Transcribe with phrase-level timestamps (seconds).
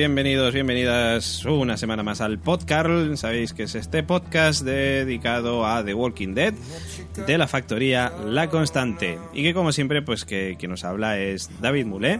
[0.00, 3.16] Bienvenidos, bienvenidas una semana más al podcast.
[3.16, 6.54] Sabéis que es este podcast dedicado a The Walking Dead
[7.26, 9.18] de la factoría La Constante.
[9.34, 12.18] Y que como siempre, pues que, que nos habla es David Mulé.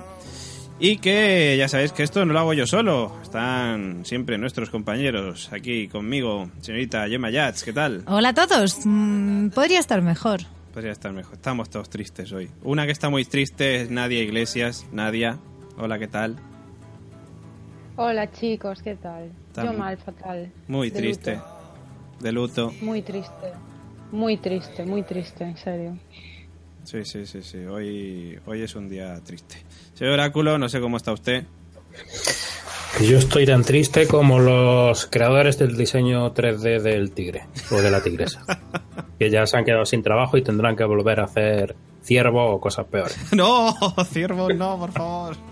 [0.78, 3.16] Y que ya sabéis que esto no lo hago yo solo.
[3.22, 6.50] Están siempre nuestros compañeros aquí conmigo.
[6.60, 8.02] Señorita Gemma Yats, ¿qué tal?
[8.08, 8.80] Hola a todos.
[8.84, 10.40] Mm, podría estar mejor.
[10.74, 11.36] Podría estar mejor.
[11.36, 12.50] Estamos todos tristes hoy.
[12.62, 14.84] Una que está muy triste es Nadia Iglesias.
[14.92, 15.38] Nadia,
[15.78, 16.49] hola, ¿qué tal?
[17.96, 19.30] Hola chicos, ¿qué tal?
[19.56, 20.50] Yo muy- mal, fatal.
[20.68, 21.34] Muy De triste.
[21.34, 21.46] luto.
[22.20, 22.72] De luto.
[22.80, 23.52] Muy triste.
[24.12, 25.96] Muy triste, muy triste, en serio.
[26.84, 27.58] Sí, sí, sí, sí.
[27.58, 29.56] Hoy, hoy es un día triste.
[29.94, 31.44] Señor Oráculo, no sé cómo está usted.
[33.02, 38.02] Yo estoy tan triste como los creadores del diseño 3D del tigre o de la
[38.02, 38.42] tigresa,
[39.18, 42.60] que ya se han quedado sin trabajo y tendrán que volver a hacer ciervo o
[42.60, 43.16] cosas peores.
[43.32, 43.74] No,
[44.10, 45.36] ciervos, no, por favor.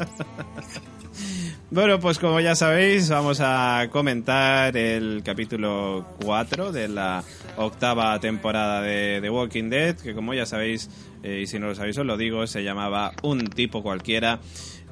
[1.71, 7.23] Bueno, pues como ya sabéis, vamos a comentar el capítulo 4 de la
[7.59, 10.89] octava temporada de The Walking Dead, que como ya sabéis,
[11.23, 14.41] eh, y si no lo sabéis os lo digo, se llamaba Un tipo cualquiera.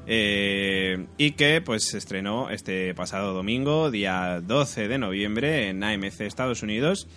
[0.09, 6.21] eh, y que pues se estrenó este pasado domingo, día 12 de noviembre, en AMC
[6.21, 7.07] Estados Unidos.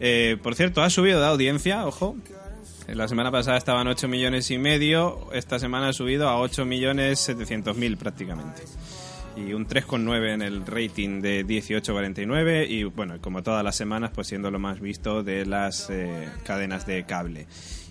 [0.00, 2.16] Eh, por cierto, ha subido de audiencia, ojo,
[2.88, 7.20] la semana pasada estaban 8 millones y medio, esta semana ha subido a 8 millones
[7.20, 8.62] 700 mil prácticamente.
[9.36, 14.28] Y un 3,9 en el rating de 18,49 y bueno, como todas las semanas, pues
[14.28, 17.46] siendo lo más visto de las eh, cadenas de cable.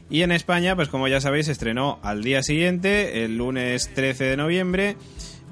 [0.09, 4.37] Y en España, pues como ya sabéis, estrenó al día siguiente, el lunes 13 de
[4.37, 4.95] noviembre,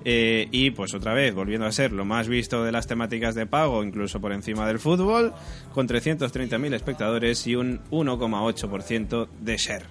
[0.04, 3.46] eh, y pues otra vez, volviendo a ser lo más visto de las temáticas de
[3.46, 5.34] pago, incluso por encima del fútbol,
[5.74, 9.86] con 330.000 espectadores y un 1,8% de share.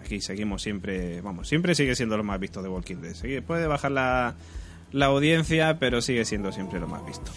[0.00, 3.42] Aquí seguimos siempre, vamos, siempre sigue siendo lo más visto de Walking Dead.
[3.42, 4.34] Puede bajar la,
[4.94, 7.30] la audiencia, pero sigue siendo siempre lo más visto.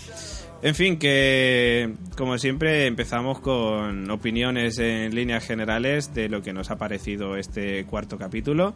[0.62, 6.72] En fin, que como siempre empezamos con opiniones en líneas generales de lo que nos
[6.72, 8.74] ha parecido este cuarto capítulo.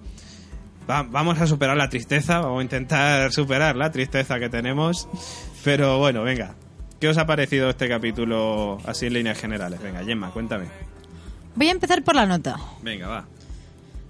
[0.89, 5.07] Va- vamos a superar la tristeza, vamos a intentar superar la tristeza que tenemos.
[5.63, 6.55] Pero bueno, venga,
[6.99, 9.81] ¿qué os ha parecido este capítulo así en líneas generales?
[9.81, 10.65] Venga, Gemma, cuéntame.
[11.55, 12.57] Voy a empezar por la nota.
[12.83, 13.27] Venga, va.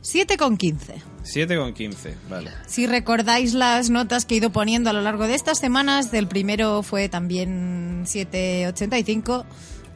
[0.01, 1.01] 7,15.
[1.23, 2.51] 7 con 15, vale.
[2.65, 6.27] Si recordáis las notas que he ido poniendo a lo largo de estas semanas, del
[6.27, 9.45] primero fue también 7,85,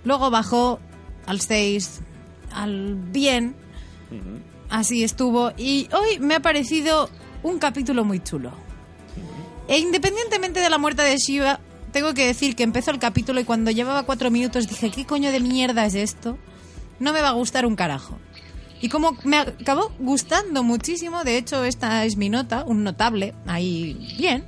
[0.03, 0.79] luego bajó
[1.25, 2.01] al 6,
[2.51, 3.55] al bien,
[4.69, 7.09] así estuvo, y hoy me ha parecido
[7.41, 8.51] un capítulo muy chulo.
[9.67, 11.59] E independientemente de la muerte de Shiva,
[11.91, 15.31] tengo que decir que empezó el capítulo y cuando llevaba cuatro minutos dije, ¿qué coño
[15.31, 16.37] de mierda es esto?
[16.99, 18.19] No me va a gustar un carajo.
[18.81, 24.15] Y como me acabó gustando muchísimo, de hecho esta es mi nota, un notable, ahí
[24.17, 24.45] bien.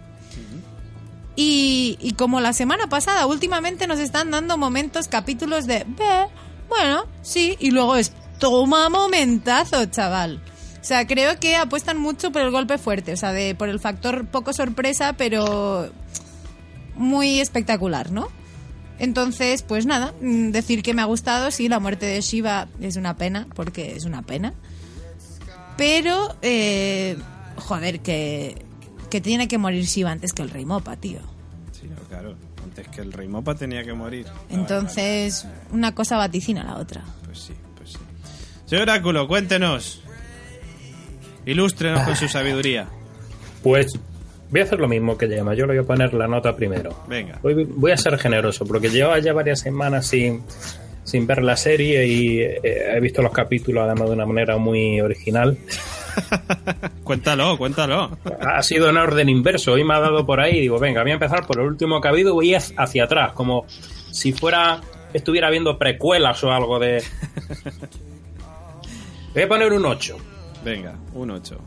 [1.36, 6.28] Y, y como la semana pasada, últimamente nos están dando momentos, capítulos de, "Ve,
[6.68, 10.42] bueno, sí, y luego es, toma momentazo, chaval.
[10.82, 13.80] O sea, creo que apuestan mucho por el golpe fuerte, o sea, de, por el
[13.80, 15.90] factor poco sorpresa, pero
[16.96, 18.30] muy espectacular, ¿no?
[19.00, 22.96] Entonces, pues nada, mm, decir que me ha gustado, sí, la muerte de Shiva es
[22.96, 24.54] una pena, porque es una pena.
[25.78, 27.18] Pero, eh,
[27.58, 28.66] joder, que,
[29.10, 31.20] que tiene que morir Shiva antes que el Rey Mopa, tío.
[31.72, 32.36] Sí, no, claro.
[32.64, 34.26] Antes que el Rey Mopa tenía que morir.
[34.50, 37.04] Entonces, una cosa vaticina la otra.
[37.26, 38.00] Pues sí, pues sí.
[38.66, 40.02] Señor Oráculo, cuéntenos.
[41.46, 42.88] Ilústrenos con su sabiduría.
[43.64, 43.98] Pues
[44.50, 47.04] voy a hacer lo mismo que Gemma, yo le voy a poner la nota primero.
[47.08, 47.40] Venga.
[47.42, 50.44] Voy, voy a ser generoso porque llevo ya varias semanas sin,
[51.04, 55.02] sin ver la serie y eh, he visto los capítulos además de una manera muy
[55.02, 55.58] original.
[57.04, 58.18] Cuéntalo, cuéntalo.
[58.42, 59.74] Ha sido en orden inverso.
[59.74, 60.62] Hoy me ha dado por ahí.
[60.62, 62.34] Digo, venga, voy a empezar por el último que ha habido.
[62.34, 63.66] Voy hacia atrás, como
[64.12, 64.82] si fuera
[65.14, 67.04] estuviera viendo precuelas o algo de.
[69.34, 70.18] Voy a poner un 8.
[70.64, 71.58] Venga, un 8.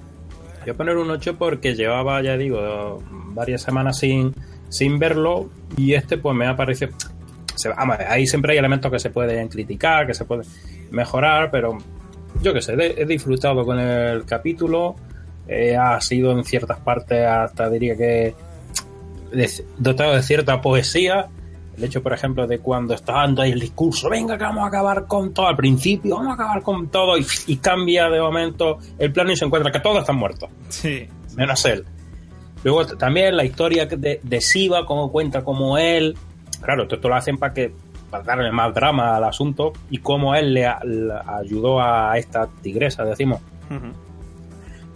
[0.68, 3.02] A poner un 8 porque llevaba, ya digo,
[3.32, 4.34] varias semanas sin,
[4.68, 5.50] sin verlo.
[5.76, 6.92] Y este, pues me ha parecido.
[7.54, 7.72] se-
[8.08, 10.44] ahí siempre hay elementos que se pueden criticar, que se pueden
[10.90, 11.78] mejorar, pero
[12.42, 14.96] yo qué sé, he, disfrutado con el capítulo.
[15.48, 18.34] eh, ha sido en ciertas partes hasta diría que
[19.78, 21.28] dotado de cierta poesía.
[21.76, 24.66] El hecho, por ejemplo, de cuando está dando ahí el discurso, venga que vamos a
[24.66, 28.78] acabar con todo al principio, vamos a acabar con todo, y, y cambia de momento
[28.98, 31.06] el plano y se encuentra que todos están muertos, Sí.
[31.36, 31.84] menos él.
[32.64, 36.16] Luego también la historia de, de Siva, cómo cuenta cómo él,
[36.60, 37.72] claro, esto lo hacen para que
[38.10, 42.48] para darle más drama al asunto y cómo él le, a- le ayudó a esta
[42.60, 43.40] tigresa, decimos,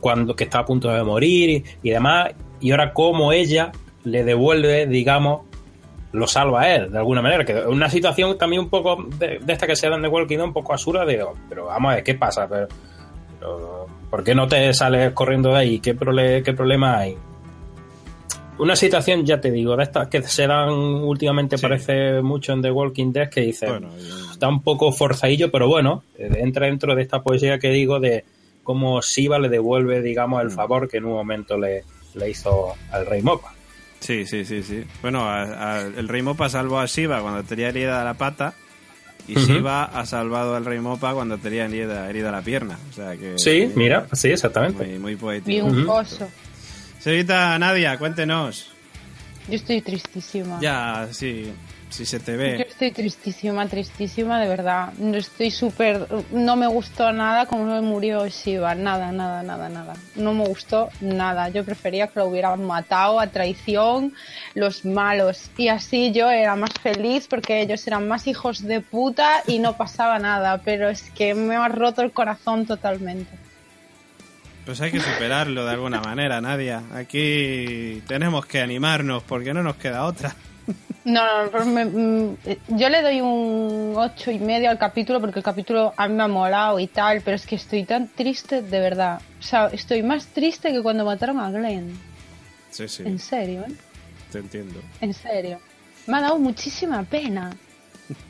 [0.01, 2.31] cuando que está a punto de morir y, y demás
[2.61, 3.73] y ahora cómo ella
[4.05, 5.43] le devuelve, digamos,
[6.15, 7.45] lo salva a él, de alguna manera.
[7.45, 10.47] Que una situación también un poco de, de esta que se dan de Walking Dead,
[10.47, 12.49] un poco absurda, de, oh, pero vamos a ver, ¿qué pasa?
[12.49, 12.69] Pero,
[13.39, 15.79] pero, ¿Por qué no te sales corriendo de ahí?
[15.81, 17.17] ¿Qué, prole- qué problema hay?
[18.57, 21.63] Una situación, ya te digo, de estas que se dan últimamente, Sí.
[21.63, 26.05] parece mucho en The Walking Dead, que dice, Bueno, y- un poco forzadillo, pero bueno,
[26.19, 28.25] entra dentro de esta poesía que digo de
[28.63, 30.53] cómo Siva le devuelve, digamos, el Mm.
[30.53, 31.83] favor que en un momento le,
[32.15, 33.54] le hizo al rey Mopa.
[34.05, 34.85] Sí, sí, sí, sí.
[35.01, 38.53] Bueno, a- a- el Rey Mopa salvó a Shiva cuando tenía herida la pata
[39.27, 39.35] y.
[39.37, 42.79] Shiva ha salvado al Rey Mopa cuando tenía herida, herida la pierna.
[42.91, 43.39] O sea que...
[43.39, 44.99] Sí, mira, sí, exactamente.
[44.99, 45.67] Muy, poético.
[45.67, 45.87] un Ujú.
[45.87, 46.29] coso.
[46.99, 48.71] Señorita Nadia, cuéntenos.
[49.49, 50.59] Yo estoy tristísima.
[50.61, 51.51] Ya, sí,
[51.95, 52.67] si se te Yo ve.
[52.69, 54.93] estoy tristísima, tristísima, de verdad.
[54.99, 56.07] No estoy súper.
[56.33, 58.75] No me gustó nada como me murió Shiva.
[58.75, 59.95] Nada, nada, nada, nada.
[60.17, 61.49] No me gustó nada.
[61.51, 64.13] Yo prefería que lo hubieran matado a traición
[64.55, 65.51] los malos.
[65.57, 69.77] Y así yo era más feliz porque ellos eran más hijos de puta y no
[69.77, 70.59] pasaba nada.
[70.65, 73.31] Pero es que me ha roto el corazón totalmente.
[74.67, 76.83] Pues hay que superarlo de alguna manera, Nadia.
[76.95, 80.35] Aquí tenemos que animarnos porque no nos queda otra.
[81.05, 82.37] No, no, me- mm,
[82.69, 86.23] yo le doy un ocho y medio al capítulo porque el capítulo a mí me
[86.23, 89.21] ha molado y tal, pero es que estoy tan triste de verdad.
[89.39, 91.99] O sea, estoy más triste que cuando mataron a Glenn.
[92.71, 93.73] Sí, sí, En serio, ¿eh?
[94.33, 94.81] te entiendo.
[95.01, 95.61] En serio.
[96.07, 97.51] Me ha dado muchísima pena.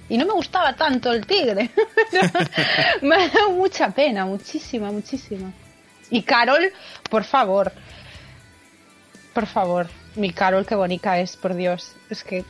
[0.09, 1.71] Y no me gustaba tanto el tigre.
[3.03, 5.53] me ha dado mucha pena, muchísima, muchísima.
[6.11, 6.73] Y Carol,
[7.09, 7.73] por favor.
[9.33, 9.89] Por favor.
[10.17, 11.93] Mi Carol, qué bonita es, por Dios.
[12.11, 12.45] Es que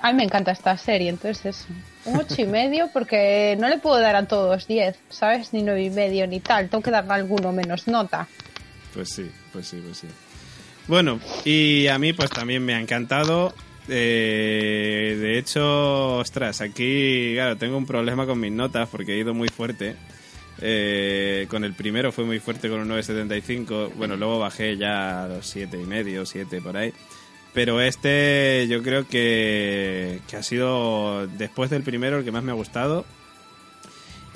[0.00, 1.66] a mí me encanta esta serie, entonces eso.
[2.06, 5.54] Un ocho y medio porque no le puedo dar a todos 10, ¿sabes?
[5.54, 6.68] Ni nueve y medio ni tal.
[6.68, 8.28] Tengo que darle alguno menos nota.
[8.92, 10.08] Pues sí, pues sí, pues sí.
[10.86, 13.54] Bueno, y a mí pues también me ha encantado.
[13.88, 19.34] Eh, de hecho, ostras, aquí, claro, tengo un problema con mis notas porque he ido
[19.34, 19.96] muy fuerte.
[20.60, 23.92] Eh, con el primero fue muy fuerte con un 9.75.
[23.96, 26.92] Bueno, luego bajé ya a los siete y medio, 7 por ahí.
[27.54, 32.50] Pero este yo creo que, que ha sido, después del primero, el que más me
[32.50, 33.06] ha gustado.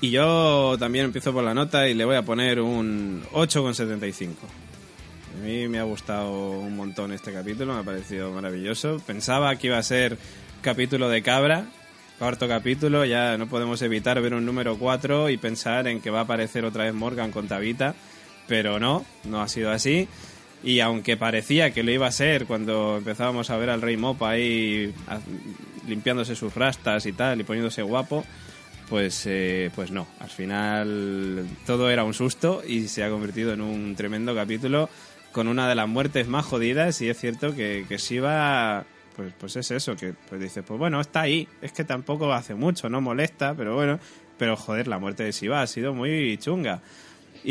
[0.01, 4.29] Y yo también empiezo por la nota y le voy a poner un 8,75.
[5.35, 9.03] A mí me ha gustado un montón este capítulo, me ha parecido maravilloso.
[9.05, 10.17] Pensaba que iba a ser
[10.63, 11.67] capítulo de cabra,
[12.19, 16.21] cuarto capítulo, ya no podemos evitar ver un número 4 y pensar en que va
[16.21, 17.95] a aparecer otra vez Morgan con Tabita,
[18.47, 20.09] pero no, no ha sido así.
[20.63, 24.31] Y aunque parecía que lo iba a ser cuando empezábamos a ver al Rey Mopa
[24.31, 24.93] ahí
[25.87, 28.25] limpiándose sus rastas y tal y poniéndose guapo,
[28.89, 30.07] pues, eh, pues no.
[30.21, 34.89] Al final todo era un susto y se ha convertido en un tremendo capítulo
[35.33, 38.85] con una de las muertes más jodidas y es cierto que, que Shiva
[39.19, 42.55] pues, pues es eso, que pues dices, pues bueno, está ahí, es que tampoco hace
[42.55, 43.99] mucho, no molesta, pero bueno,
[44.39, 46.81] pero joder, la muerte de Shiva ha sido muy chunga.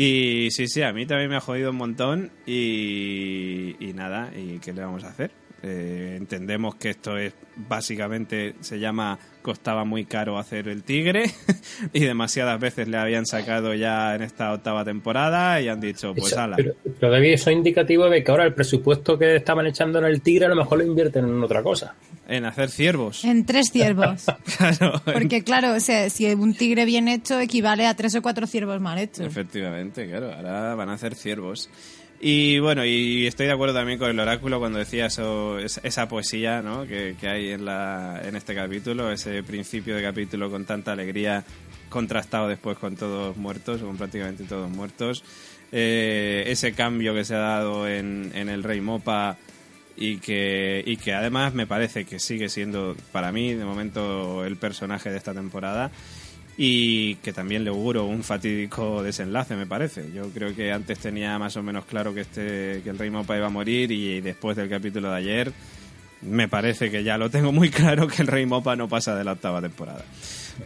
[0.00, 4.60] Y sí, sí, a mí también me ha jodido un montón y, y nada, ¿y
[4.60, 5.32] qué le vamos a hacer?
[5.64, 11.24] Eh, entendemos que esto es básicamente se llama costaba muy caro hacer el tigre
[11.92, 16.30] y demasiadas veces le habían sacado ya en esta octava temporada y han dicho pues
[16.30, 19.66] Eso- ala pero, pero David, eso es indicativo de que ahora el presupuesto que estaban
[19.66, 21.96] echando en el tigre a lo mejor lo invierten en otra cosa.
[22.28, 24.26] En hacer ciervos En tres ciervos.
[24.58, 28.46] claro Porque claro, o sea, si un tigre bien hecho equivale a tres o cuatro
[28.46, 29.26] ciervos mal hechos.
[29.26, 31.68] Efectivamente, claro, ahora van a hacer ciervos.
[32.20, 36.08] Y bueno, y estoy de acuerdo también con el oráculo cuando decía eso, es- esa
[36.08, 36.84] poesía ¿no?
[36.84, 41.44] que, que hay en, la, en este capítulo, ese principio de capítulo con tanta alegría,
[41.88, 45.22] contrastado después con todos muertos, con prácticamente todos muertos.
[45.70, 49.36] Eh, ese cambio que se ha dado en, en el Rey Mopa
[49.98, 54.56] y que, y que además me parece que sigue siendo para mí de momento el
[54.56, 55.90] personaje de esta temporada
[56.56, 61.38] y que también le auguro un fatídico desenlace me parece yo creo que antes tenía
[61.38, 64.56] más o menos claro que este que el Rey Mopa iba a morir y después
[64.56, 65.52] del capítulo de ayer
[66.20, 69.24] me parece que ya lo tengo muy claro que el Rey Mopa no pasa de
[69.24, 70.04] la octava temporada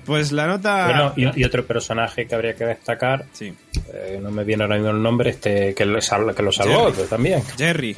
[0.07, 3.53] pues la nota Bueno, y, y otro personaje que habría que destacar, sí
[3.93, 5.99] eh, no me viene ahora mismo el nombre, este que lo,
[6.35, 7.09] que lo salvó Jerry.
[7.09, 7.43] también.
[7.59, 7.97] Jerry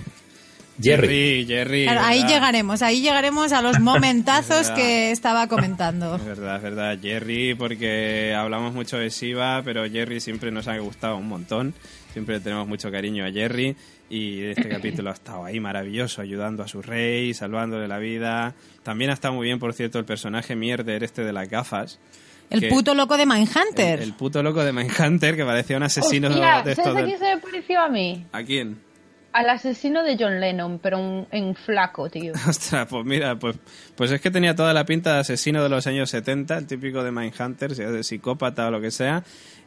[0.83, 1.07] Jerry.
[1.09, 6.17] Jerry, Jerry, Claro, ahí llegaremos, ahí llegaremos a los momentazos que estaba comentando.
[6.17, 6.99] Es verdad, es verdad.
[7.01, 11.75] Jerry, porque hablamos mucho de Shiva, pero Jerry siempre nos ha gustado un montón.
[12.13, 13.77] Siempre tenemos mucho cariño a Jerry.
[14.11, 18.55] Y este capítulo ha estado ahí maravilloso, ayudando a su rey, salvándole la vida.
[18.83, 21.99] También ha estado muy bien, por cierto, el personaje mierder este de las gafas.
[22.51, 24.01] El que- puto loco de Mindhunter.
[24.01, 27.01] El, el puto loco de Mindhunter, que parecía un asesino Hostia, de ¿Sabes estos a
[27.01, 28.27] de- quién se me pareció a mí?
[28.33, 28.79] ¿A quién?
[29.35, 32.33] Al asesino de John Lennon, pero un- en flaco, tío.
[32.49, 33.57] Ostras, pues mira, pues,
[33.95, 37.03] pues es que tenía toda la pinta de asesino de los años 70, el típico
[37.05, 39.23] de Mindhunter, sea de psicópata o lo que sea.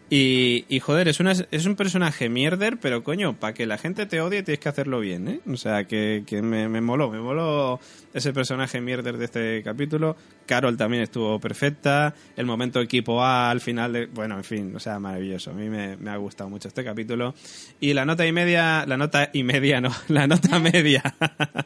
[0.09, 4.05] Y, y joder, es, una, es un personaje mierder, pero coño, para que la gente
[4.05, 5.39] te odie tienes que hacerlo bien, ¿eh?
[5.51, 7.81] O sea, que, que me, me moló, me moló
[8.13, 10.15] ese personaje mierder de este capítulo.
[10.45, 14.05] Carol también estuvo perfecta, el momento equipo A al final de...
[14.05, 15.51] Bueno, en fin, o sea, maravilloso.
[15.51, 17.35] A mí me, me ha gustado mucho este capítulo.
[17.81, 21.03] Y la nota y media, la nota y media no, la nota media.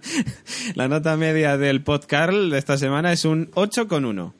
[0.75, 4.33] la nota media del podcast de esta semana es un 8 con 1.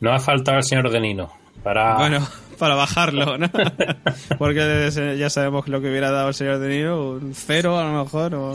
[0.00, 1.41] No ha faltado el señor de Nino.
[1.62, 1.96] Para...
[1.96, 2.26] Bueno,
[2.58, 3.48] para bajarlo, ¿no?
[4.38, 8.04] Porque ya sabemos lo que hubiera dado el señor De Niro, un cero a lo
[8.04, 8.54] mejor, o,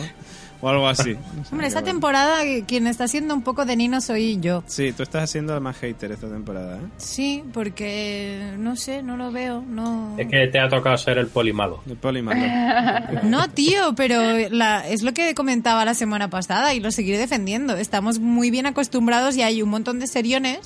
[0.62, 1.16] o algo así.
[1.52, 1.94] Hombre, esta bueno.
[1.94, 2.38] temporada
[2.68, 4.64] quien está siendo un poco de Nino soy yo.
[4.68, 6.82] Sí, tú estás haciendo más hater esta temporada, ¿eh?
[6.98, 10.16] Sí, porque no sé, no lo veo, no.
[10.18, 11.82] Es que te ha tocado ser el polimalo.
[11.88, 12.42] El polimalo.
[13.24, 17.76] No, tío, pero la- es lo que comentaba la semana pasada y lo seguiré defendiendo.
[17.76, 20.60] Estamos muy bien acostumbrados y hay un montón de seriones.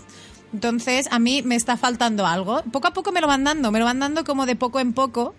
[0.53, 2.61] Entonces, a mí me está faltando algo.
[2.71, 4.93] Poco a poco me lo van dando, me lo van dando como de poco en
[4.93, 5.33] poco.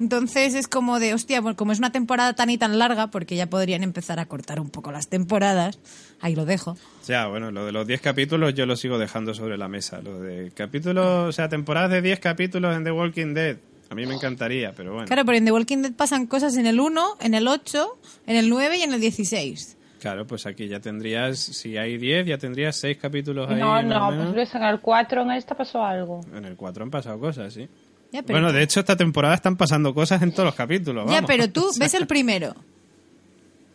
[0.00, 3.36] Entonces es como de, hostia, bueno, como es una temporada tan y tan larga, porque
[3.36, 5.78] ya podrían empezar a cortar un poco las temporadas,
[6.20, 6.76] ahí lo dejo.
[7.06, 10.00] Ya, bueno, lo de los 10 capítulos yo lo sigo dejando sobre la mesa.
[10.02, 13.58] Lo de capítulos, o sea, temporadas de 10 capítulos en The Walking Dead.
[13.90, 15.06] A mí me encantaría, pero bueno.
[15.06, 18.36] Claro, pero en The Walking Dead pasan cosas en el 1, en el 8, en
[18.36, 19.76] el 9 y en el 16.
[20.02, 23.54] Claro, pues aquí ya tendrías, si hay 10, ya tendrías 6 capítulos ahí.
[23.60, 24.24] No, no, menos.
[24.24, 26.20] pues ves, en el 4 en esta pasó algo.
[26.34, 27.68] En el 4 han pasado cosas, sí.
[28.10, 31.08] Ya, pero, Bueno, de hecho, esta temporada están pasando cosas en todos los capítulos.
[31.08, 32.54] ya, pero tú ves el primero.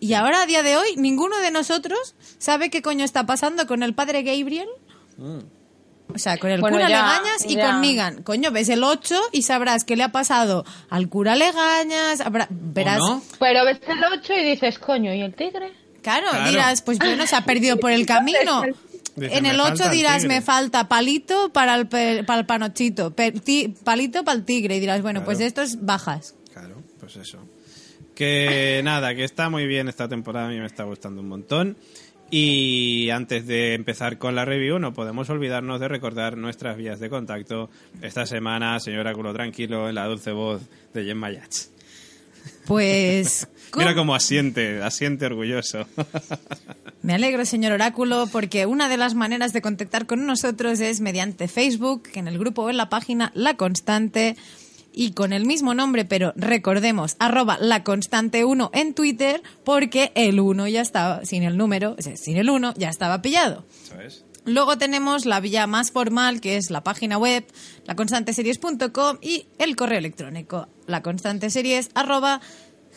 [0.01, 3.81] Y ahora, a día de hoy, ninguno de nosotros sabe qué coño está pasando con
[3.81, 4.67] el padre Gabriel.
[6.13, 7.71] O sea, con el Bueno, cura ya, Legañas y ya.
[7.71, 8.21] con Negan.
[8.23, 12.21] Coño, ves el 8 y sabrás qué le ha pasado al cura Legañas.
[12.21, 12.99] habrá- verás.
[12.99, 13.21] no?
[13.39, 15.71] Pero ves el 8 y dices, coño, ¿y el tigre?
[16.07, 16.49] Claro, Claro.
[16.49, 18.63] dirás, pues bueno, se ha perdido por el camino.
[19.17, 20.35] Dice, en "Me el falta 8 el dirás, tigre".
[20.35, 24.77] me falta palito para el, pe- para el panochito, ti- palito para el tigre.
[24.77, 25.47] Y dirás, bueno, pues Claro.
[25.47, 26.35] esto es bajas.
[26.53, 27.39] Claro, pues eso.
[28.15, 31.77] Que nada, que está muy bien esta temporada, a mí me está gustando un montón.
[32.29, 37.09] Y antes de empezar con la review, no podemos olvidarnos de recordar nuestras vías de
[37.09, 37.69] contacto.
[38.01, 40.61] Esta semana, señor Áculo Tranquilo, en la dulce voz
[40.93, 41.71] de Gemma Yats.
[42.65, 43.47] Pues...
[43.75, 44.01] Mira ¿cómo?
[44.01, 45.85] cómo asiente, asiente orgulloso.
[47.01, 51.47] Me alegro, señor Oráculo, porque una de las maneras de contactar con nosotros es mediante
[51.47, 54.35] Facebook, en el grupo o en la página La Constante,
[54.93, 60.39] y con el mismo nombre, pero recordemos, arroba La Constante 1 en Twitter, porque el
[60.39, 63.65] 1 ya estaba, sin el número, o sea, sin el 1 ya estaba pillado.
[63.83, 64.25] ¿Sabes?
[64.47, 67.45] Luego tenemos la vía más formal, que es la página web,
[67.85, 70.69] laconstanteseries.com y el correo electrónico,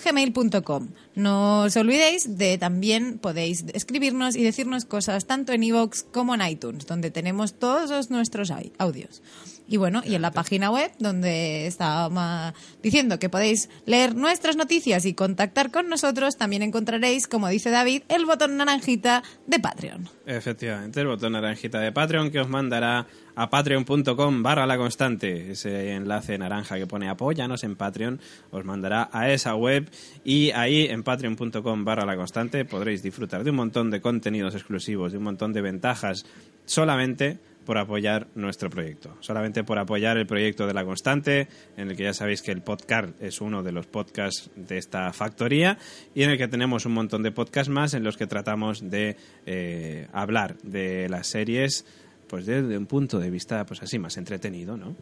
[0.04, 0.88] laconstanteseries.gmail.com.
[1.16, 6.42] No os olvidéis de también podéis escribirnos y decirnos cosas tanto en iVoox como en
[6.46, 9.22] iTunes, donde tenemos todos nuestros au- audios.
[9.70, 15.06] Y bueno, y en la página web, donde estaba diciendo que podéis leer nuestras noticias
[15.06, 20.08] y contactar con nosotros, también encontraréis, como dice David, el botón naranjita de Patreon.
[20.26, 25.52] Efectivamente, el botón naranjita de Patreon que os mandará a patreon.com barra la constante.
[25.52, 29.88] Ese enlace naranja que pone apóyanos en Patreon os mandará a esa web
[30.24, 35.12] y ahí en patreon.com barra la constante podréis disfrutar de un montón de contenidos exclusivos,
[35.12, 36.26] de un montón de ventajas
[36.64, 41.96] solamente por apoyar nuestro proyecto, solamente por apoyar el proyecto de La Constante, en el
[41.96, 45.78] que ya sabéis que el podcast es uno de los podcasts de esta factoría
[46.14, 49.16] y en el que tenemos un montón de podcasts más en los que tratamos de
[49.46, 51.84] eh, hablar de las series
[52.28, 54.94] pues desde un punto de vista pues así más entretenido, ¿no?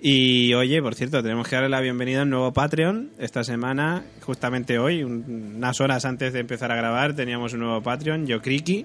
[0.00, 3.10] Y oye, por cierto, tenemos que darle la bienvenida a un nuevo Patreon.
[3.18, 7.80] Esta semana, justamente hoy, un- unas horas antes de empezar a grabar, teníamos un nuevo
[7.80, 8.84] Patreon, Yo Criki,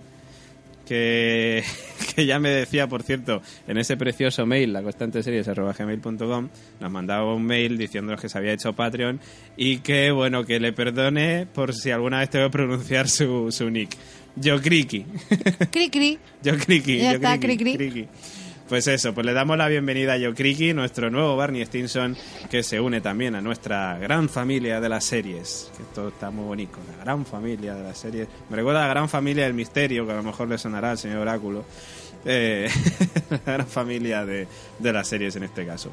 [0.90, 1.64] que,
[2.16, 7.34] que ya me decía, por cierto, en ese precioso mail, la constante gmail.com, nos mandaba
[7.34, 9.20] un mail diciéndonos que se había hecho Patreon
[9.56, 13.70] y que, bueno, que le perdone por si alguna vez tengo que pronunciar su, su
[13.70, 13.96] nick.
[14.36, 15.06] Yo Criki.
[15.72, 16.18] Cri cri.
[16.44, 16.98] Yo Criki.
[16.98, 17.92] Ya yo está, Criki, cri, cri.
[17.92, 18.08] Criki.
[18.70, 22.16] Pues eso, pues le damos la bienvenida a Yo Criki, nuestro nuevo Barney Stinson,
[22.52, 25.72] que se une también a nuestra gran familia de las series.
[25.76, 28.28] Que esto está muy bonito, la gran familia de las series.
[28.48, 31.00] Me recuerda a la gran familia del misterio, que a lo mejor le sonará al
[31.00, 31.66] señor Oráculo.
[32.26, 32.70] Eh,
[33.32, 34.48] la gran familia de,
[34.78, 35.92] de las series en este caso.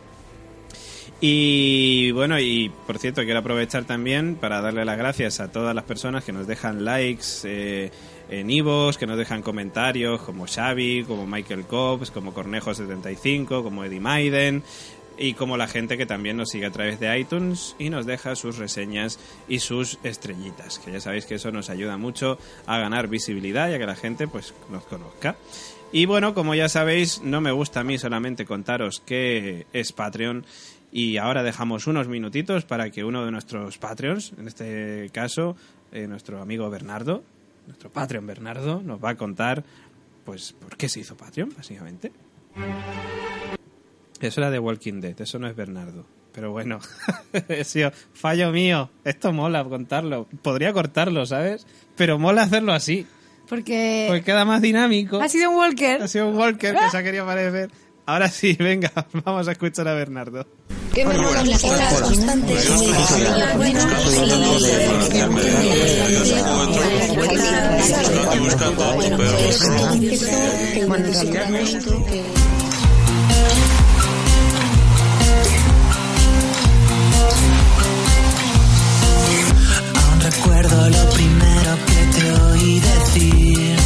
[1.19, 5.85] Y bueno, y por cierto, quiero aprovechar también para darle las gracias a todas las
[5.85, 7.91] personas que nos dejan likes eh,
[8.29, 14.01] en Ivos, que nos dejan comentarios, como Xavi, como Michael Cobbs, como Cornejo75, como Eddie
[14.01, 14.63] Maiden.
[15.19, 18.37] y como la gente que también nos sigue a través de iTunes y nos deja
[18.37, 19.19] sus reseñas
[19.49, 23.75] y sus estrellitas, que ya sabéis que eso nos ayuda mucho a ganar visibilidad y
[23.75, 25.37] a que la gente pues nos conozca.
[25.91, 30.45] Y bueno, como ya sabéis, no me gusta a mí solamente contaros qué es Patreon
[30.93, 35.57] y ahora dejamos unos minutitos para que uno de nuestros Patreons, en este caso
[35.93, 37.23] eh, nuestro amigo Bernardo,
[37.67, 39.65] nuestro Patreon Bernardo, nos va a contar
[40.25, 42.13] pues por qué se hizo Patreon, básicamente.
[44.21, 46.05] Eso era de Walking Dead, eso no es Bernardo.
[46.33, 46.81] Pero bueno,
[47.65, 48.91] sido fallo mío.
[49.05, 50.27] Esto mola contarlo.
[50.43, 51.67] Podría cortarlo, ¿sabes?
[51.97, 53.07] Pero mola hacerlo así.
[53.49, 55.21] Porque Porque queda más dinámico.
[55.21, 56.03] ha sido un Walker.
[56.03, 57.71] Ha sido un Walker que se ha querido parecer.
[58.05, 58.93] Ahora sí, venga,
[59.25, 60.47] vamos a escuchar a Bernardo.
[79.95, 83.77] Aún recuerdo lo primero que te oí decir.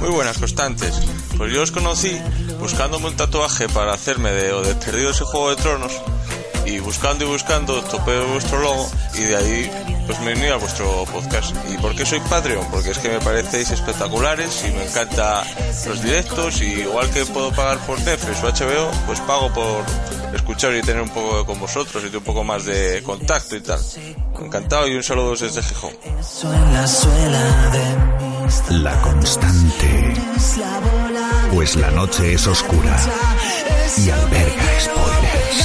[0.00, 1.13] Muy buenas, constantes.
[1.36, 2.16] Pues yo os conocí
[2.60, 5.92] buscándome un tatuaje para hacerme de o de Perdidos y Juego de Tronos
[6.66, 9.70] y buscando y buscando topé vuestro logo y de ahí
[10.06, 11.54] pues me uní a vuestro podcast.
[11.72, 12.66] ¿Y por qué soy Patreon?
[12.70, 15.44] Porque es que me parecéis espectaculares y me encanta
[15.86, 19.84] los directos y igual que puedo pagar por Netflix o HBO, pues pago por
[20.34, 23.80] escuchar y tener un poco con vosotros y un poco más de contacto y tal.
[24.40, 25.92] Encantado y un saludo desde Gijón.
[28.70, 30.14] La constante.
[31.52, 32.96] Pues la noche es oscura
[33.98, 35.64] y alberga spoilers.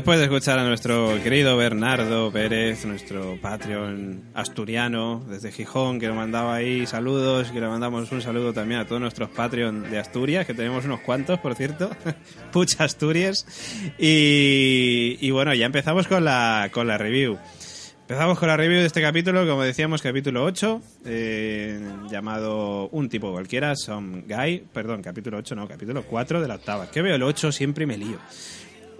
[0.00, 6.16] Después de escuchar a nuestro querido Bernardo Pérez, nuestro Patreon asturiano desde Gijón, que nos
[6.16, 10.46] mandaba ahí saludos, que le mandamos un saludo también a todos nuestros Patreon de Asturias,
[10.46, 11.90] que tenemos unos cuantos, por cierto,
[12.50, 13.46] Pucha Asturias.
[13.98, 17.38] Y, bueno, ya empezamos con la, con la review.
[18.00, 21.78] Empezamos con la review de este capítulo, como decíamos, capítulo 8, eh,
[22.10, 26.90] llamado Un tipo cualquiera, Some Guy, perdón, capítulo 8, no, capítulo 4 de la octava.
[26.90, 28.18] Que veo el 8 siempre me lío.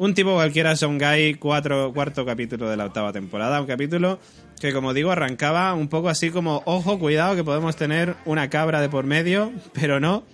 [0.00, 3.60] Un tipo cualquiera, Guy, cuatro, cuarto capítulo de la octava temporada.
[3.60, 4.18] Un capítulo
[4.58, 8.80] que, como digo, arrancaba un poco así como, ojo, cuidado, que podemos tener una cabra
[8.80, 10.24] de por medio, pero no,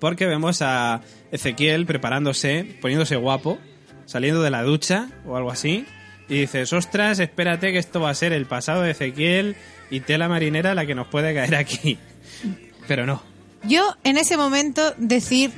[0.00, 1.00] porque vemos a
[1.32, 3.58] Ezequiel preparándose, poniéndose guapo,
[4.04, 5.86] saliendo de la ducha o algo así,
[6.28, 9.56] y dices, ostras, espérate que esto va a ser el pasado de Ezequiel
[9.90, 11.96] y tela marinera la que nos puede caer aquí.
[12.86, 13.22] Pero no.
[13.64, 15.52] Yo en ese momento decir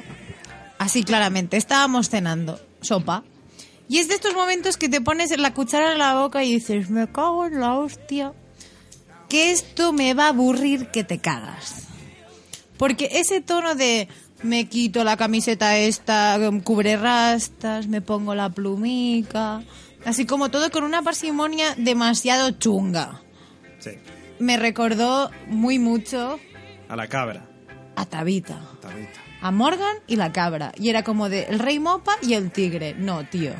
[0.78, 3.24] así claramente, estábamos cenando sopa.
[3.92, 6.88] Y es de estos momentos que te pones la cuchara en la boca y dices,
[6.88, 8.32] me cago en la hostia,
[9.28, 11.88] que esto me va a aburrir que te cagas.
[12.78, 14.08] Porque ese tono de
[14.42, 19.62] me quito la camiseta esta, cubre rastas, me pongo la plumica,
[20.06, 23.20] así como todo con una parsimonia demasiado chunga.
[23.78, 23.90] Sí.
[24.38, 26.40] Me recordó muy mucho
[26.88, 27.46] A la cabra.
[27.96, 29.20] a Tabita Tabita.
[29.42, 30.72] a Morgan y la cabra.
[30.78, 32.94] Y era como de el rey mopa y el tigre.
[32.94, 33.52] No, tío.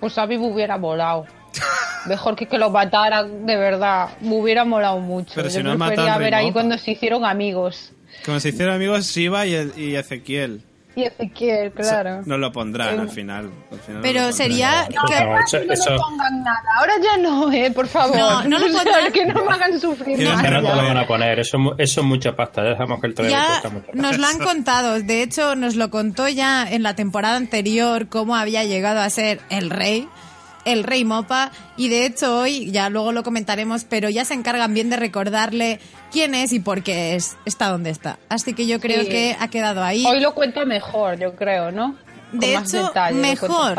[0.00, 1.26] Pues a mí me hubiera molado.
[2.06, 4.10] Mejor que que lo mataran, de verdad.
[4.20, 5.32] Me hubiera molado mucho.
[5.34, 7.92] Pero si Yo no han matado prefería ver ahí cuando se hicieron amigos.
[8.24, 10.62] Como se hicieron amigos Shiva y, y Ezequiel.
[10.98, 12.22] Y Ezequiel, claro.
[12.26, 13.50] No lo pondrán Eh, al final.
[13.70, 14.32] al final no Pero pondrán.
[14.32, 15.14] sería No, que...
[15.14, 16.62] eso- no eso- me pongan nada.
[16.76, 18.16] Ahora ya no, eh, por favor.
[18.16, 19.12] No, no lo O sea, pondrán.
[19.12, 20.42] Que no me hagan sufrir no más.
[20.42, 20.74] que no te ya.
[20.76, 22.62] lo van a poner, eso, eso es mucha pasta.
[22.62, 23.86] Dejamos que el trailer Ya cuesta mucho.
[23.94, 25.00] nos lo han contado.
[25.00, 29.40] De hecho, nos lo contó ya en la temporada anterior cómo había llegado a ser
[29.50, 30.08] el rey,
[30.72, 31.50] el rey Mopa.
[31.76, 35.80] Y de hecho hoy, ya luego lo comentaremos, pero ya se encargan bien de recordarle
[36.12, 38.18] quién es y por qué es, está donde está.
[38.28, 39.08] Así que yo creo Sí.
[39.08, 40.04] que ha quedado ahí.
[40.06, 41.96] Hoy lo cuenta mejor, yo creo, ¿no?
[42.32, 43.78] De más hecho, detalle, mejor.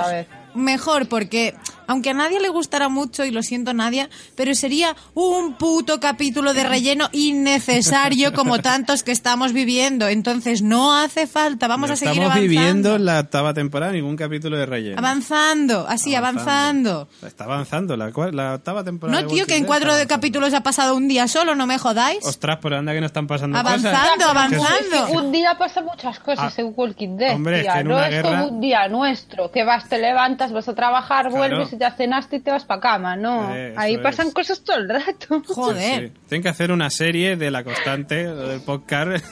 [0.55, 1.53] Mejor, porque
[1.89, 6.53] aunque a nadie le gustará mucho, y lo siento Nadia, pero sería un puto capítulo
[6.53, 10.07] de relleno innecesario como tantos que estamos viviendo.
[10.07, 12.49] Entonces no hace falta, vamos No a seguir estamos avanzando.
[12.49, 14.97] viviendo en la octava temporada ningún capítulo de relleno.
[14.99, 17.07] Avanzando, así, avanzando.
[17.25, 19.21] Está avanzando la, octava temporada.
[19.21, 20.15] No, de tío, que en cuatro de avanzando.
[20.15, 22.23] capítulos ha pasado un día solo, no me jodáis.
[22.23, 24.29] Ostras, por anda que no están pasando Avanzando, cosas.
[24.29, 25.07] avanzando.
[25.13, 28.05] Un día pasa muchas cosas Ah, en Walking Dead, hombre, es que en no una
[28.07, 31.77] es guerra- como un día nuestro, que vas, te levantas, vas a trabajar, vuelves y
[31.79, 33.15] ya cenaste y te vas para cama.
[33.15, 34.33] No, Eh, ahí pasan es.
[34.33, 35.41] cosas todo el rato.
[35.47, 36.07] Joder.
[36.09, 36.13] Sí.
[36.27, 39.23] Tienen que hacer una serie de la constante del podcast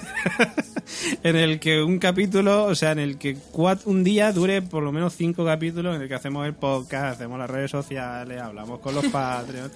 [1.23, 4.83] en el que un capítulo, o sea, en el que cuat- un día dure por
[4.83, 8.79] lo menos cinco capítulos en el que hacemos el podcast, hacemos las redes sociales, hablamos
[8.79, 9.71] con los Patreons.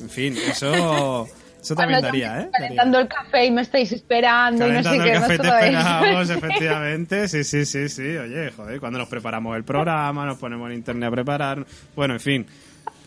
[0.00, 1.26] En fin, eso,
[1.62, 2.48] eso también Cuando daría, ¿eh?
[2.52, 5.10] Calentando el café y me estáis esperando y no sé Calentando qué.
[5.12, 7.28] el café no te esperamos, efectivamente.
[7.28, 8.16] Sí, sí, sí, sí.
[8.16, 11.66] Oye, joder, cuando nos preparamos el programa, nos ponemos en internet a preparar.
[11.94, 12.46] Bueno, en fin.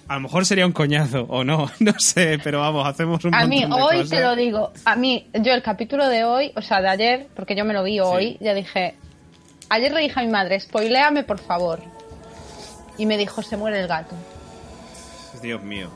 [0.08, 3.46] A lo mejor sería un coñazo, o no, no sé, pero vamos, hacemos un A
[3.48, 4.10] mí, de hoy cosas.
[4.10, 7.56] te lo digo, a mí, yo el capítulo de hoy, o sea, de ayer, porque
[7.56, 8.96] yo me lo vi hoy, ya dije,
[9.70, 11.80] ayer le dije a mi madre, spoiléame por favor.
[12.98, 14.14] Y me dijo, se muere el gato.
[15.42, 15.90] Dios mío.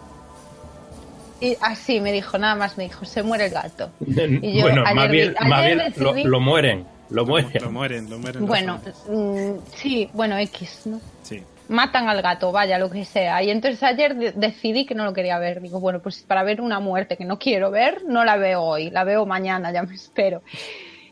[1.40, 3.92] Y así me dijo, nada más me dijo, se muere el gato.
[4.00, 6.86] Y yo bueno, ayer más bien, más ayer bien lo, decidí- lo mueren.
[7.10, 7.62] Lo mueren.
[7.64, 8.46] Lo mueren, lo mueren.
[8.46, 11.00] Bueno, mm, sí, bueno, X, ¿no?
[11.24, 11.42] Sí.
[11.70, 13.42] Matan al gato, vaya, lo que sea.
[13.44, 15.62] Y entonces ayer de- decidí que no lo quería ver.
[15.62, 18.90] Digo, bueno, pues para ver una muerte que no quiero ver, no la veo hoy,
[18.90, 20.42] la veo mañana, ya me espero.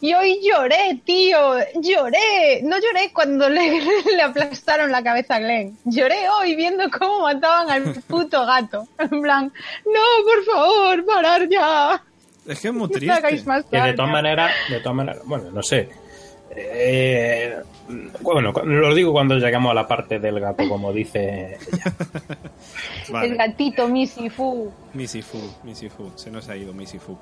[0.06, 2.62] Y hoy lloré, tío, lloré.
[2.62, 3.82] No lloré cuando le,
[4.16, 5.76] le aplastaron la cabeza a Glenn.
[5.86, 8.88] Lloré hoy viendo cómo mataban al puto gato.
[9.00, 9.52] En plan,
[9.84, 12.04] no, por favor, parar ya.
[12.46, 13.44] Es que es muy triste.
[13.48, 15.90] más Que de todas maneras, de todas maneras, bueno, no sé.
[16.52, 17.56] Eh,
[18.22, 21.58] bueno, lo digo cuando lleguemos a la parte del gato, como dice.
[23.10, 23.28] Vale.
[23.28, 24.72] El gatito Missy Fu.
[24.94, 27.18] Missy Fu, Missy Fu, se nos ha ido Missy Fu.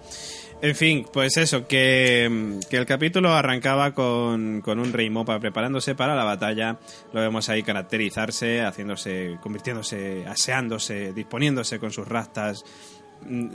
[0.61, 5.93] En fin, pues eso, que, que el capítulo arrancaba con, con un rey mopa preparándose
[5.93, 6.77] para la batalla.
[7.11, 12.63] Lo vemos ahí caracterizarse, haciéndose, convirtiéndose, aseándose, disponiéndose con sus rastas.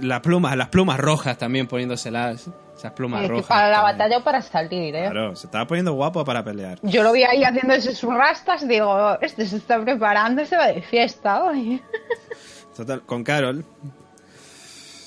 [0.00, 2.48] La pluma, las plumas rojas también poniéndoselas.
[2.76, 3.46] Esas plumas que rojas.
[3.46, 3.98] para la también.
[3.98, 5.08] batalla o para salir, ¿eh?
[5.10, 6.78] Claro, se estaba poniendo guapo para pelear.
[6.82, 10.82] Yo lo vi ahí haciendo sus rastas, digo, este se está preparando, se va de
[10.82, 11.82] fiesta hoy.
[12.76, 13.64] Total, con Carol.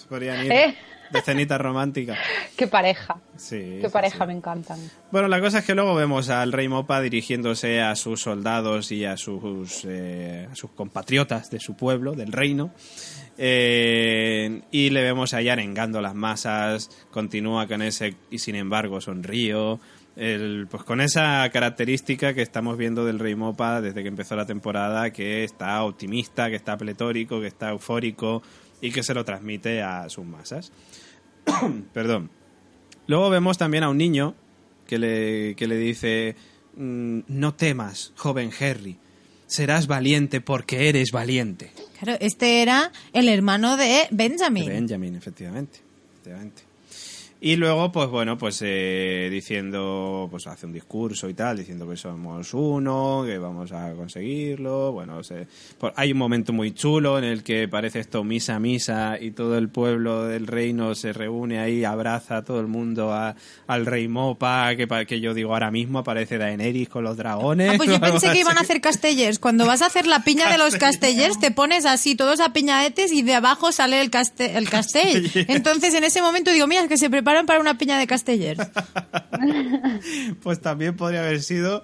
[0.09, 0.75] Podrían ir ¿Eh?
[1.11, 2.15] de cenita romántica.
[2.57, 3.79] Qué pareja, Sí.
[3.81, 4.27] qué pareja, sí.
[4.27, 4.77] me encantan.
[5.11, 9.03] Bueno, la cosa es que luego vemos al rey Mopa dirigiéndose a sus soldados y
[9.05, 12.71] a sus, eh, a sus compatriotas de su pueblo, del reino.
[13.43, 19.79] Eh, y le vemos ahí arengando las masas, continúa con ese y sin embargo sonrío.
[20.15, 24.45] El- pues con esa característica que estamos viendo del Rey Mopa desde que empezó la
[24.45, 28.43] temporada, que está optimista, que está pletórico, que está eufórico
[28.79, 30.71] y que se lo transmite a sus masas.
[31.93, 32.29] Perdón.
[33.07, 34.35] Luego vemos también a un niño
[34.85, 36.35] que le, que le dice,
[36.75, 38.97] "Mm, no temas, joven Harry,
[39.51, 41.71] serás valiente porque eres valiente.
[41.99, 44.65] Claro, este era el hermano de Benjamin.
[44.65, 45.79] Benjamin, efectivamente.
[46.13, 46.70] efectivamente.
[47.43, 51.97] Y luego, pues bueno, pues eh, diciendo, pues hace un discurso y tal, diciendo que
[51.97, 54.91] somos uno, que vamos a conseguirlo.
[54.91, 55.47] Bueno, se-
[55.95, 59.69] hay un momento muy chulo en el que parece esto misa misa y todo el
[59.69, 64.75] pueblo del reino se reúne ahí, abraza a todo el mundo a- al rey Mopa,
[64.75, 67.71] que, que yo digo ahora mismo aparece Daenerys con los dragones.
[67.71, 69.39] Ah, pues yo pensé que iban a hacer castellers.
[69.39, 73.11] Cuando vas a hacer la piña de los castellers, te pones así, todos a piñaetes
[73.11, 75.27] y de abajo sale el, caste el castell.
[75.47, 78.67] Entonces en ese momento digo, mira, es que se preparan para una piña de castellers.
[80.43, 81.81] pues también podría haber sido,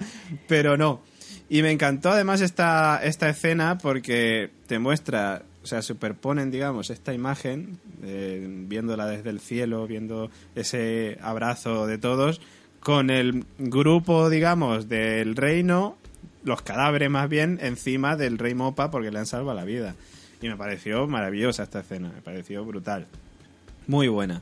[0.47, 1.01] pero no.
[1.49, 7.13] Y me encantó además esta, esta escena porque te muestra, o sea, superponen, digamos, esta
[7.13, 12.41] imagen, eh, viéndola desde el cielo, viendo ese abrazo de todos,
[12.81, 15.97] con el grupo, digamos, del reino,
[16.43, 19.95] los cadáveres más bien, encima del rey Mopa porque le han salvado la vida.
[20.41, 23.07] Y me pareció maravillosa esta escena, me pareció brutal.
[23.87, 24.41] Muy buena.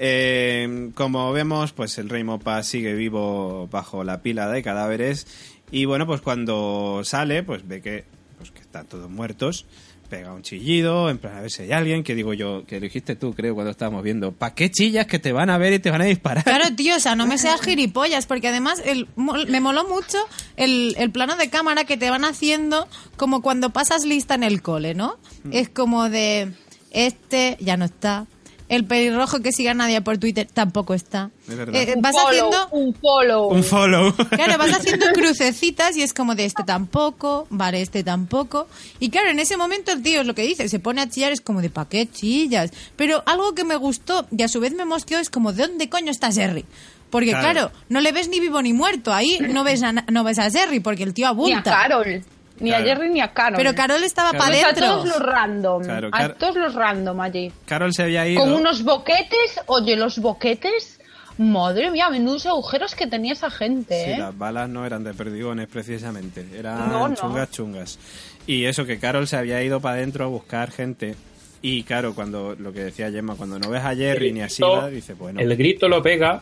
[0.00, 5.26] Eh, como vemos, pues el rey Mopa sigue vivo bajo la pila de cadáveres
[5.70, 8.04] y bueno, pues cuando sale, pues ve que,
[8.38, 9.66] pues que están todos muertos,
[10.08, 12.82] pega un chillido, en plan a ver si hay alguien, que digo yo, que lo
[12.82, 15.78] dijiste tú, creo, cuando estábamos viendo, ¿para qué chillas que te van a ver y
[15.78, 16.44] te van a disparar?
[16.44, 20.18] Claro, tío, o sea, no me seas gilipollas, porque además el, me moló mucho
[20.56, 24.62] el, el plano de cámara que te van haciendo como cuando pasas lista en el
[24.62, 25.16] cole, ¿no?
[25.50, 26.52] Es como de,
[26.90, 28.26] este ya no está,
[28.68, 31.30] El pelirrojo que siga a Nadia por Twitter tampoco está.
[31.48, 31.74] Es verdad.
[31.74, 33.48] Eh, Un vas follow, haciendo un follow.
[33.48, 34.14] Un follow.
[34.28, 38.68] Claro, vas haciendo crucecitas y es como de este tampoco, vale, este tampoco.
[39.00, 41.32] Y claro, en ese momento el tío es lo que dice, se pone a chillar,
[41.32, 42.70] es como de ¿pa' qué chillas?
[42.96, 45.88] Pero algo que me gustó y a su vez me mosqueó es como ¿de dónde
[45.88, 46.64] coño está Jerry?
[47.10, 47.50] Porque Claro.
[47.52, 50.38] claro, no le ves ni vivo ni muerto, ahí no ves a, na- no ves
[50.38, 51.62] a Jerry porque el tío Ni a abulta.
[51.70, 52.22] Carol.
[52.60, 52.84] Ni Claro.
[52.84, 53.56] a Jerry ni a Carol.
[53.56, 54.86] Pero Carol estaba para Pues a adentro.
[54.86, 55.82] todos los random.
[55.84, 57.52] Claro, a todos los random allí.
[57.66, 58.40] Carol se había ido.
[58.40, 59.60] Con unos boquetes.
[59.66, 60.94] Oye, los boquetes.
[61.38, 64.18] Madre mía, menudos agujeros que tenía esa gente, Sí, ¿eh?
[64.18, 67.14] las balas no eran de perdigones precisamente, eran No, no.
[67.14, 67.98] chungas chungas.
[68.44, 71.14] Y eso que Carol se había ido para adentro a buscar gente.
[71.62, 74.88] Y claro, cuando lo que decía Gemma, cuando no ves a Jerry ni a Siva,
[74.88, 76.40] dice, bueno, El grito lo pega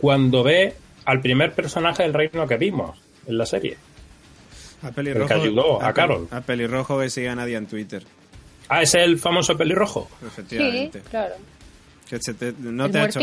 [0.00, 3.76] cuando ve al primer personaje del reino que vimos en la serie.
[4.86, 6.28] A pelirrojo, el que ayudó a pel- Carol.
[6.30, 8.04] A pelirrojo que sigue a nadie en Twitter,
[8.68, 10.08] Ah, es el famoso pelirrojo.
[10.20, 11.00] Sí, efectivamente.
[11.08, 11.34] claro.
[12.08, 13.20] Que se te- no el te ha hecho,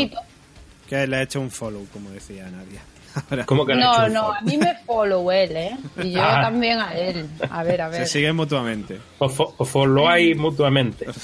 [0.87, 2.81] que le ha hecho un follow, como decía Nadia.
[3.29, 5.77] Ahora, ¿Cómo que No, no, a mí me follow él, ¿eh?
[6.03, 6.41] Y yo Ah.
[6.41, 7.27] también a él.
[7.49, 8.07] A ver, a se ver.
[8.07, 8.99] siguen mutuamente.
[9.19, 11.05] Os, fo- os followáis mutuamente.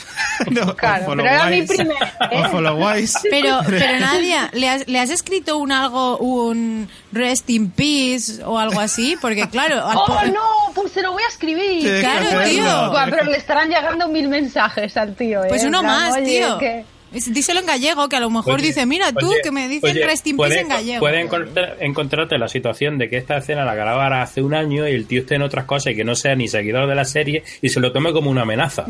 [0.51, 1.97] No, Claro, pero era mi primer,
[2.31, 2.41] ¿eh?
[2.45, 3.13] O followáis.
[3.29, 8.57] Pero, pero Nadia, ¿le has, ¿le has escrito un algo, un rest in peace o
[8.57, 9.17] algo así?
[9.19, 10.73] Porque claro, al ¡Oh, no!
[10.73, 11.99] Pues se lo voy a escribir.
[11.99, 12.93] Claro, tío.
[13.09, 15.47] Pero le estarán llegando mil mensajes al tío, ¿eh?
[15.49, 16.57] Pues uno más, oye, tío.
[16.57, 19.67] que- Díselo en gallego, que a lo mejor Oye, dice, mira tú, oye, que me
[19.67, 20.99] dicen oye, rest in peace puede- en gallego.
[20.99, 24.91] Puede encontrar- encontrarte la situación de que esta escena la grabara hace un año y
[24.93, 27.43] el tío esté en otras cosas y que no sea ni seguidor de la serie
[27.63, 28.85] y se lo tome como una amenaza.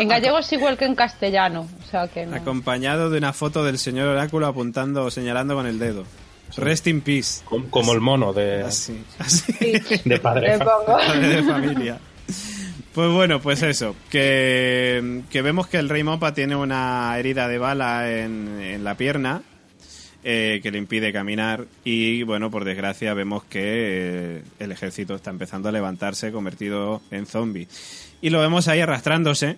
[0.00, 1.68] En gallego es igual que en castellano.
[1.86, 2.36] O sea que no.
[2.36, 6.04] Acompañado de una foto del señor Oráculo apuntando o señalando con el dedo.
[6.56, 7.42] Rest in peace.
[7.44, 9.52] Como, como el mono de, Así, así.
[10.04, 10.56] de padre.
[10.56, 10.96] Le pongo.
[10.98, 11.98] Padre de familia.
[12.94, 18.12] Pues bueno, pues eso, que, vemos que el rey Mopa tiene una herida de bala
[18.12, 19.42] en, en la pierna
[20.24, 25.30] eh, que le impide caminar y bueno, por desgracia vemos que eh, el ejército está
[25.30, 27.66] empezando a levantarse convertido en zombie.
[28.20, 29.56] Y lo vemos ahí arrastrándose,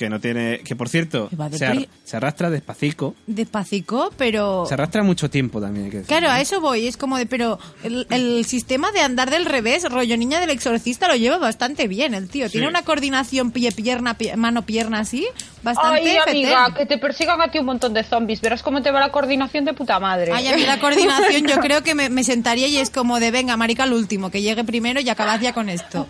[0.00, 4.64] que no tiene, que por cierto, se, ar- se arrastra despacito, Despacito, pero...
[4.66, 5.84] se arrastra mucho tiempo también.
[5.84, 6.08] Hay que decir.
[6.08, 9.84] Claro, a eso voy, es como de, pero el, el sistema de andar del revés,
[9.90, 12.48] rollo niña del exorcista, lo lleva bastante bien el tío.
[12.48, 15.26] Tiene una coordinación pie-pierna, pie- mano-pierna así,
[15.62, 18.40] bastante Ay, amiga, que te persigan a ti un montón de zombies.
[18.40, 20.32] Verás cómo te va la coordinación de puta madre.
[20.32, 23.30] Ay, a mí la coordinación yo creo que me, me sentaría y es como de,
[23.30, 26.08] venga, marica, el último, que llegue primero y acabad ya con esto.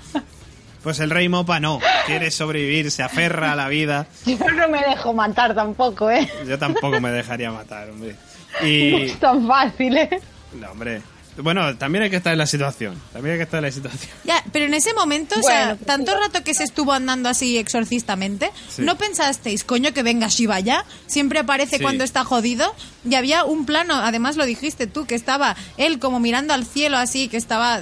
[0.83, 4.07] Pues el rey Mopa no, quiere sobrevivir, se aferra a la vida.
[4.25, 6.31] Yo no me dejo matar tampoco, ¿eh?
[6.49, 8.17] Yo tampoco me dejaría matar, hombre.
[8.61, 9.03] No Y.
[9.03, 10.21] es tan fácil, ¿eh?
[10.59, 11.03] No, hombre.
[11.37, 13.01] Bueno, también hay que estar en la situación.
[13.13, 14.11] También hay que estar en la situación.
[14.25, 17.57] Ya, pero en ese momento, o sea, pues tanto rato que se estuvo andando así
[17.57, 18.83] exorcistamente, Sí.
[18.83, 20.85] ¿no pensasteis, coño, que venga Shiva ya?
[21.07, 21.83] Siempre aparece Sí.
[21.83, 22.75] cuando está jodido.
[23.09, 26.97] Y había un plano, además lo dijiste tú, que estaba él como mirando al cielo
[26.99, 27.81] así, que estaba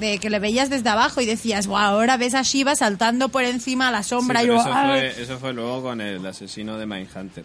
[0.00, 3.44] de que le veías desde abajo y decías, wow, ahora ves a Shiva saltando por
[3.44, 6.76] encima a la sombra Sí, y yo, eso, fue, eso fue luego con el asesino
[6.76, 7.44] de Mindhunter.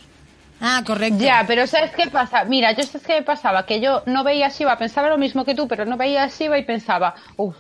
[0.62, 1.24] Ah, correcto.
[1.24, 2.46] Ya, pero ¿sabes qué pasa?
[2.46, 5.46] Mira, yo sabes qué me pasaba, que yo no veía a Shiva, pensaba lo mismo
[5.46, 7.58] que tú, pero no veía a Shiva y pensaba, uff.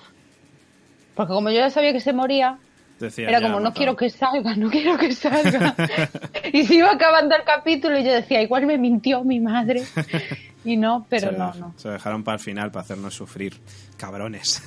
[1.13, 2.57] Porque como yo ya sabía que se moría,
[2.99, 5.75] Decía, era como, no quiero que salga, no quiero que salga.
[6.53, 9.83] y se iba acabando el capítulo y yo decía, igual me mintió mi madre.
[10.65, 11.73] Y no, pero se, no, no.
[11.77, 13.61] se dejaron para el final, para hacernos sufrir.
[13.97, 14.61] Cabrones.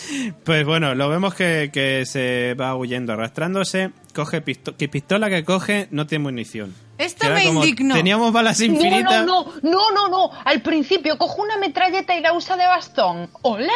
[0.44, 3.92] pues bueno, lo vemos que, que se va huyendo, arrastrándose.
[4.14, 6.74] Coge pisto que pistola que coge no tiene munición.
[6.98, 7.94] Esto me indignó.
[7.94, 9.24] Teníamos balas infinitas.
[9.24, 10.30] No, no, no, no, no, no.
[10.44, 13.30] Al principio cojo una metralleta y la usa de bastón.
[13.42, 13.72] ¿Hola?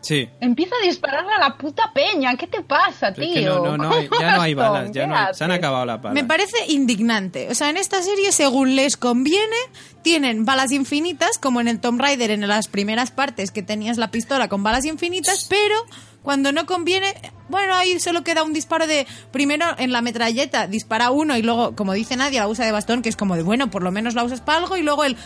[0.00, 0.28] Sí.
[0.40, 2.34] Empieza a dispararle a la puta peña.
[2.36, 3.24] ¿Qué te pasa, tío?
[3.24, 5.44] es que no, no, no hay- ya no hay balas, ya ¿qué no hay- se
[5.44, 6.14] han acabado las balas.
[6.14, 7.48] Me parece indignante.
[7.50, 9.56] O sea, en esta serie, según les conviene,
[10.02, 14.10] tienen balas infinitas, como en el Tomb Raider en las primeras partes que tenías la
[14.10, 15.74] pistola con balas infinitas, pero
[16.22, 17.14] cuando no conviene,
[17.48, 21.74] bueno, ahí solo queda un disparo de, primero en la metralleta dispara uno y luego,
[21.76, 24.14] como dice nadie, la usa de bastón, que es como de, bueno, por lo menos
[24.14, 25.16] la usas para algo, y luego el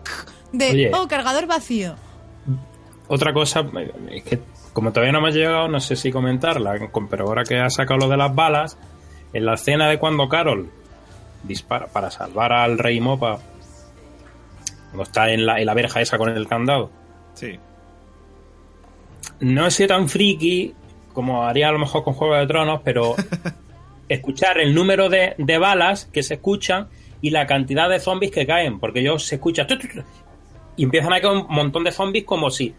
[0.52, 0.90] de, Oye.
[0.94, 1.96] oh, cargador vacío.
[3.12, 3.66] Otra cosa,
[4.12, 4.38] es que
[4.72, 6.78] como todavía no me ha llegado, no sé si comentarla,
[7.10, 8.78] pero ahora que ha sacado lo de las balas,
[9.32, 10.70] en la escena de cuando Carol
[11.42, 13.40] dispara para salvar al rey Mopa,
[14.90, 16.92] cuando está en la, en la verja esa con el candado,
[17.34, 17.58] Sí.
[19.40, 20.72] no sido tan friki
[21.12, 23.16] como haría a lo mejor con Juego de Tronos, pero
[24.08, 26.88] escuchar el número de, de balas que se escuchan
[27.20, 29.66] y la cantidad de zombies que caen, porque ellos se escucha
[30.76, 32.72] y empiezan a caer un montón de zombies como si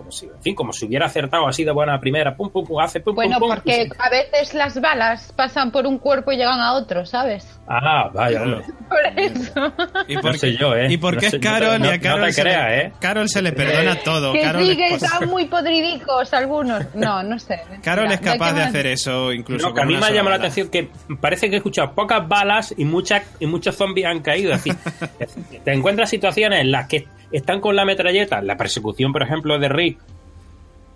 [0.00, 2.80] como si, en fin, como si hubiera acertado así de buena primera, pum, pum, pum,
[2.80, 3.56] hace pum, Bueno, pum, pum.
[3.56, 7.46] porque a veces las balas pasan por un cuerpo y llegan a otro, ¿sabes?
[7.68, 8.62] Ah, vaya, no.
[8.88, 9.72] Por eso.
[10.08, 10.86] ¿Y No sé yo, ¿eh?
[10.90, 12.92] Y porque No es Carol no- y a no Carol te se creas, le, ¿eh?
[12.98, 14.32] Carol se le perdona todo.
[14.32, 16.94] que Carol sí, que están muy podridicos algunos.
[16.94, 17.60] No, no sé.
[17.82, 20.36] Carol es capaz de hacer eso incluso No, que a mí me ha llamado la
[20.36, 20.88] atención que
[21.20, 24.52] parece que he escuchado pocas balas y muchas y muchos zombies han caído.
[24.54, 29.22] Es decir, te encuentras situaciones en las que están con la metralleta, la persecución, por
[29.22, 29.89] ejemplo, de Rick,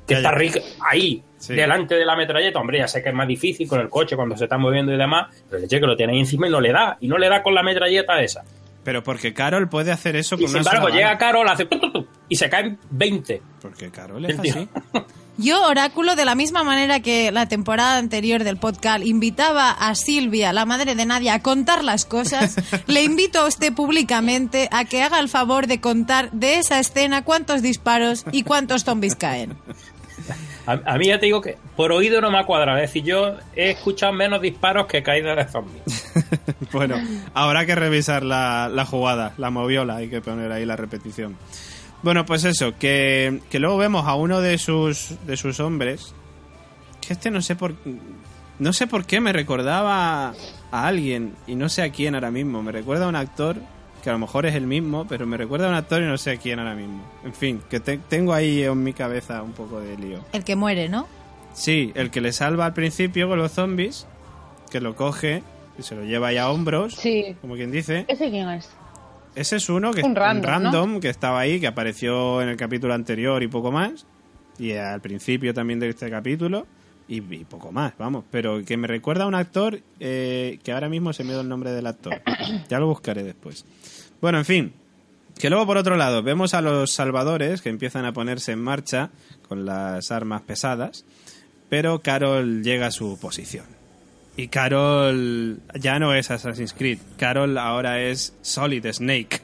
[0.07, 0.37] que Ya, está ya.
[0.39, 1.55] Rick ahí, Sí.
[1.55, 2.59] delante de la metralleta.
[2.59, 4.97] Hombre, ya sé que es más difícil con el coche cuando se está moviendo y
[4.97, 7.19] demás, pero el che que lo tiene ahí encima y no le da, y no
[7.19, 8.43] le da con la metralleta esa.
[8.83, 11.17] Pero porque Carol puede hacer eso Y con sin una embargo, sola llega.
[11.19, 13.41] Carol, hace tu, tu, tu, y se caen 20.
[13.63, 14.69] Porque Carol es así.
[15.37, 20.53] Yo, Oráculo, de la misma manera que la temporada anterior del podcast invitaba a Silvia,
[20.53, 25.03] la madre de Nadia, a contar las cosas, le invito a usted públicamente a que
[25.03, 29.57] haga el favor de contar de esa escena cuántos disparos y cuántos zombies caen.
[30.67, 32.79] A, a mí ya te digo que por oído no me ha cuadrado.
[32.79, 36.13] Es decir, yo he escuchado menos disparos que caídas de zombies.
[36.73, 36.97] bueno,
[37.35, 41.37] habrá que revisar la, la jugada, la moviola, hay que poner ahí la repetición.
[42.03, 46.15] Bueno, pues eso, que, que luego vemos a uno de sus, de sus hombres,
[47.01, 47.75] que este no sé por
[48.59, 50.35] no sé por qué me recordaba
[50.71, 53.57] a alguien, y no sé a quién ahora mismo, me recuerda a un actor,
[54.05, 56.17] que a lo mejor es el mismo, pero me recuerda a un actor y no
[56.19, 57.03] sé a quién ahora mismo.
[57.25, 60.21] En fin, que te- tengo ahí en mi cabeza un poco de lío.
[60.33, 61.07] El que muere, ¿no?
[61.55, 64.07] Sí, el que le salva al principio con los zombies,
[64.71, 65.43] que lo coge
[65.79, 67.35] y se lo lleva ahí a hombros, Sí.
[67.41, 68.05] como quien dice.
[68.07, 68.69] ¿Ese quién es?
[69.35, 72.95] Ese es uno que Un un random, que estaba ahí, que apareció en el capítulo
[72.95, 74.07] anterior y poco más,
[74.59, 76.67] y al principio también de este capítulo,
[77.09, 78.25] y, y poco más, vamos.
[78.31, 81.49] Pero que me recuerda a un actor eh, que ahora mismo se me da el
[81.49, 82.21] nombre del actor.
[82.69, 83.65] Ya lo buscaré después.
[84.21, 84.73] Bueno, en fin.
[85.39, 89.11] Que luego, por otro lado, vemos a los salvadores que empiezan a ponerse en marcha
[89.49, 91.05] con las armas pesadas,
[91.69, 93.67] pero Carol llega a su posición.
[94.37, 96.99] Y Carol ya no es Assassin's Creed.
[97.19, 99.41] Carol ahora es Solid Snake.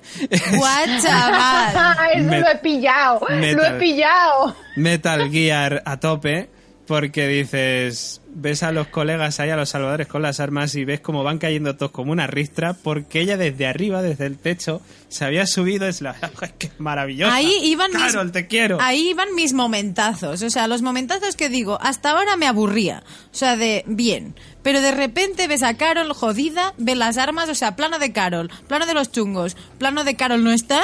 [0.57, 1.97] ¡Guau, chaval!
[2.15, 3.21] Eso Met- lo he pillado.
[3.29, 3.77] Lo metal.
[3.77, 4.57] he pillado.
[4.77, 6.51] Metal Gear a tope.
[6.91, 10.99] Porque dices, ves a los colegas ahí, a los salvadores con las armas y ves
[10.99, 15.25] cómo van cayendo todos como una ristra porque ella desde arriba, desde el techo, se
[15.25, 16.17] había subido, es la...
[16.41, 17.33] ¡Ay, qué maravillosa!
[17.33, 18.79] Ahí iban mis- Carol, te quiero.
[18.81, 20.43] Ahí iban mis momentazos.
[20.43, 23.05] O sea, los momentazos que digo, hasta ahora me aburría.
[23.33, 24.35] O sea, de bien.
[24.65, 28.51] Pero de repente ves a Carol jodida, ves las armas, o sea, plano de Carol,
[28.67, 30.83] plano de los chungos, plano de Carol no está,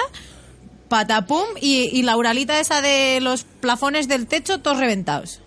[0.88, 5.40] patapum, y, y la uralita esa de los plafones del techo, todos reventados.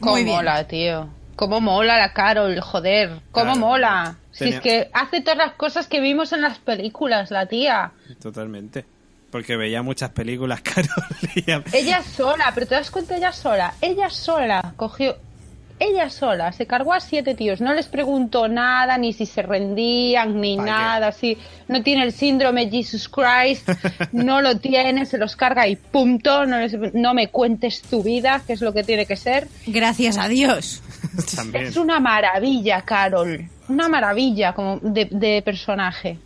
[0.00, 0.36] Cómo Muy bien.
[0.36, 1.08] mola, tío.
[1.36, 3.20] Cómo mola la Carol, joder.
[3.30, 3.58] Cómo Claro.
[3.60, 4.16] mola.
[4.32, 7.92] Si Tenía- es que hace todas las cosas que vimos en las películas, la tía.
[8.22, 8.84] Totalmente.
[9.30, 11.64] Porque veía muchas películas, Carol.
[11.72, 13.74] Ella sola, pero te das cuenta, ella sola.
[13.80, 15.16] Ella sola cogió.
[15.82, 17.60] Ella sola se cargó a siete tíos.
[17.62, 21.10] No les preguntó nada, ni si se rendían, ni nada.
[21.10, 21.38] Si
[21.68, 23.66] no tiene el síndrome Jesus Christ,
[24.12, 26.44] no lo tiene, se los carga y punto.
[26.44, 29.48] No, les- no me cuentes tu vida, que es lo que tiene que ser.
[29.66, 30.82] Gracias a Dios.
[31.34, 31.64] También.
[31.64, 33.48] Es una maravilla, Carol.
[33.68, 36.18] Una maravilla como de, de personaje.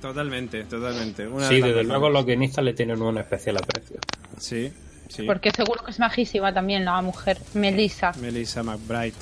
[0.00, 1.26] Totalmente, totalmente.
[1.26, 3.98] Una Sí, de desde luego los guionistas le tienen un especial aprecio.
[4.38, 4.72] Sí,
[5.10, 5.24] sí.
[5.24, 8.12] Porque seguro que es majísima también la mujer, Melissa.
[8.20, 9.14] Melissa McBride,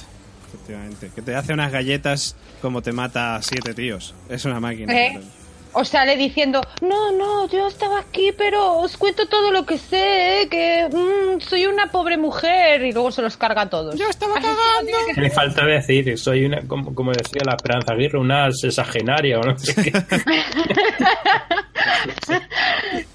[0.49, 1.11] efectivamente.
[1.15, 4.15] Que te hace unas galletas como te mata a siete tíos.
[4.29, 4.93] Es una máquina.
[4.93, 5.21] ¿Eh?
[5.69, 5.83] Carol.
[5.83, 10.43] O sale diciendo, no, no, yo estaba aquí, pero os cuento todo lo que sé,
[10.43, 10.49] ¿eh?
[10.49, 13.97] que mm, soy una pobre mujer, y luego se los carga a todos.
[13.97, 14.93] Yo estaba cagando.
[15.15, 16.19] ¿Qué le falta decir?
[16.19, 19.93] Soy una, como, como decía la Esperanza Aguirre, una sexagenaria o no sé qué.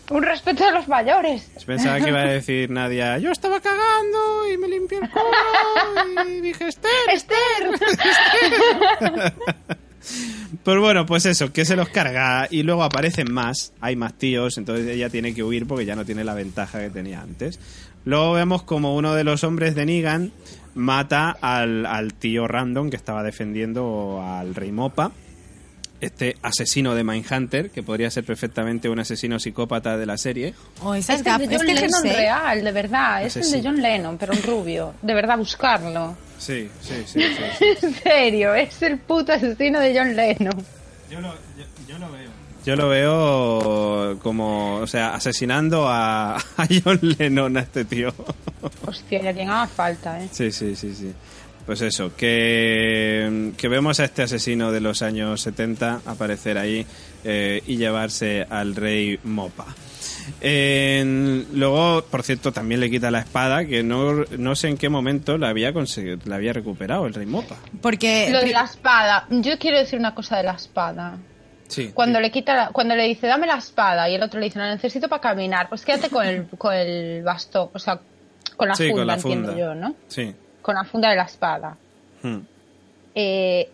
[0.10, 1.50] Un respeto a los mayores.
[1.66, 6.42] Pensaba que iba a decir Nadia, yo estaba cagando y me limpié el culo y
[6.42, 6.92] dije, Esther.
[7.12, 7.72] Esther.
[10.64, 14.58] Pues bueno, pues eso, que se los carga y luego aparecen más, hay más tíos,
[14.58, 17.60] entonces ella tiene que huir porque ya no tiene la ventaja que tenía antes.
[18.06, 20.32] Luego vemos como uno de los hombres de Negan
[20.76, 25.12] mata al, al tío random que estaba defendiendo al rey Mopa,
[26.02, 30.54] este asesino de Mindhunter, que podría ser perfectamente un asesino psicópata de la serie.
[30.82, 31.58] O esas Este es de.
[31.58, 33.26] John Este Lennon real, de verdad.
[33.26, 33.64] Es el de.
[33.64, 34.94] John Lennon, pero un rubio.
[35.02, 36.18] De verdad, buscarlo.
[36.44, 37.22] Sí, sí, sí.
[37.22, 37.66] sí, sí.
[37.86, 40.66] En serio, es el puto asesino de John Lennon.
[41.10, 41.30] Yo lo,
[42.12, 42.30] veo.
[42.66, 48.14] Yo lo veo como, o sea, asesinando a, a John Lennon, a este tío.
[48.86, 50.28] Hostia, y a quien haga falta, ¿eh?
[50.32, 51.14] Sí, sí, sí, sí.
[51.66, 56.86] Pues eso, que, que vemos a este asesino de los años 70 aparecer ahí
[57.24, 59.68] eh, y llevarse al rey Mopa.
[61.54, 65.38] Luego, por cierto, también le quita la espada, que no, no sé en qué momento
[65.38, 67.56] la había conseguido, la había recuperado el rey Mopa.
[67.82, 69.26] Porque Lo de la espada.
[69.30, 71.18] Yo quiero decir una cosa de la espada.
[71.68, 71.92] Sí.
[71.94, 74.60] Cuando le quita, la- cuando le dice dame la espada y el otro le dice
[74.60, 78.00] la necesito para caminar, pues quédate con el, con el bastón, o sea,
[78.56, 79.96] con la Sí, funda, con la entiendo yo, ¿no?
[80.08, 80.34] Sí.
[80.62, 81.76] Con la funda de la espada.
[82.22, 82.40] Hmm.
[83.16, 83.70] Eh,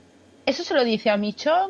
[0.45, 1.69] eso se lo dice a Michón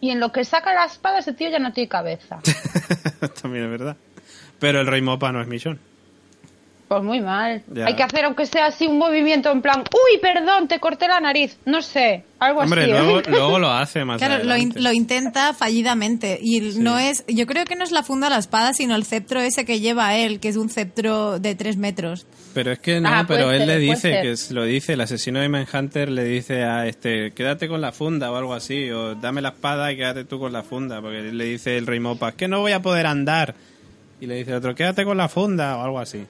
[0.00, 2.40] y en lo que saca la espada ese tío ya no tiene cabeza.
[3.42, 3.96] También es verdad.
[4.58, 5.78] Pero el rey Mopa no es Michón.
[6.88, 7.64] Pues muy mal.
[7.74, 7.86] Ya.
[7.86, 11.18] Hay que hacer aunque sea así un movimiento en plan, uy, perdón, te corté la
[11.20, 11.58] nariz.
[11.64, 12.90] No sé, algo Hombre, así.
[12.92, 12.94] ¿eh?
[12.94, 17.44] luego, luego lo hace más Claro, lo, in- lo intenta fallidamente y no es, yo
[17.46, 20.16] creo que no es la funda de la espada, sino el ceptro ese que lleva
[20.16, 22.24] él, que es un ceptro de tres metros.
[22.54, 25.00] Pero es que no, Ah, pero él ser, le dice, que es- lo dice, el
[25.00, 29.16] asesino de Manhunter le dice a este, quédate con la funda o algo así, o
[29.16, 32.28] dame la espada y quédate tú con la funda, porque le dice el rey Mopa,
[32.28, 33.56] es que no voy a poder andar.
[34.20, 36.24] Y le dice el otro, quédate con la funda o algo así.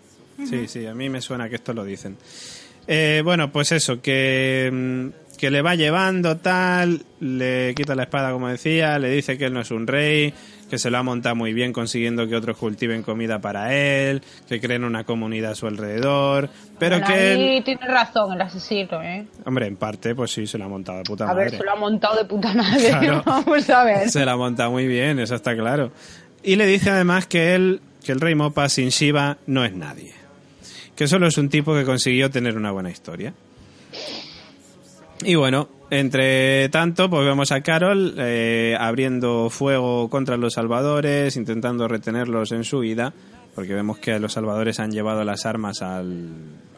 [0.44, 2.16] Sí, sí, a mí me suena que esto lo dicen.
[2.86, 8.30] Eh, bueno, pues eso, que, mm, que le va llevando tal, le quita la espada
[8.32, 10.32] como decía, le dice que él no es un rey,
[10.70, 14.60] que se lo ha montado muy bien consiguiendo que otros cultiven comida para él, que
[14.60, 17.64] creen una comunidad a su alrededor, pero que él...
[17.64, 19.26] tiene razón el asesino, ¿eh?
[19.44, 21.44] Hombre, en parte, pues sí, se lo ha montado de puta A madre.
[21.44, 22.88] ver, se lo ha montado de puta madre.
[22.88, 23.22] Claro.
[23.26, 24.10] Vamos a ver.
[24.10, 25.90] Se la ha montado muy bien, eso está claro.
[26.42, 30.14] Y le dice además que él, que el rey Mopa sin Shiva no es nadie.
[30.96, 33.34] Que solo es un tipo que consiguió tener una buena historia.
[35.24, 41.86] Y bueno, entre tanto, pues vemos a Carol eh, abriendo fuego contra los salvadores, intentando
[41.86, 43.12] retenerlos en su huida,
[43.54, 46.28] porque vemos que los salvadores han llevado las armas al,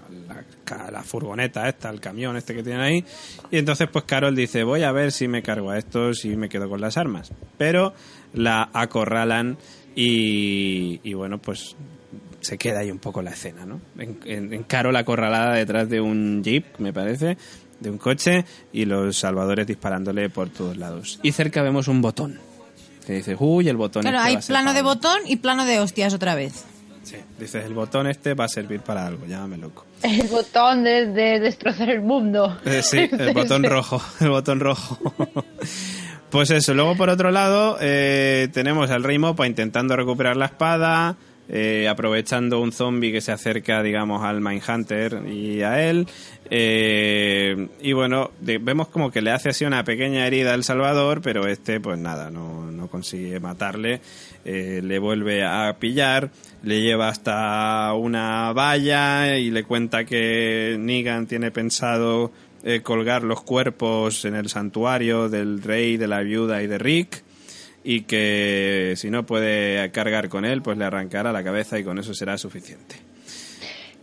[0.07, 3.05] a la, a la furgoneta esta, al camión este que tienen ahí.
[3.51, 6.49] Y entonces, pues Carol dice, voy a ver si me cargo a estos y me
[6.49, 7.33] quedo con las armas.
[7.57, 7.95] Pero
[8.35, 9.59] la acorralan
[9.97, 11.77] y, y bueno, pues
[12.41, 13.81] se queda ahí un poco la escena, ¿no?
[13.99, 17.37] En, en- en Carol acorralada detrás de un jeep, me parece,
[17.81, 21.19] de un coche, y los salvadores disparándole por todos lados.
[21.23, 22.39] Y cerca vemos un botón.
[23.07, 24.91] Que dice, uy, el botón Claro, este hay va a ser plano para de algo".
[24.95, 26.65] botón y plano de hostias otra vez.
[27.05, 29.87] Sí, dices, el botón este va a servir para algo, llámame loco.
[30.03, 32.59] El botón de, de destrozar el mundo.
[32.67, 34.99] Eh, sí, el botón rojo, el botón rojo.
[36.31, 41.17] Pues eso, luego por otro lado eh, tenemos al Rey Mopa intentando recuperar la espada,
[41.49, 46.07] eh, aprovechando un zombie que se acerca, digamos, al Mindhunter y a él.
[46.51, 51.21] Eh, y bueno, de- vemos como que le hace así una pequeña herida al Salvador,
[51.23, 54.01] pero este, pues nada, no, no consigue matarle.
[54.45, 56.31] Eh, le vuelve a pillar,
[56.63, 62.33] le lleva hasta una valla y le cuenta que Negan tiene pensado
[62.83, 67.23] colgar los cuerpos en el santuario del rey, de la viuda y de Rick
[67.85, 71.99] y que si no puede cargar con él, pues le arrancará la cabeza y con
[71.99, 72.97] eso será suficiente.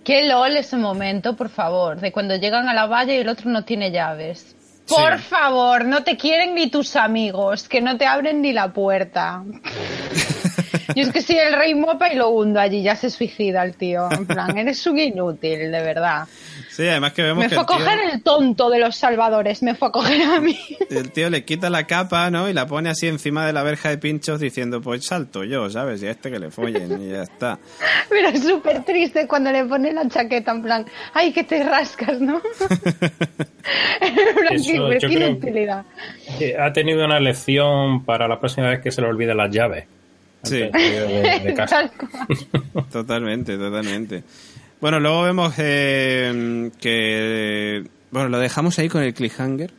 [0.03, 3.49] Qué lol ese momento, por favor, de cuando llegan a la valla y el otro
[3.49, 4.55] no tiene llaves.
[4.87, 5.23] Por Sí.
[5.29, 9.43] favor, no te quieren ni tus amigos, que no te abren ni la puerta.
[10.95, 13.75] Yo es que soy el rey mopa y lo hundo allí, ya se suicida el
[13.75, 14.07] tío.
[14.11, 16.27] En plan, eres un inútil, de verdad.
[16.75, 19.63] Sí, además que vemos Me que fue a tío, coger el tonto de los salvadores,
[19.63, 20.59] me fue a coger a mí.
[20.89, 22.49] el tío le quita la capa, ¿no?
[22.49, 26.03] Y la pone así encima de la verja de pinchos diciendo, pues salto yo, ¿sabes?
[26.03, 27.59] Y a este que le follen y ya está.
[28.09, 32.19] Pero es súper triste cuando le pone la chaqueta en plan, ay, que te rascas,
[32.19, 32.41] ¿no?
[34.01, 35.85] En plan, Eso, yo creo inutilidad.
[36.41, 39.85] Eh, Ha tenido una lección para la próxima vez que se le olviden las llaves.
[40.43, 40.59] Sí.
[40.59, 41.89] De casa.
[42.91, 44.23] Totalmente, totalmente.
[44.81, 47.87] Bueno, luego vemos eh, que...
[48.11, 49.71] Bueno, lo dejamos ahí con el cliffhanger,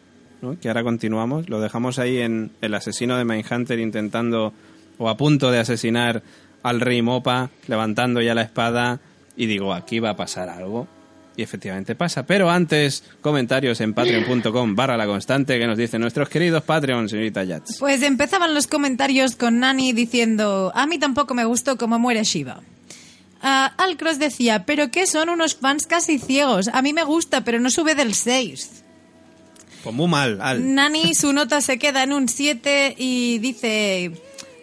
[0.43, 0.59] ¿no?
[0.59, 1.49] que ahora continuamos.
[1.49, 4.53] Lo dejamos ahí en el asesino de Mindhunter intentando
[4.99, 6.23] o a punto de asesinar
[6.63, 9.01] al rey Mopa, levantando ya la espada
[9.37, 10.89] y digo, aquí va a pasar algo.
[11.37, 12.25] Y efectivamente pasa.
[12.25, 17.45] Pero antes, comentarios en patreon.com barra la constante que nos dicen nuestros queridos Patreon, señorita
[17.45, 17.77] Yats.
[17.79, 22.63] Pues empezaban los comentarios con Nani diciendo, a mí tampoco me gustó cómo muere Shiva.
[23.43, 26.69] Ah, Alcross decía, pero que son unos fans casi ciegos.
[26.73, 28.71] A mí me gusta, pero no sube del 6.
[29.85, 30.75] Pues muy mal, Al.
[30.75, 34.13] Nani, su nota se queda en un 7 y dice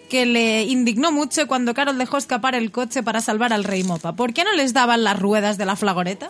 [0.10, 4.14] que le indignó mucho cuando Carol dejó escapar el coche para salvar al rey Mopa.
[4.14, 6.30] ¿Por qué no les daban las ruedas de la flagoreta?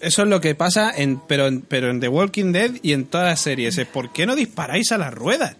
[0.00, 3.04] Eso es lo que pasa, en, pero, en- pero en The Walking Dead y en
[3.04, 3.76] todas las series.
[3.76, 5.56] Es ¿por qué no disparáis a las ruedas?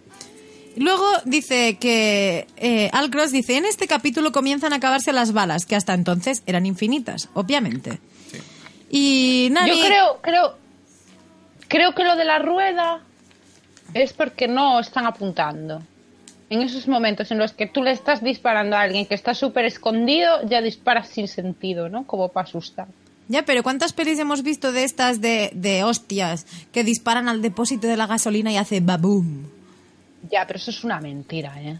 [0.76, 5.66] Luego dice que eh, Al Cross dice, en este capítulo comienzan a acabarse las balas,
[5.66, 7.98] que hasta entonces eran infinitas, obviamente.
[8.90, 9.70] Y Nani...
[9.70, 10.58] Yo creo, creo,
[11.68, 13.02] creo que lo de la rueda
[13.94, 15.82] es porque no están apuntando.
[16.48, 19.64] En esos momentos en los que tú le estás disparando a alguien que está súper
[19.64, 22.06] escondido, ya disparas sin sentido, ¿no?
[22.06, 22.88] Como para asustar.
[23.28, 27.86] Ya, pero ¿cuántas pelis hemos visto de estas de, de hostias que disparan al depósito
[27.86, 29.59] de la gasolina y hace baboom?
[30.30, 31.78] Ya, pero eso es una mentira, ¿eh?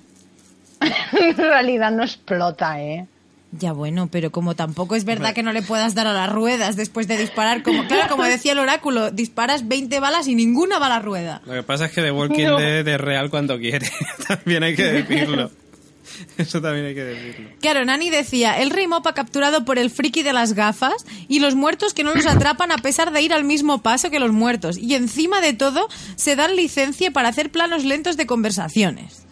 [1.13, 3.07] en realidad no explota, ¿eh?
[3.53, 6.77] Ya bueno, pero como tampoco es verdad que no le puedas dar a las ruedas
[6.77, 10.87] después de disparar, como claro, como decía el oráculo, disparas 20 balas y ninguna va
[10.87, 11.43] a la rueda.
[11.47, 12.59] Lo que pasa es que The Walking No.
[12.59, 13.91] Dead es real cuando quiere.
[14.29, 15.51] también hay que decirlo.
[16.39, 17.51] Eso también hay que decirlo.
[17.61, 20.95] Claro, Nani decía, el rey Mop ha capturado por el friki de las gafas
[21.29, 24.19] y los muertos que no los atrapan a pesar de ir al mismo paso que
[24.21, 24.77] los muertos.
[24.79, 29.25] Y encima de todo, se dan licencia para hacer planos lentos de conversaciones.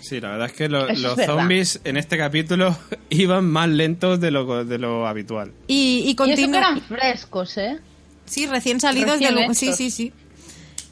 [0.00, 1.34] Sí, la verdad es que lo- es los verdad.
[1.38, 2.76] zombies en este capítulo
[3.10, 5.52] iban más lentos de lo, de lo habitual.
[5.66, 6.58] Y, y Y eso que continúa...
[6.58, 7.78] eran frescos, ¿eh?
[8.26, 9.44] Sí, recién salidos Recién del...
[9.44, 9.58] hechos.
[9.58, 10.12] Sí, sí, sí.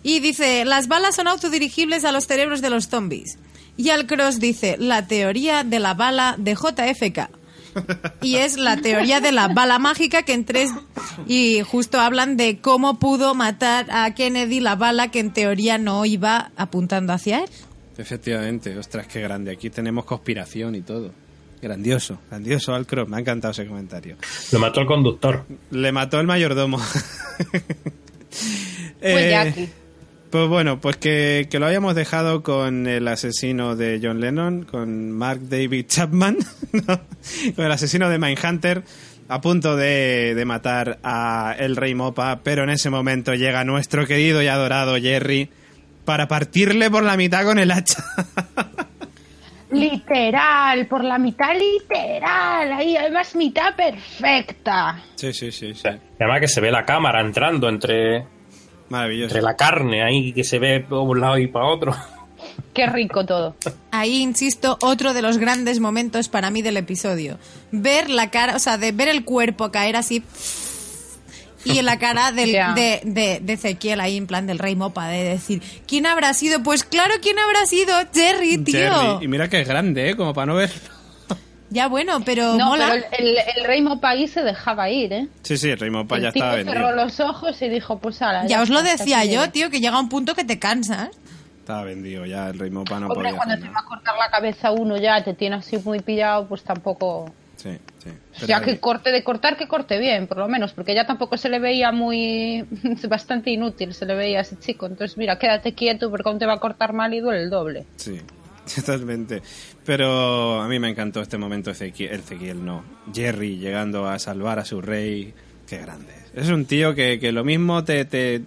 [0.03, 3.39] Y dice, las balas son autodirigibles a los cerebros de los zombies.
[3.77, 7.29] Y al Cross dice, la teoría de la bala de JFK.
[8.21, 10.71] Y es la teoría de la bala mágica que en tres...
[11.27, 16.05] Y justo hablan de cómo pudo matar a Kennedy la bala que en teoría no
[16.05, 17.51] iba apuntando hacia él.
[17.97, 19.53] Efectivamente, ostras, qué grande.
[19.53, 21.11] Aquí tenemos conspiración y todo.
[21.63, 23.09] Grandioso, grandioso Al Cross.
[23.09, 24.17] Me ha encantado ese comentario.
[24.53, 25.45] Lo mató el conductor.
[25.71, 26.79] Le mató el mayordomo.
[26.79, 27.63] Fue
[29.01, 29.69] Eh, Jackie.
[30.33, 35.13] Pues bueno, pues que, que lo hayamos dejado con el asesino de John Lennon, con
[35.13, 36.39] Mark David Chapman,
[36.73, 37.01] ¿no?
[37.55, 38.83] con el asesino de Mindhunter,
[39.29, 44.07] a punto de, de matar a el Rey Mopa, pero en ese momento llega nuestro
[44.07, 45.51] querido y adorado Jerry
[46.07, 48.03] para partirle por la mitad con el hacha.
[49.71, 52.73] Literal, por la mitad literal.
[52.73, 54.99] Ahí, además, mitad perfecta.
[55.15, 55.89] sí, sí, sí, sí.
[55.89, 58.27] Y además que se ve la cámara entrando entre,
[58.93, 59.35] Maravilloso.
[59.35, 61.97] entre la carne ahí que se ve por un lado y para otro.
[62.75, 63.57] Qué rico todo.
[63.91, 67.39] Ahí, insisto, otro de los grandes momentos para mí del episodio.
[67.71, 70.23] Ver la cara, o sea, de ver el cuerpo caer así
[71.65, 75.09] y en la cara del, de, de, de Ezequiel ahí en plan del rey mopa,
[75.09, 76.63] de decir, ¿quién habrá sido?
[76.63, 77.95] Pues claro, ¿quién habrá sido?
[78.13, 78.75] Jerry, tío.
[78.79, 79.25] Jerry.
[79.25, 80.17] Y mira que es grande, ¿eh?
[80.17, 80.71] Como para no ver.
[81.73, 82.89] Ya bueno, pero No, mola.
[82.93, 85.29] pero el, el, el rey se dejaba ir, ¿eh?
[85.43, 86.93] Sí, sí, el Rey Mopa ya el estaba cerró vendido.
[86.93, 88.47] los ojos y dijo, pues ala.
[88.47, 91.09] Ya os lo decía yo, tío, que llega un punto que te cansas.
[91.59, 94.31] Estaba vendido ya, el Rey Mopa no Hombre, podía cuando te va a cortar la
[94.31, 97.33] cabeza uno ya, te tiene así muy pillado, pues tampoco...
[97.57, 98.11] Sí, sí.
[98.49, 101.37] ya Pero- que corte de cortar, que corte bien, por lo menos, porque ya tampoco
[101.39, 102.65] se le veía muy...
[103.09, 104.87] bastante inútil, se le veía a ese chico.
[104.87, 107.87] Entonces, mira, quédate quieto porque aún te va a cortar mal y duele el doble.
[107.97, 108.21] Sí,
[108.77, 109.43] totalmente.
[109.85, 114.65] Pero a mí me encantó este momento Ezequiel, Ezequiel no, Jerry llegando a salvar a
[114.65, 115.35] su rey.
[115.67, 116.13] Qué grande.
[116.35, 116.49] es.
[116.49, 118.43] Un tío que, que lo mismo te, te...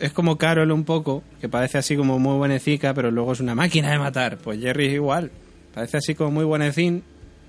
[0.00, 3.54] Es como Carol un poco, que parece así como muy buenecica, pero luego es una
[3.54, 4.38] máquina de matar.
[4.38, 5.30] Pues Jerry es igual.
[5.74, 7.02] Parece así como muy buenecín,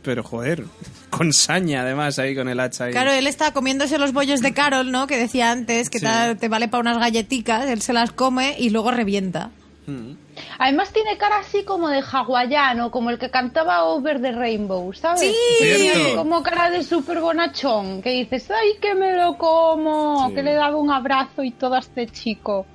[0.04, 0.64] pero joder,
[1.10, 2.92] con saña además ahí con el hacha ahí.
[2.92, 5.08] Claro, él está comiéndose los bollos de Carol, ¿no?
[5.08, 6.06] Que decía antes, que Sí.
[6.40, 9.52] te vale para unas galletitas, él se las come y luego revienta.
[9.88, 10.12] Mm.
[10.58, 15.22] Además tiene cara así como de hawaiano, como el que cantaba Over the Rainbow, ¿sabes?
[15.60, 15.92] Sí.
[16.16, 20.36] Como cara de súper bonachón, que dices, ay, que me lo como, Sí.
[20.36, 22.66] que le he dado un abrazo y todo a este chico.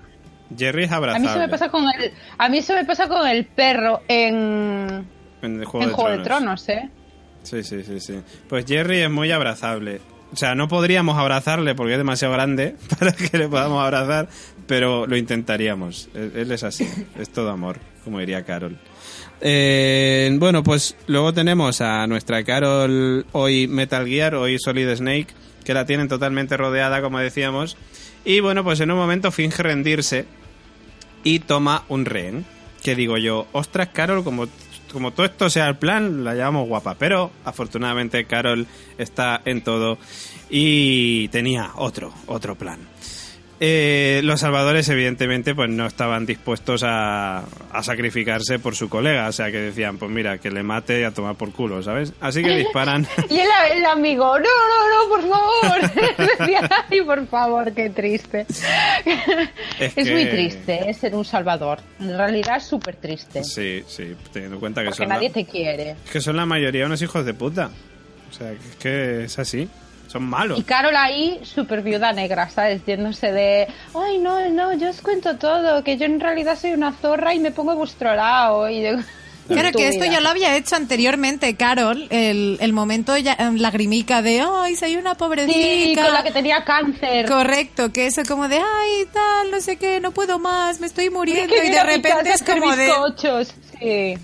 [0.56, 1.26] Jerry es A abrazable.
[1.28, 5.06] mí se me pasa con el, a mí se me pasa con el perro en,
[5.42, 6.64] en el Juego, en de, Juego de Tronos.
[6.64, 6.90] Tronos, ¿eh?
[7.42, 8.20] Sí, sí, sí, sí.
[8.48, 10.00] Pues Jerry es muy abrazable.
[10.32, 14.28] O sea, no podríamos abrazarle porque es demasiado grande para que le podamos abrazar,
[14.66, 16.08] pero lo intentaríamos.
[16.14, 18.78] Él, él es así, es todo amor, como diría Carol.
[19.40, 25.28] Eh, bueno, pues luego tenemos a nuestra Carol hoy Metal Gear, hoy Solid Snake,
[25.64, 27.76] que la tienen totalmente rodeada, como decíamos.
[28.24, 30.26] Y bueno, pues en un momento finge rendirse
[31.24, 32.44] y toma un rehén.
[32.82, 34.46] Que digo yo, ostras, Carol, como,
[34.92, 36.96] como todo esto sea el plan, la llevamos guapa.
[36.98, 38.66] Pero afortunadamente Carol
[38.96, 39.98] está en todo
[40.50, 42.78] y tenía otro, otro plan.
[43.60, 47.38] Eh, los salvadores, evidentemente, pues no estaban dispuestos a,
[47.72, 49.26] a sacrificarse por su colega.
[49.28, 52.12] O sea, que decían, pues mira, que le mate y a tomar por culo, ¿sabes?
[52.20, 53.06] Así que disparan.
[53.28, 55.90] Y el, el amigo, no, no, no, por favor.
[56.90, 58.46] Ay, por favor, qué triste.
[59.80, 60.94] Es Es, muy triste ¿eh?
[60.94, 61.80] ser un salvador.
[61.98, 63.42] En realidad es súper triste.
[63.42, 65.96] Sí, sí, teniendo en cuenta que porque son, la, nadie te quiere.
[66.12, 67.70] que son la mayoría unos hijos de puta.
[68.30, 69.68] O sea, que es que es así.
[70.08, 70.58] Son malos.
[70.58, 72.84] Y Carol ahí, súper viuda negra, ¿sabes?
[72.86, 76.92] Yéndose de, ay, no, no, yo os cuento todo, que yo en realidad soy una
[76.92, 78.68] zorra y me pongo a vuestro lado.
[78.70, 78.90] Y yo,
[79.48, 80.12] Claro que esto vida.
[80.12, 84.96] ya lo había hecho anteriormente, Carol, el, el momento ya, em, lagrimica de, ay, soy
[84.96, 86.04] una Sí, pobrecita.
[86.04, 87.26] con la que tenía cáncer.
[87.26, 91.08] Correcto, que eso como de, ay, tal, no sé qué, no puedo más, me estoy
[91.10, 91.54] muriendo.
[91.54, 92.90] Que Y de repente es como de...
[93.78, 94.18] Sí.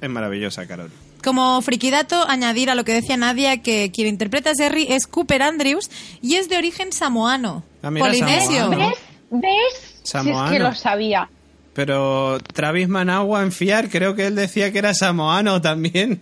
[0.00, 0.90] es maravillosa, Carol.
[1.22, 5.42] Como frikidato, añadir a lo que decía Nadia que quien interpreta a Jerry es Cooper
[5.42, 5.90] Andrews
[6.22, 7.64] y es de origen samoano.
[7.82, 8.70] Ah, mira, polinesio.
[8.70, 8.88] samoano.
[8.88, 8.98] ¿Ves?
[9.30, 10.00] ¿Ves?
[10.02, 11.28] Si es que lo sabía.
[11.74, 16.20] Pero Travis Managua en Fiar, creo que él decía que era samoano también.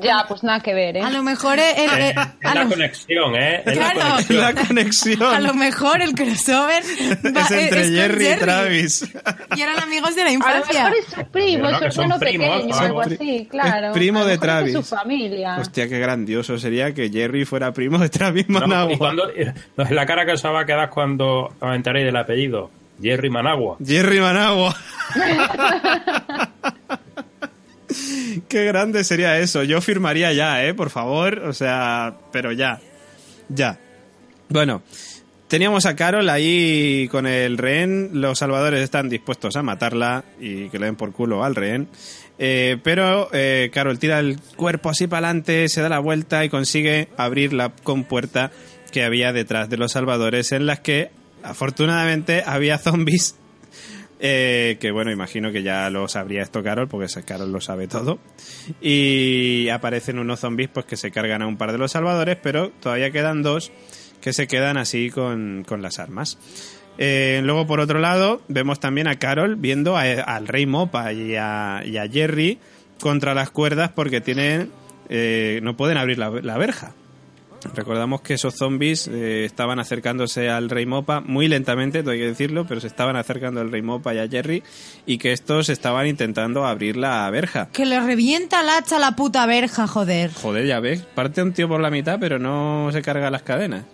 [0.00, 1.02] Ya, pues nada que ver, ¿eh?
[1.02, 2.16] A lo mejor el, el- Eh, el- es
[2.50, 3.62] a la lo- conexión, ¿eh?
[3.64, 4.10] Es la Claro.
[4.10, 4.40] conexión.
[4.40, 9.12] La conexión a lo mejor el crossover va- es entre Jerry y Travis.
[9.56, 10.82] Y eran amigos de la A lo infancia.
[10.84, 13.86] mejor es su primo, es su hermano pequeño o algo pri- así, claro.
[13.88, 14.72] es primo de es Travis.
[14.74, 15.56] su familia.
[15.60, 18.92] Hostia, qué grandioso sería que Jerry fuera primo de Travis No, Managua.
[18.92, 19.24] y cuando,
[19.76, 22.70] no, la cara que os va a quedar cuando os enteréis del apellido.
[23.02, 23.76] Jerry Managua.
[23.84, 24.74] Jerry Managua.
[28.48, 29.62] Qué grande sería eso.
[29.62, 30.74] Yo firmaría ya, ¿eh?
[30.74, 31.40] Por favor.
[31.40, 32.80] O sea, pero ya.
[33.48, 33.78] Ya.
[34.48, 34.82] Bueno,
[35.48, 38.10] teníamos a Carol ahí con el rehén.
[38.12, 41.88] Los salvadores están dispuestos a matarla y que le den por culo al rehén.
[42.38, 46.48] Eh, pero eh, Carol tira el cuerpo así para adelante, se da la vuelta y
[46.48, 48.50] consigue abrir la compuerta
[48.90, 51.10] que había detrás de los salvadores en las que
[51.44, 53.36] afortunadamente había zombies
[54.26, 58.18] eh, que bueno, imagino que ya lo sabría esto Carol, porque Carol lo sabe todo.
[58.80, 62.70] Y aparecen unos zombies pues que se cargan a un par de los salvadores, pero
[62.80, 63.70] todavía quedan dos
[64.22, 66.38] que se quedan así con, con las armas.
[66.96, 71.82] Eh, luego, por otro lado, vemos también a Carol viendo al Rey Mopa y a,
[72.10, 72.58] Jerry
[73.00, 74.70] contra las cuerdas porque tienen
[75.10, 76.94] eh, no pueden abrir la verja.
[77.74, 82.26] Recordamos que esos zombies eh, estaban acercándose al Rey Mopa muy lentamente, todo hay que
[82.26, 84.62] decirlo, pero se estaban acercando al Rey Mopa y a Jerry
[85.06, 87.68] y que estos estaban intentando abrir la verja.
[87.72, 90.32] Que le revienta el hacha a la puta verja, joder.
[90.34, 93.84] Joder, ya ves, parte un tío por la mitad, pero no se carga las cadenas.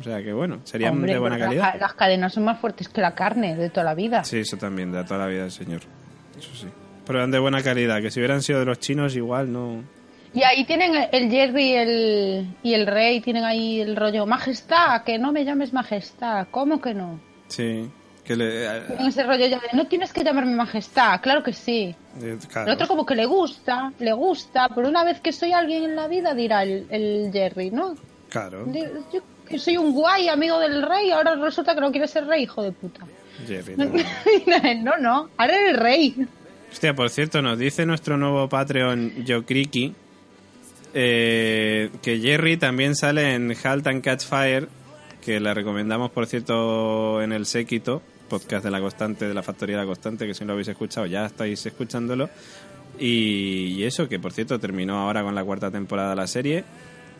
[0.00, 1.72] O sea que bueno, serían Hombre, de buena calidad.
[1.72, 4.24] Las, las cadenas son más fuertes que la carne de toda la vida.
[4.24, 5.80] Sí, eso también, de toda la vida, señor.
[6.38, 6.66] Eso sí.
[7.06, 9.84] Pero eran de buena calidad, que si hubieran sido de los chinos igual no...
[10.34, 15.02] Y ahí tienen el Jerry y el, y el rey, tienen ahí el rollo, majestad,
[15.04, 17.18] que no me llames majestad, ¿cómo que no?
[17.48, 17.88] Sí,
[18.24, 18.66] que le...
[18.66, 21.94] eh, Tienen ese rollo ya de, no tienes que llamarme majestad, claro que sí.
[22.20, 22.68] eh, claro.
[22.68, 25.96] El otro como que le gusta, le gusta, pero una vez que soy alguien en
[25.96, 27.94] la vida dirá el, el Jerry, ¿no?
[28.28, 28.66] Claro,
[29.12, 32.42] Yo que soy un guay amigo del rey, ahora resulta que no quiere ser rey,
[32.42, 33.06] hijo de puta.
[33.46, 33.76] Jerry.
[34.82, 36.26] no, no, ahora eres el rey.
[36.70, 39.94] Hostia, por cierto, nos dice nuestro nuevo Patreon, Jokriki,
[40.98, 44.66] eh, que Jerry también sale en Halt and Catch Fire,
[45.22, 49.76] que la recomendamos, por cierto, en el Séquito, podcast de la Constante, de la Factoría
[49.76, 52.30] de la Constante, que si no lo habéis escuchado, ya estáis escuchándolo.
[52.98, 56.64] Y, eso, que por cierto, terminó ahora con la cuarta temporada de la serie.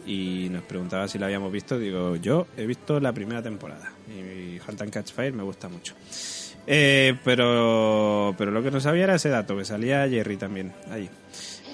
[0.06, 1.78] Y nos preguntaba si la habíamos visto.
[1.78, 3.92] Digo, yo he visto la primera temporada.
[4.08, 5.94] Y Halt and Catch Fire me gusta mucho.
[6.66, 11.10] Eh, pero, pero lo que no sabía era ese dato, que salía Jerry también ahí.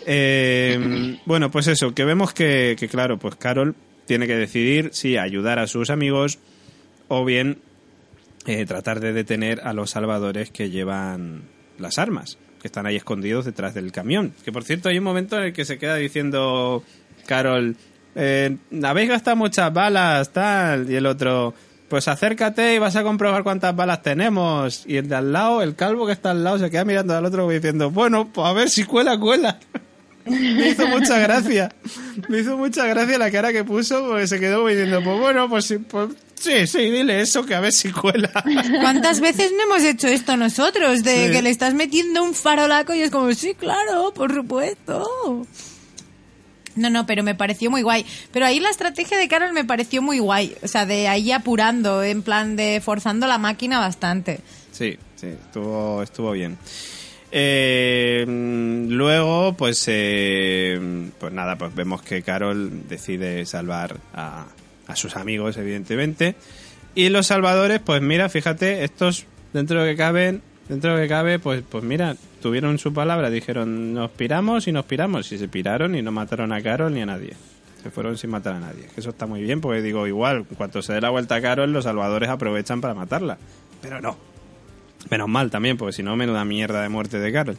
[0.07, 3.75] Eh, bueno, pues eso, que vemos que, claro, pues Carol
[4.07, 6.39] tiene que decidir si ayudar a sus amigos
[7.09, 7.59] o bien
[8.47, 11.43] eh, tratar de detener a los salvadores que llevan
[11.79, 14.35] las armas, que están ahí escondidos detrás del camión.
[14.45, 16.83] Que por cierto hay un momento en el que se queda diciendo
[17.27, 17.77] Carol,
[18.15, 21.55] eh, habéis gastado muchas balas, tal, y el otro,
[21.89, 24.85] pues acércate y vas a comprobar cuántas balas tenemos.
[24.87, 27.25] Y el de al lado, el calvo que está al lado, se queda mirando al
[27.25, 29.59] otro diciendo, bueno, pues a ver si cuela, cuela.
[30.25, 31.75] Me hizo mucha gracia.
[32.29, 35.65] Me hizo mucha gracia la cara que puso porque se quedó diciendo, pues bueno, pues
[35.65, 38.31] sí, pues, sí, sí, dile eso que a ver si cuela.
[38.81, 41.03] ¿Cuántas veces no hemos hecho esto nosotros?
[41.03, 41.33] De Sí.
[41.33, 45.47] que le estás metiendo un farolaco y es como, sí, claro, por supuesto.
[46.75, 48.07] No, no, pero me pareció muy guay.
[48.33, 50.55] Pero ahí la estrategia de Carol me pareció muy guay.
[50.63, 54.41] O sea, de ahí apurando, en plan de forzando la máquina bastante.
[54.71, 56.57] Sí, sí, estuvo, estuvo bien.
[57.35, 58.27] Eh,
[58.89, 64.47] luego, pues, eh, pues nada, pues vemos que Carol decide salvar a,
[64.87, 66.35] a sus amigos, evidentemente.
[66.95, 69.25] Y los salvadores, pues mira, fíjate, estos,
[69.55, 72.93] dentro de lo que caben, dentro de lo que cabe, pues, pues mira, tuvieron su
[72.93, 75.33] palabra, dijeron, nos piramos y nos piramos.
[75.33, 77.33] Y se piraron y no mataron a Carol ni a nadie.
[77.83, 78.87] Se fueron sin matar a nadie.
[78.97, 81.73] Eso está muy bien, porque digo, igual, en cuanto se dé la vuelta a Carol,
[81.73, 83.39] los salvadores aprovechan para matarla.
[83.81, 84.17] Pero no,
[85.13, 87.59] Menos mal también, porque si no, menuda mierda de muerte de Carol.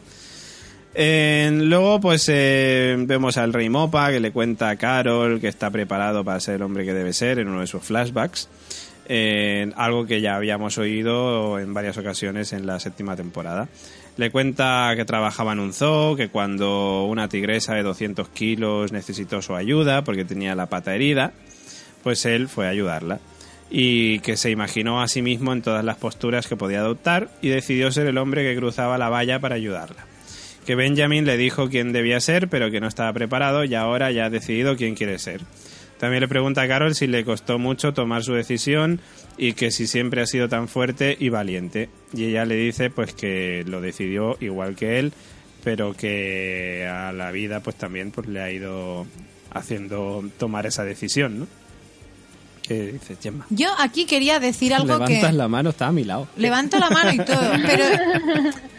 [0.92, 5.70] Eh, luego, pues eh, vemos al Rey Mopa que le cuenta a Carol que está
[5.70, 8.48] preparado para ser el hombre que debe ser en uno de sus flashbacks.
[9.06, 13.68] Eh, algo que ya habíamos oído en varias ocasiones en la séptima temporada.
[14.16, 19.42] Le cuenta que trabajaba en un zoo, que cuando una tigresa de 200 kilos necesitó
[19.42, 21.30] su ayuda porque tenía la pata herida,
[22.02, 23.20] pues él fue a ayudarla
[23.70, 27.48] y que se imaginó a sí mismo en todas las posturas que podía adoptar y
[27.48, 30.06] decidió ser el hombre que cruzaba la valla para ayudarla.
[30.66, 34.26] que Benjamin le dijo quién debía ser, pero que no estaba preparado y ahora ya
[34.26, 35.42] ha decidido quién quiere ser.
[35.98, 39.00] También le pregunta a Carol si le costó mucho tomar su decisión
[39.36, 41.88] y que si siempre ha sido tan fuerte y valiente.
[42.12, 45.12] Y ella le dice pues que lo decidió igual que él,
[45.62, 49.06] pero que a la vida pues también pues le ha ido
[49.52, 51.46] haciendo tomar esa decisión, ¿no?
[52.66, 53.46] ¿Qué dices, Gemma?
[53.50, 55.32] Yo aquí quería decir algo Levantas que...
[55.32, 56.28] la mano, está a mi lado.
[56.36, 57.84] Levanto la mano y todo, pero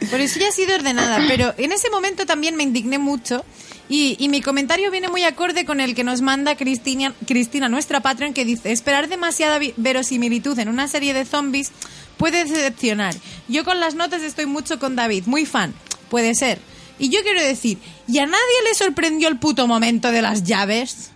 [0.10, 1.24] por eso ya ha sido ordenada.
[1.28, 3.46] Pero en ese momento también me indigné mucho
[3.88, 8.02] y, y mi comentario viene muy acorde con el que nos manda Cristina, Cristina, nuestra
[8.02, 11.72] patron, que dice, esperar demasiada verosimilitud en una serie de zombies
[12.18, 13.14] puede decepcionar.
[13.48, 15.76] Yo con las notas estoy mucho con David, muy fan,
[16.10, 16.60] puede ser.
[16.98, 17.78] Y yo quiero decir,
[18.08, 21.12] ¿y a nadie le sorprendió el puto momento de las llaves?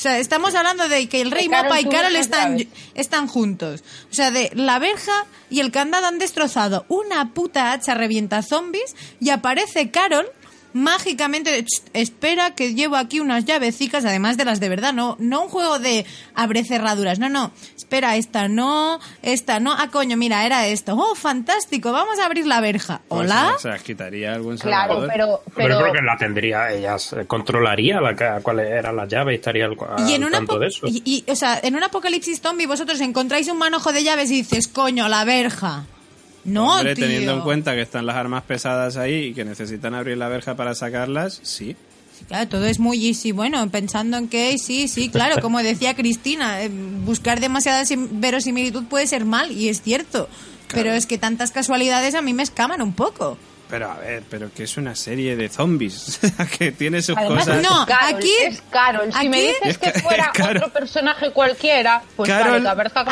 [0.00, 2.56] O sea, estamos hablando de que el rey Carol Mopa y Carol están,
[2.94, 3.84] están juntos.
[4.10, 8.96] O sea, de la verja y el candado han destrozado una puta hacha revienta zombies
[9.20, 10.26] y aparece Carol
[10.72, 15.16] mágicamente de, "Ch, espera que llevo aquí unas llavecicas además de las de verdad no
[15.18, 20.16] no un juego de abre cerraduras no no espera esta no esta no ah coño
[20.16, 24.32] mira era esto oh fantástico vamos a abrir la verja hola Pues, se las quitaría
[24.32, 25.10] algún Claro, salvador.
[25.12, 26.96] pero, Pero pero yo creo que la tendría, ella
[27.26, 29.76] controlaría la, cuáles eran las llaves y estaría al,
[30.08, 30.86] y en al una tanto de eso.
[30.86, 34.34] y, y, o sea en un apocalipsis zombie vosotros encontráis un manojo de llaves y
[34.36, 35.84] dices coño la verja
[36.44, 37.04] no Hombre, tío.
[37.06, 40.54] teniendo en cuenta que están las armas pesadas ahí y que necesitan abrir la verja
[40.56, 41.76] para sacarlas, sí.
[42.18, 43.32] Sí, Claro, todo es muy easy.
[43.32, 46.68] Bueno, pensando en que sí, sí, claro, como decía Cristina, eh,
[47.04, 50.28] buscar demasiada sim- verosimilitud puede ser mal, y es cierto.
[50.72, 53.36] Pero es que tantas casualidades a mí me escaman un poco.
[53.70, 56.18] Pero a ver, pero que es una serie de zombies
[56.58, 57.62] que tiene sus además cosas.
[57.62, 59.12] No, Carol, aquí- es Carol.
[59.12, 62.66] Si aquí- me dices que fuera otro personaje cualquiera, pues Carol-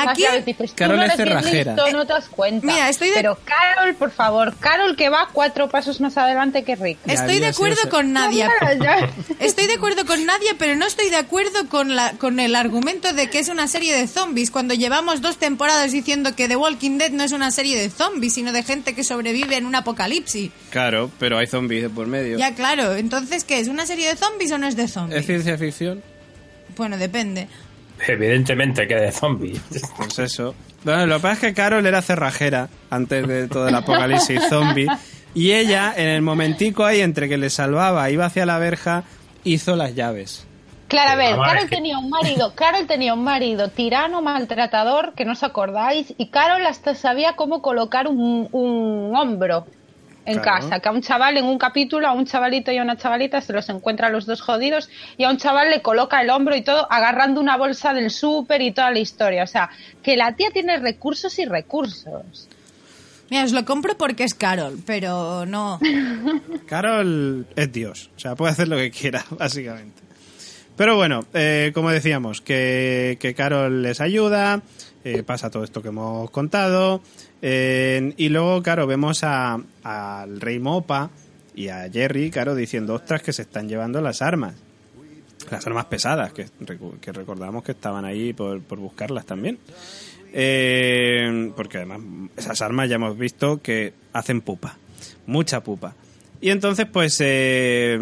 [0.08, 1.74] aquí- dices, tú Carol no es cerrajera.
[1.74, 2.66] listo, no te das cuenta.
[2.66, 6.76] Mira, estoy de- Pero Carol, por favor, Carol que va cuatro pasos más adelante que
[6.76, 6.98] Rick.
[7.06, 8.50] Ya Estoy de acuerdo con Nadia.
[9.40, 13.12] Estoy de acuerdo con Nadia, pero no estoy de acuerdo con, la, con el argumento
[13.12, 16.98] de que es una serie de zombies, cuando llevamos dos temporadas diciendo que The Walking
[16.98, 20.47] Dead no es una serie de zombies, sino de gente que sobrevive en un apocalipsis.
[20.70, 22.38] Claro, pero hay zombies de por medio.
[22.38, 22.94] Ya, claro.
[22.94, 23.68] Entonces, ¿qué es?
[23.68, 25.20] ¿Una serie de zombies o no es de zombies?
[25.20, 26.02] ¿Es ciencia ficción?
[26.76, 27.48] Bueno, depende.
[28.06, 29.60] Evidentemente que de zombies.
[29.96, 30.54] Pues eso.
[30.84, 34.86] Bueno, lo que pasa es que Carol era cerrajera antes de todo el apocalipsis zombie.
[35.34, 39.04] Y ella, en el momentico ahí entre que le salvaba, iba hacia la verja,
[39.44, 40.46] hizo las llaves.
[40.88, 45.32] Claro, a ver, Carol tenía un marido, Carol tenía un marido tirano, maltratador, que no
[45.32, 49.66] os acordáis, y Carol hasta sabía cómo colocar un, un hombro
[50.28, 50.60] en Claro.
[50.60, 53.40] casa, que a un chaval en un capítulo, a un chavalito y a una chavalita
[53.40, 56.54] se los encuentra a los dos jodidos, y a un chaval le coloca el hombro
[56.54, 59.42] y todo, agarrando una bolsa del súper y toda la historia.
[59.44, 59.70] O sea,
[60.02, 62.48] que la tía tiene recursos y recursos.
[63.30, 65.78] Mira, os lo compro porque es Carol, pero no.
[66.66, 70.02] Carol es Dios, o sea, puede hacer lo que quiera, básicamente.
[70.76, 74.62] Pero bueno, eh, como decíamos, que, que Carol les ayuda,
[75.04, 77.02] eh, pasa todo esto que hemos contado,
[77.40, 81.10] y luego, claro, vemos a- al rey Mopa
[81.54, 84.54] y a Jerry, claro, diciendo, ostras, que se están llevando las armas.
[85.50, 86.46] Las armas pesadas, que,
[87.00, 89.58] que recordamos que estaban ahí por, por buscarlas también.
[90.32, 92.00] Eh, porque además
[92.36, 94.76] esas armas ya hemos visto que hacen pupa,
[95.26, 95.94] mucha pupa.
[96.40, 97.98] Y entonces pues eh,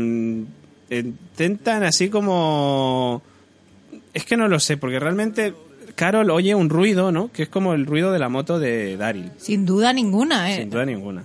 [0.90, 3.22] intentan así como...
[4.12, 5.54] Es que no lo sé, porque realmente
[5.96, 7.32] Carol oye un ruido, ¿no?
[7.32, 10.56] Que es como el ruido de la moto de Daryl, Sin duda ninguna, ¿eh?
[10.58, 11.24] sin duda ninguna.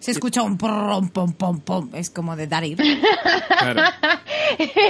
[0.00, 1.90] Se escucha un pom, pom, pom, pom.
[1.92, 2.76] Es como de Daryl.
[3.58, 3.82] Claro.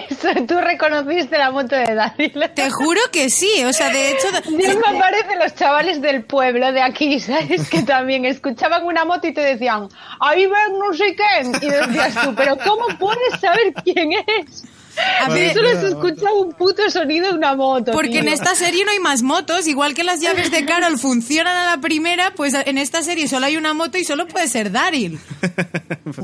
[0.09, 2.51] Eso, tú reconociste la moto de Daryl.
[2.55, 3.65] Te juro que sí.
[3.65, 4.29] O sea, de hecho.
[4.57, 7.69] Dios me aparecen los chavales del pueblo de aquí, ¿sabes?
[7.71, 9.89] Que también escuchaban una moto y te decían,
[10.21, 11.67] ahí ven no sé qué.
[11.67, 14.65] Y decías tú, pero ¿cómo puedes saber quién es?
[15.21, 17.93] A ver, solo se escucha un puto sonido de una moto.
[17.93, 21.57] Porque en esta serie no hay más motos, igual que las llaves de Carol funcionan
[21.57, 24.71] a la primera, pues en esta serie solo hay una moto y solo puede ser
[24.71, 25.19] Daryl.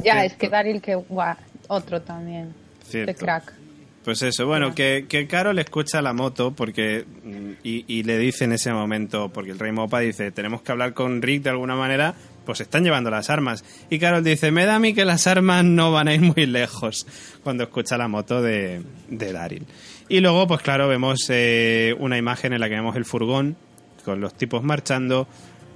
[0.03, 1.37] Ya, es que Daryl, que guau,
[1.69, 2.55] otro también.
[2.89, 3.13] Cierto.
[3.13, 3.64] De crack.
[4.05, 8.45] Pues eso, bueno, que, que Carol escucha la moto porque mm, y, y le dice
[8.45, 11.75] en ese momento, porque el rey Mopa dice, tenemos que hablar con Rick de alguna
[11.75, 13.65] manera, pues están llevando las armas.
[13.89, 16.45] Y Carol dice, me da a mí que las armas no van a ir muy
[16.45, 17.07] lejos
[17.43, 19.67] cuando escucha la moto de, de Daryl.
[20.11, 23.57] Y luego, pues claro, vemos eh, una imagen en la que vemos el furgón
[24.05, 25.27] con los tipos marchando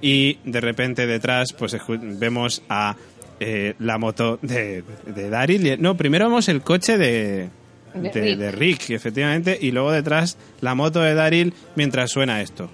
[0.01, 2.95] y de repente detrás pues vemos a
[3.39, 5.81] eh, la moto de, de Daryl.
[5.81, 7.49] No, primero vemos el coche de,
[7.93, 8.37] De de, Rick.
[8.37, 12.69] de Rick, efectivamente, y luego detrás la moto de Daryl mientras suena esto.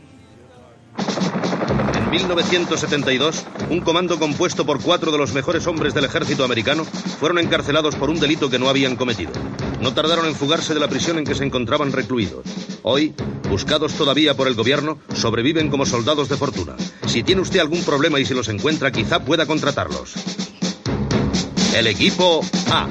[2.16, 7.96] 1972, un comando compuesto por cuatro de los mejores hombres del ejército americano fueron encarcelados
[7.96, 9.34] por un delito que no habían cometido.
[9.82, 12.46] No tardaron en fugarse de la prisión en que se encontraban recluidos.
[12.84, 13.14] Hoy,
[13.50, 16.76] buscados todavía por el gobierno, sobreviven como soldados de fortuna.
[17.06, 20.14] Si tiene usted algún problema y se los encuentra, quizá pueda contratarlos.
[21.76, 22.42] El equipo
[22.72, 22.88] A.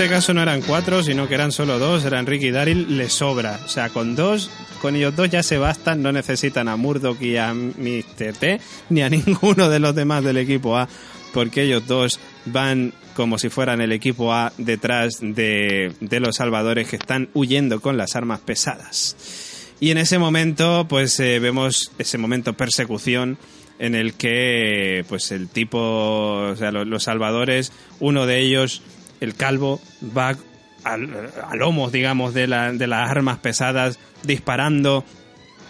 [0.00, 3.10] este caso no eran cuatro, sino que eran solo dos, eran Rick y Daryl, le
[3.10, 3.60] sobra.
[3.66, 7.36] O sea, con dos, con ellos dos ya se bastan, no necesitan a Murdoch y
[7.36, 8.32] a Mr.
[8.32, 10.88] T, ni a ninguno de los demás del equipo A,
[11.34, 16.88] porque ellos dos van como si fueran el equipo A detrás de, de los salvadores
[16.88, 19.66] que están huyendo con las armas pesadas.
[19.80, 23.36] Y en ese momento, pues eh, vemos ese momento persecución
[23.78, 28.82] en el que, pues el tipo, o sea, los salvadores, uno de ellos,
[29.20, 29.80] el calvo,
[30.16, 30.36] va
[30.84, 35.04] al, a lomos, digamos, de, la- de las armas pesadas, disparando.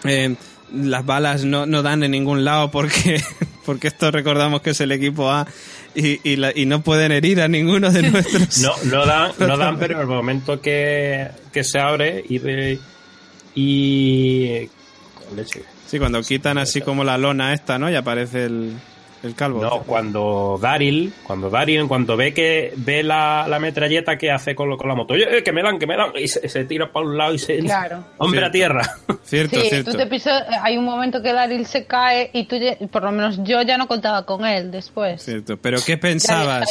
[0.05, 0.35] Eh,
[0.73, 3.21] las balas no, no dan en ningún lado porque,
[3.65, 5.45] porque esto recordamos que es el equipo A
[5.93, 8.59] y, y, la- y no pueden herir a ninguno de nuestros.
[8.59, 12.39] No, no dan, no dan, pero el momento que, que se abre y
[13.55, 14.69] y.
[15.87, 17.89] Sí, cuando quitan así como la lona esta, ¿no?
[17.91, 18.73] Y aparece el,
[19.23, 19.61] el calvo.
[19.61, 24.69] No, cuando Daryl, cuando Daryl, cuando ve que ve la, la metralleta que hace con,
[24.69, 26.91] lo- con la moto, eh, que me dan, que me dan, y se, se tira
[26.91, 28.03] para un lado y se Claro.
[28.17, 28.81] hombre a tierra.
[29.23, 29.91] Cierto, Sí, cierto.
[29.91, 33.11] tú te pisas, hay un momento que Daryl se cae y tú, ya- por lo
[33.11, 35.21] menos yo ya no contaba con él después.
[35.23, 35.57] Cierto.
[35.57, 36.67] Pero ¿qué pensabas?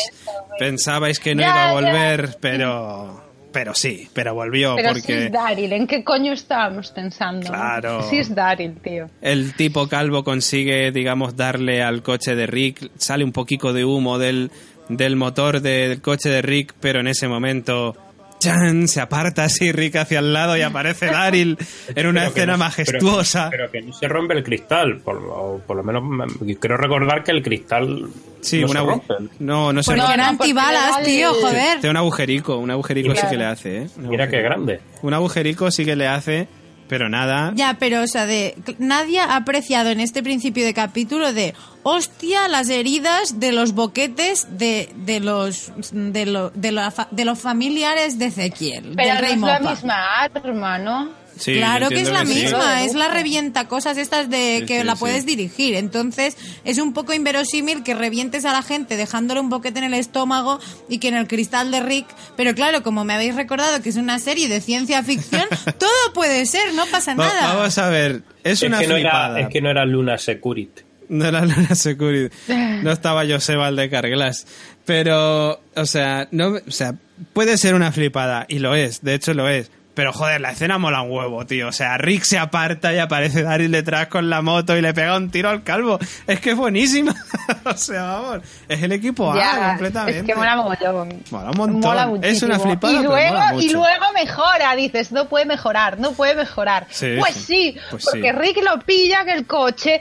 [0.58, 1.72] Pensabais que no Ya, iba a ya.
[1.72, 6.90] volver, pero pero sí, pero volvió Pero si porque es Daryl, ¿en qué coño estábamos
[6.90, 7.46] pensando?
[7.48, 8.02] Claro.
[8.08, 9.08] Si es Daryl, tío.
[9.20, 14.18] el tipo calvo consigue, digamos, darle al coche de Rick, sale un poquito de humo
[14.18, 14.50] del,
[14.88, 17.96] del motor del coche de Rick, pero en ese momento
[18.40, 18.88] ¡chan!
[18.88, 21.56] se aparta así Rick hacia el lado y aparece Daryl
[21.94, 23.48] en una Pero que escena no- majestuosa.
[23.50, 26.76] Pero, pero que no se rompe el cristal, por, lo- por lo menos me- creo
[26.76, 28.06] recordar que el cristal
[28.40, 29.14] sí, no una se rompe.
[29.38, 30.14] no, no se Porque rompe.
[30.14, 31.74] eran antibalas, tío, joder.
[31.80, 33.30] Tiene un agujerico, un agujerico sí Claro.
[33.30, 33.86] que le hace, ¿eh?
[33.98, 34.80] Un Mira qué grande.
[35.02, 36.48] Un agujerico sí que le hace,
[36.90, 37.52] pero nada.
[37.54, 42.46] Ya, pero, o sea, de, nadie ha apreciado en este principio de capítulo de, hostia,
[42.48, 47.38] las heridas de los boquetes de, de los de, lo- de, la fa- de los
[47.38, 51.19] familiares de Ezequiel, Pero del no rey es la misma arma, ¿no?
[51.40, 52.34] Sí, claro que es la sí.
[52.34, 52.86] misma, Sí.
[52.86, 55.00] es la revienta cosas estas de Sí, que sí, la sí.
[55.00, 55.74] puedes dirigir.
[55.74, 59.94] Entonces, es un poco inverosímil que revientes a la gente dejándole un boquete en el
[59.94, 62.06] estómago y que en el cristal de Rick.
[62.36, 65.44] Pero claro, como me habéis recordado que es una serie de ciencia ficción,
[65.78, 67.54] todo puede ser, no pasa Va- nada.
[67.54, 69.38] Vamos a ver, es, Es una que, no flipada.
[69.38, 70.82] era, es que no era Luna Security.
[71.08, 72.34] No era Luna Security.
[72.82, 74.46] No estaba Joseba de Carglass.
[74.84, 76.94] Pero, o sea, no, o sea,
[77.32, 79.70] puede ser una flipada, y lo es, de hecho lo es.
[80.00, 81.68] Pero joder, la escena mola un huevo, tío.
[81.68, 85.14] O sea, Rick se aparta y aparece Daryl detrás con la moto y le pega
[85.14, 85.98] un tiro al calvo.
[86.26, 87.14] Es que es buenísima.
[87.66, 90.20] o sea, vamos, es el equipo A completamente.
[90.20, 91.22] Es que mola mogollón.
[91.30, 91.80] Mola un montón.
[91.80, 93.66] Mola Es una flipada, Y pero luego, mola mucho.
[93.66, 96.86] y luego mejora, dices, no puede mejorar, no puede mejorar.
[96.88, 97.42] Sí, pues sí.
[97.44, 98.32] sí, Pues porque sí.
[98.32, 100.00] Rick lo pilla en el coche,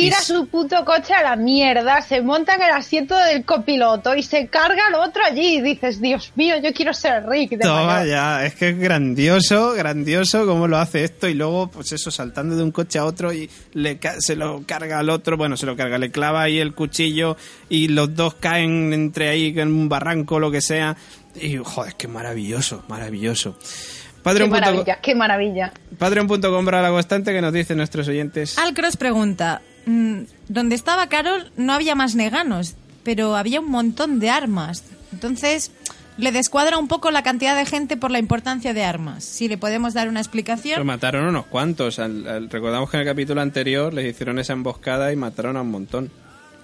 [0.00, 4.14] tira Y- su puto coche a la mierda, se monta en el asiento del copiloto
[4.14, 5.56] y se carga al otro allí.
[5.56, 7.50] Y dices, Dios mío, yo quiero ser Rick.
[7.50, 8.06] De Toma mayor".
[8.08, 12.56] ya, es que es grandioso, grandioso cómo lo hace esto y luego, pues eso, saltando
[12.56, 15.66] de un coche a otro y le ca- se lo carga al otro, bueno, se
[15.66, 17.36] lo carga, le clava ahí el cuchillo
[17.68, 20.96] y los dos caen entre ahí en un barranco o lo que sea.
[21.40, 23.56] Y, joder, qué maravilloso, maravilloso.
[23.58, 25.72] Qué Patreon.com maravilla, qué maravilla.
[25.96, 28.58] Patreon.com barra la constante que nos dicen nuestros oyentes.
[28.58, 32.74] Alcross pregunta, mm, donde estaba Carol no había más neganos,
[33.04, 34.84] pero había un montón de armas.
[35.12, 35.70] Entonces,
[36.18, 39.24] le descuadra un poco la cantidad de gente por la importancia de armas.
[39.24, 40.84] Si le podemos dar una Lo explicación.
[40.86, 41.98] mataron unos cuantos.
[41.98, 45.62] Al- al- recordamos que en el capítulo anterior les hicieron esa emboscada y mataron a
[45.62, 46.10] un montón.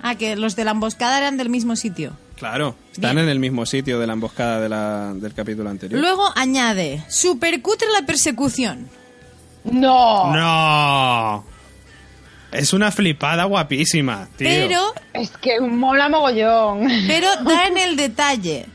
[0.02, 2.12] Ah, que los de la emboscada eran del mismo sitio.
[2.36, 3.24] Claro, están Bien.
[3.26, 5.98] en el mismo sitio de la emboscada de la- del capítulo anterior.
[6.00, 8.88] Luego añade, supercutre la persecución.
[9.64, 11.44] No, ¡No!
[12.54, 14.48] Es una flipada guapísima, tío.
[14.48, 16.86] Pero, es que mola mogollón.
[17.08, 18.66] pero da en el detalle.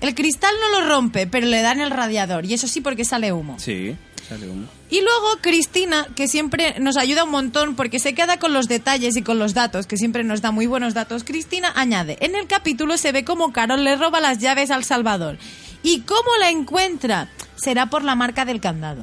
[0.00, 2.46] El cristal no lo rompe, pero le da en el radiador.
[2.46, 3.58] Y eso sí porque sale humo.
[3.58, 3.94] Sí,
[4.26, 4.66] sale humo.
[4.88, 9.16] Y luego Cristina, que siempre nos ayuda un montón porque se queda con los detalles
[9.16, 11.22] y con los datos, que siempre nos da muy buenos datos.
[11.24, 15.36] Cristina añade, en el capítulo se ve como Carol le roba las llaves al Salvador.
[15.82, 17.28] ¿Y cómo la encuentra?
[17.56, 19.02] Será por la marca del candado.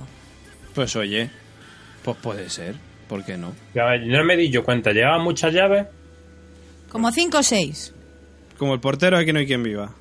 [0.74, 1.30] Pues oye,
[2.04, 2.76] pues puede ser.
[3.14, 3.54] ¿Por qué no?
[3.76, 5.86] Ya, no me di yo cuenta, llevaba muchas llaves.
[6.90, 7.94] Como cinco o seis.
[8.58, 9.92] Como el portero aquí no hay quien viva.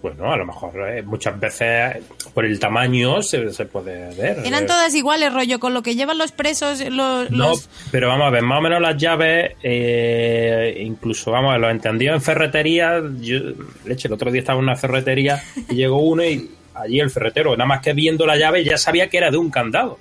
[0.00, 1.96] Bueno, a lo mejor eh, muchas veces
[2.32, 4.38] por el tamaño se, se puede ver.
[4.46, 7.28] Eran Eh, todas iguales, rollo, con lo que llevan los presos, los...
[7.32, 11.52] No, los- pero vamos a ver, más o menos las llaves, eh, incluso, vamos a
[11.54, 13.02] ver, lo entendido en ferretería.
[13.20, 13.38] Yo,
[13.84, 17.56] leche, el otro día estaba en una ferretería y llegó uno y allí el ferretero,
[17.56, 19.98] nada más que viendo la llave, ya sabía que era de un candado.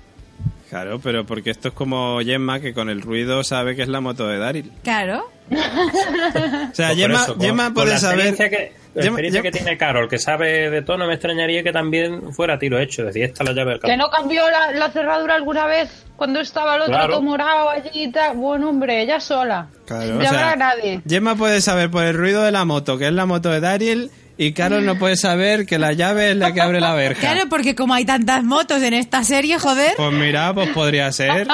[0.70, 4.01] Claro, pero porque esto es como Gemma, que con el ruido sabe que es la
[4.01, 4.72] moto de Daryl.
[4.84, 5.30] Claro.
[5.49, 8.36] O sea, Pues Gemma, eso, con- Gemma con puede la saber...
[8.36, 11.63] Que, la Gemma- experiencia Gemma- que tiene Carol, que sabe de todo, no me extrañaría
[11.63, 13.03] que también fuera tiro hecho.
[13.03, 16.39] Decía, esta es la llave del Que no cambió la, la cerradura alguna vez cuando
[16.39, 17.13] estaba el otro Claro.
[17.13, 18.38] todo morado allí y tal.
[18.38, 19.67] Bueno, hombre, ella sola.
[19.86, 21.01] Claro, o ya sea, habrá nadie.
[21.07, 24.11] Gemma puede saber por el ruido de la moto que es la moto de Daryl
[24.41, 27.19] y Carol no puede saber que la llave es la que abre la verja.
[27.19, 29.95] Claro, porque como hay tantas motos en esta serie, joder.
[29.97, 31.45] Pues mira, pues podría ser.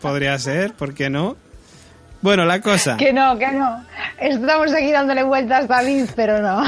[0.00, 1.36] Podría ser, ¿por qué no?
[2.22, 2.96] Bueno, la cosa.
[2.96, 3.84] Que no, que no.
[4.18, 6.62] Estamos aquí dándole vueltas a David, pero no.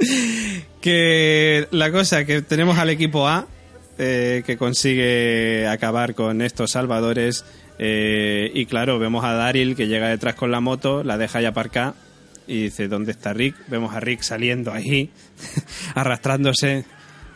[0.80, 3.46] que la cosa que tenemos al equipo A
[3.98, 7.44] eh, que consigue acabar con estos salvadores
[7.78, 11.50] eh, y claro vemos a Daryl que llega detrás con la moto la deja ya
[11.50, 11.94] aparcada
[12.48, 13.54] y dice ¿dónde está Rick?
[13.68, 15.10] vemos a Rick saliendo ahí
[15.94, 16.84] arrastrándose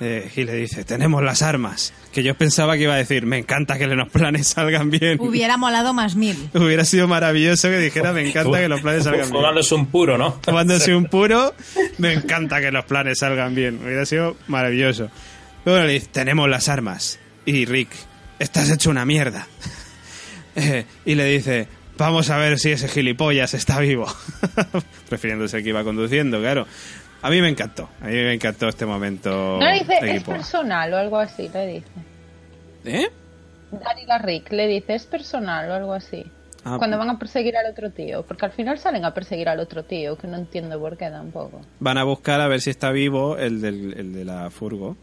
[0.00, 3.38] eh, y le dice tenemos las armas que yo pensaba que iba a decir me
[3.38, 6.36] encanta que los planes salgan bien Hubiera molado más mil.
[6.54, 10.18] hubiera sido maravilloso que dijera me encanta que los planes salgan bien Fumándose un puro,
[10.18, 10.32] ¿no?
[10.34, 11.54] tomándose un puro,
[11.98, 13.78] me encanta que los planes salgan bien.
[13.84, 15.10] Hubiera sido maravilloso.
[15.64, 17.18] Luego le dice, tenemos las armas.
[17.44, 17.90] Y Rick,
[18.38, 19.46] estás hecho una mierda.
[20.54, 21.66] Eh, y le dice,
[21.98, 24.06] vamos a ver si ese gilipollas está vivo.
[25.10, 26.66] Refiriéndose que iba conduciendo, claro.
[27.22, 29.30] A mí me encantó, a mí me encantó este momento.
[29.60, 30.26] No le dice, es A".
[30.26, 31.86] personal o algo así, le dice.
[32.84, 33.06] ¿Eh?
[33.70, 36.24] Daryl a Rick le dice, es personal o algo así.
[36.64, 38.22] Ah, Cuando pues- van a perseguir al otro tío.
[38.24, 41.60] Porque al final salen a perseguir al otro tío, que no entiendo por qué tampoco.
[41.80, 44.96] Van a buscar a ver si está vivo el, del, el de la furgo.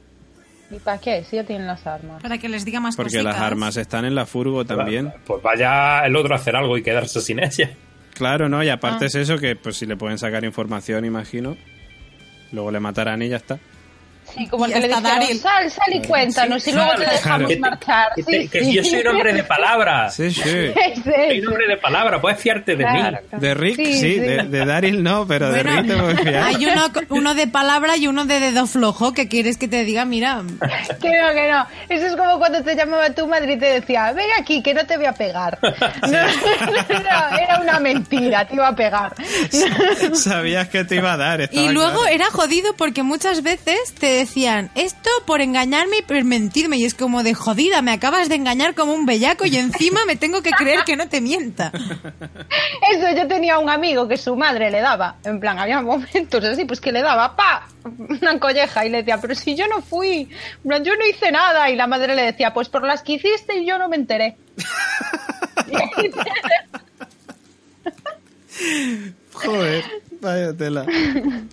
[0.71, 1.23] ¿Y para qué?
[1.23, 2.21] Si ya tienen las armas.
[2.21, 5.11] Para que les diga más Porque las armas están en la furgo también.
[5.25, 7.71] Pues vaya el otro a hacer algo y quedarse sin ella.
[8.13, 8.63] Claro, ¿no?
[8.63, 9.07] Y aparte Ah.
[9.07, 11.57] es eso que pues si le pueden sacar información, imagino.
[12.51, 13.59] Luego le matarán y ya está.
[14.35, 15.39] Sí, como el Y que le dijeron, Daryl.
[15.39, 18.07] sal, sal y cuéntanos, y luego te dejamos marchar.
[18.15, 18.73] Que, Sí, te- que sí.
[18.73, 20.09] yo soy un hombre de palabra.
[20.09, 20.41] Sí, sí.
[20.43, 23.27] Sí, Soy sí, un hombre de palabra, puedes fiarte de Claro, mí.
[23.29, 23.41] claro.
[23.41, 24.19] De Rick, sí, Sí, sí.
[24.19, 26.43] De, de Daryl no, pero de Rick te puedes fiar.
[26.43, 30.05] Hay uno, uno de palabra y uno de dedo flojo que quieres que te diga,
[30.05, 30.41] mira,
[31.01, 31.65] Que no, que no.
[31.89, 34.85] Eso es como cuando te llamaba tu madre y te decía, ven aquí, que no
[34.85, 35.57] te voy a pegar.
[36.01, 39.13] No, no, era una mentira, te iba a pegar.
[40.13, 41.49] Sabías que te iba a dar.
[41.51, 42.07] Y luego claro.
[42.07, 46.77] era jodido porque muchas veces te decían esto por engañarme y por mentirme.
[46.77, 50.15] Y es como de jodida, me acabas de engañar como un bellaco y encima me
[50.15, 51.71] tengo que creer que no te mienta.
[52.91, 56.65] Eso, yo tenía un amigo que su madre le daba, en plan, había momentos así,
[56.65, 60.29] pues que le daba, pa, una colleja y le decía, pero si yo no fui,
[60.63, 61.69] yo no hice nada.
[61.69, 64.37] Y la madre le decía, pues por las que hiciste yo no me enteré.
[69.33, 69.83] Joder,
[70.21, 70.85] vaya tela.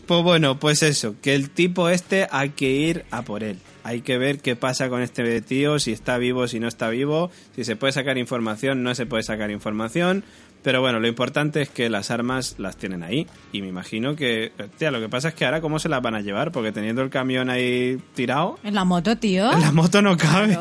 [0.07, 3.59] Pues bueno, pues eso, que el tipo este hay que ir a por él.
[3.85, 7.31] Hay que ver qué pasa con este tío, si está vivo, si no está vivo,
[7.55, 10.25] si se puede sacar información, no se puede sacar información.
[10.63, 13.29] Pero bueno, lo importante es que las armas las tienen ahí.
[13.53, 16.17] Y me imagino que, hostia, lo que pasa es que ahora cómo se las van
[16.17, 19.53] a llevar, porque teniendo el camión ahí tirado, En la moto, tío.
[19.53, 20.59] en la moto no cabe.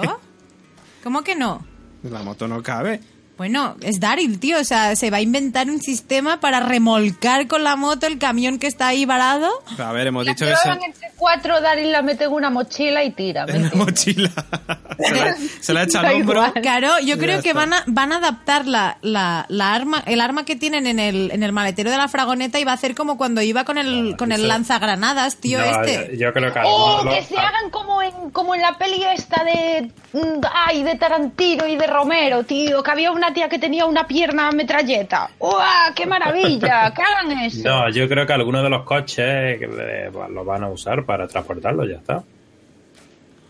[1.03, 1.65] ¿Cómo que no?
[2.03, 2.99] En la moto no cabe.
[3.37, 4.59] Bueno, es Daryl, tío.
[4.59, 8.59] O sea, se va a inventar un sistema para remolcar con la moto el camión
[8.59, 9.49] que está ahí varado.
[9.77, 10.63] A ver, hemos La dicho que se...
[10.63, 13.45] llevaban entre cuatro, Daryl la mete en una mochila y tira.
[13.45, 13.87] ¿me en la entiendes?
[13.95, 14.29] mochila.
[14.99, 16.53] se, la, se la echa al hombro.
[16.61, 20.45] Claro, yo creo que van a, van a adaptar la, la, la arma, el arma
[20.45, 23.17] que tienen en el, en el maletero de la fragoneta y va a hacer como
[23.17, 26.11] cuando iba con el, con el eso- lanzagranadas, tío, No, este.
[26.17, 29.43] yo, yo creo que O que se hagan como en, como en la peli esta
[29.43, 29.91] de.
[30.13, 32.81] mm, Ay, de Tarantino y de Romero, tío.
[32.81, 35.29] Que había una tía que tenía una pierna metralleta.
[35.39, 35.93] ¡Uah!
[35.95, 36.91] ¡Qué maravilla!
[36.93, 37.67] ¡Que hagan eso!
[37.67, 41.27] No, yo creo que algunos de los coches que le- lo van a usar para
[41.27, 42.23] transportarlo, ya está.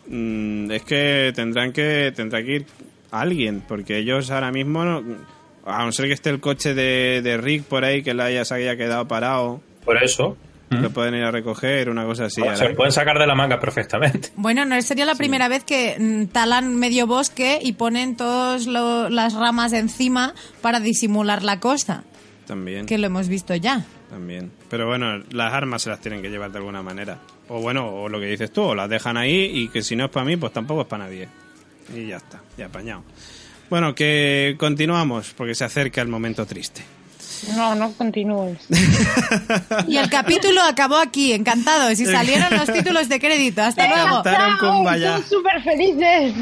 [0.07, 2.65] Mm, es que tendrán que tendrá que ir
[3.11, 5.03] alguien, porque ellos ahora mismo, no-
[5.65, 8.45] a no ser que esté el coche de, de Rick por ahí que le haya,
[8.45, 10.37] se haya quedado parado, Por eso.
[10.81, 12.41] Lo pueden ir a recoger, una cosa así.
[12.41, 14.29] Bueno, se lo pueden sacar de la manga perfectamente.
[14.35, 19.33] Bueno, no sería la primera vez que mm, talan medio bosque y ponen todas las
[19.33, 22.03] ramas encima para disimular la cosa,
[22.47, 23.85] También, que lo hemos visto ya.
[24.09, 24.51] también.
[24.69, 27.19] Pero bueno, las armas se las tienen que llevar de alguna manera.
[27.47, 30.05] O bueno, o lo que dices tú, o las dejan ahí y que si no
[30.05, 31.27] es para mí, pues tampoco es para nadie.
[31.95, 33.03] Y ya está, ya apañado.
[33.69, 36.83] Bueno, que continuamos, porque se acerca el momento triste.
[37.55, 38.59] No, no continúes.
[39.87, 41.99] Y el capítulo acabó aquí, encantados.
[41.99, 43.61] Y salieron los títulos de crédito.
[43.61, 44.23] Hasta luego.
[45.17, 46.33] Son súper felices.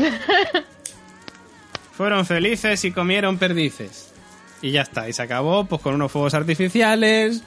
[1.91, 4.09] Fueron felices y comieron perdices.
[4.61, 7.43] Y ya está, y se acabó pues con unos fuegos artificiales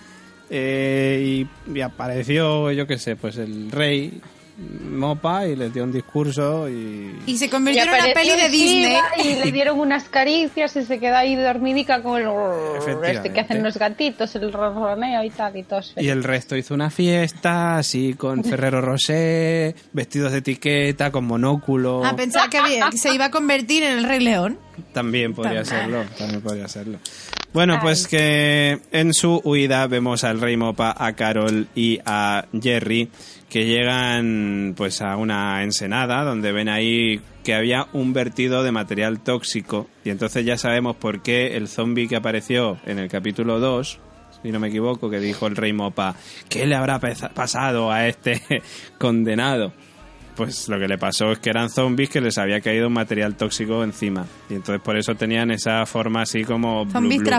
[0.50, 4.20] eh, y, y apareció, yo qué sé, pues el rey
[4.58, 7.14] Mopa y les dio un discurso y...
[7.26, 8.96] Y se convirtió en una peli de Disney.
[9.22, 12.28] Y le dieron unas caricias y se quedó ahí dormidica con el
[13.04, 15.80] este que hacen los gatitos, el ronroneo y tal y todo.
[15.96, 22.02] Y el resto hizo una fiesta así con Ferrero Rocher, vestidos de etiqueta, con monóculo.
[22.04, 24.58] Ah, pensaba que, había- que se iba a convertir en el Rey León.
[24.92, 26.98] También podría serlo, también podría serlo.
[27.52, 33.08] Bueno, pues que en su huida vemos al Rey Mopa, a Carol y a Jerry
[33.56, 39.20] que llegan pues a una ensenada donde ven ahí que había un vertido de material
[39.20, 43.98] tóxico y entonces ya sabemos por qué el zombie que apareció en el capítulo 2
[44.42, 46.16] si no me equivoco, que dijo el Rey Mopa,
[46.50, 48.42] ¿qué le habrá pasado a este
[48.98, 49.72] condenado?
[50.34, 53.36] Pues lo que le pasó es que eran zombies que les había caído un material
[53.36, 54.26] tóxico encima.
[54.50, 56.86] Y entonces por eso tenían esa forma así como...
[56.90, 57.30] Zombies blue.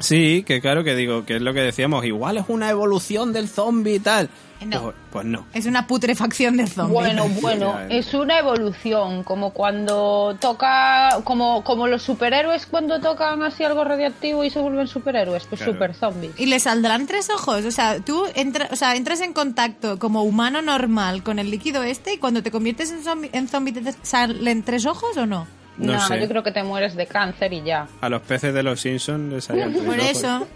[0.00, 3.48] Sí, que claro que digo, que es lo que decíamos, igual es una evolución del
[3.48, 4.28] zombie y tal.
[4.64, 4.82] No.
[4.82, 5.46] Pues, pues no.
[5.52, 6.92] Es una putrefacción de zombies.
[6.94, 13.62] Bueno, bueno, es una evolución, como cuando toca, como, como los superhéroes cuando tocan así
[13.62, 15.72] algo radioactivo y se vuelven superhéroes, pues Claro.
[15.74, 16.32] super zombies.
[16.40, 17.64] Y le saldrán tres ojos.
[17.66, 21.82] O sea, tú entra- o sea, entras en contacto como humano normal con el líquido
[21.82, 25.46] este y cuando te conviertes en zombie, en zombie ¿te salen tres ojos o no?
[25.78, 26.20] No sé.
[26.20, 27.88] yo creo que te mueres de cáncer y ya.
[28.00, 30.10] A los peces de los Simpsons les tres Por ojos.
[30.10, 30.46] eso.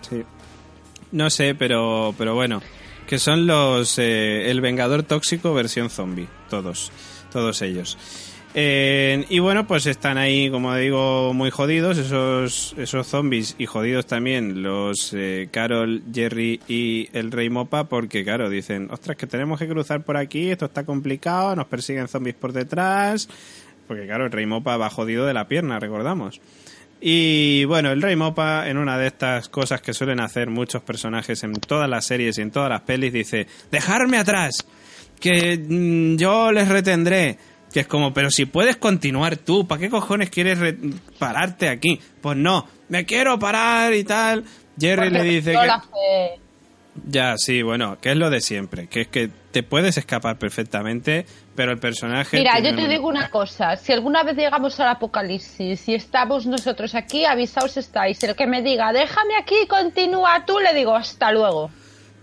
[0.00, 0.22] Sí.
[1.12, 2.60] No sé, pero, pero bueno,
[3.06, 6.90] que son los eh, el Vengador Tóxico versión zombie, todos,
[7.32, 7.96] todos ellos.
[8.58, 14.06] Eh, y bueno, pues están ahí, como digo, muy jodidos esos, esos zombies y jodidos
[14.06, 19.58] también los eh, Carol, Jerry y el Rey Mopa porque, claro, dicen, ostras, que tenemos
[19.58, 23.28] que cruzar por aquí, esto está complicado, nos persiguen zombies por detrás,
[23.86, 26.40] porque claro, el Rey Mopa va jodido de la pierna, recordamos.
[27.00, 31.42] Y bueno, el Rey Mopa, en una de estas cosas que suelen hacer muchos personajes
[31.44, 34.66] en todas las series y en todas las pelis, dice, dejarme atrás,
[35.20, 37.38] que mm, yo les retendré.
[37.72, 40.78] Que es como, pero si puedes continuar tú, ¿para qué cojones quieres re-
[41.18, 42.00] pararte aquí?
[42.22, 44.44] Pues no, me quiero parar y tal.
[44.80, 45.56] Jerry le dice que...
[47.04, 51.26] Ya, sí, bueno, que es lo de siempre, que es que te puedes escapar perfectamente,
[51.54, 52.36] pero el personaje...
[52.38, 56.46] Mira, yo te un- digo una cosa, si alguna vez llegamos al apocalipsis y estamos
[56.46, 58.22] nosotros aquí, avisaos estáis.
[58.22, 61.70] El que me diga, déjame aquí, continúa tú, le digo, hasta luego.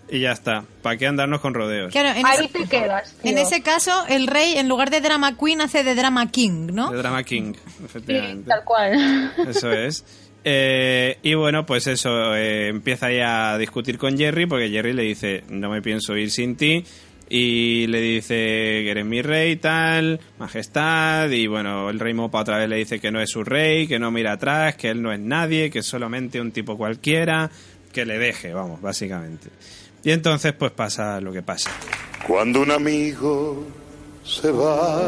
[0.09, 1.91] Y ya está, ¿para qué andarnos con rodeos?
[1.91, 3.13] Claro, en, Ahí ese, te quedas.
[3.21, 3.31] tío.
[3.31, 6.91] en ese caso, el rey, en lugar de Drama Queen, hace de Drama King, ¿no?
[6.91, 8.49] De Drama King, Sí, efectivamente.
[8.49, 9.31] tal cual.
[9.47, 10.03] Eso es.
[10.43, 15.03] Eh, y bueno, pues eso, eh, empieza ya a discutir con Jerry porque Jerry le
[15.03, 16.83] dice, no me pienso ir sin ti.
[17.29, 21.29] Y le dice que eres mi rey, tal, majestad.
[21.29, 23.97] Y bueno, el rey Mopa otra vez le dice que no es su rey, que
[23.97, 27.49] no mira atrás, que él no es nadie, que es solamente un tipo cualquiera,
[27.91, 29.49] que le deje, vamos, básicamente.
[30.03, 31.71] Y entonces pues pasa lo que pasa.
[32.27, 33.65] Cuando un amigo
[34.23, 35.01] se va,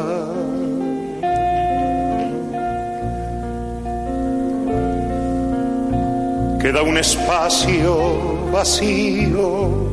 [6.65, 9.87] queda un espacio vacío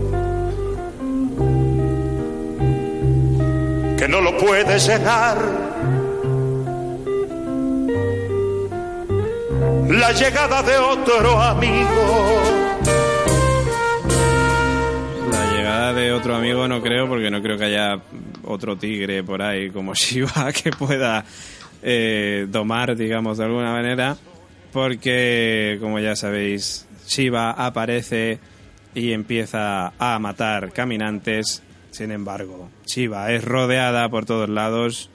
[3.99, 5.37] que no lo puedes llenar.
[9.87, 12.43] La llegada de otro amigo.
[15.31, 18.01] La llegada de otro amigo no creo, porque no creo que haya
[18.45, 21.23] otro tigre por ahí como Shiva que pueda
[21.83, 24.17] eh, domar, digamos, de alguna manera.
[24.73, 28.39] Porque, como ya sabéis, Shiva aparece
[28.95, 31.63] y empieza a matar caminantes.
[31.91, 35.11] Sin embargo, Shiva es rodeada por todos lados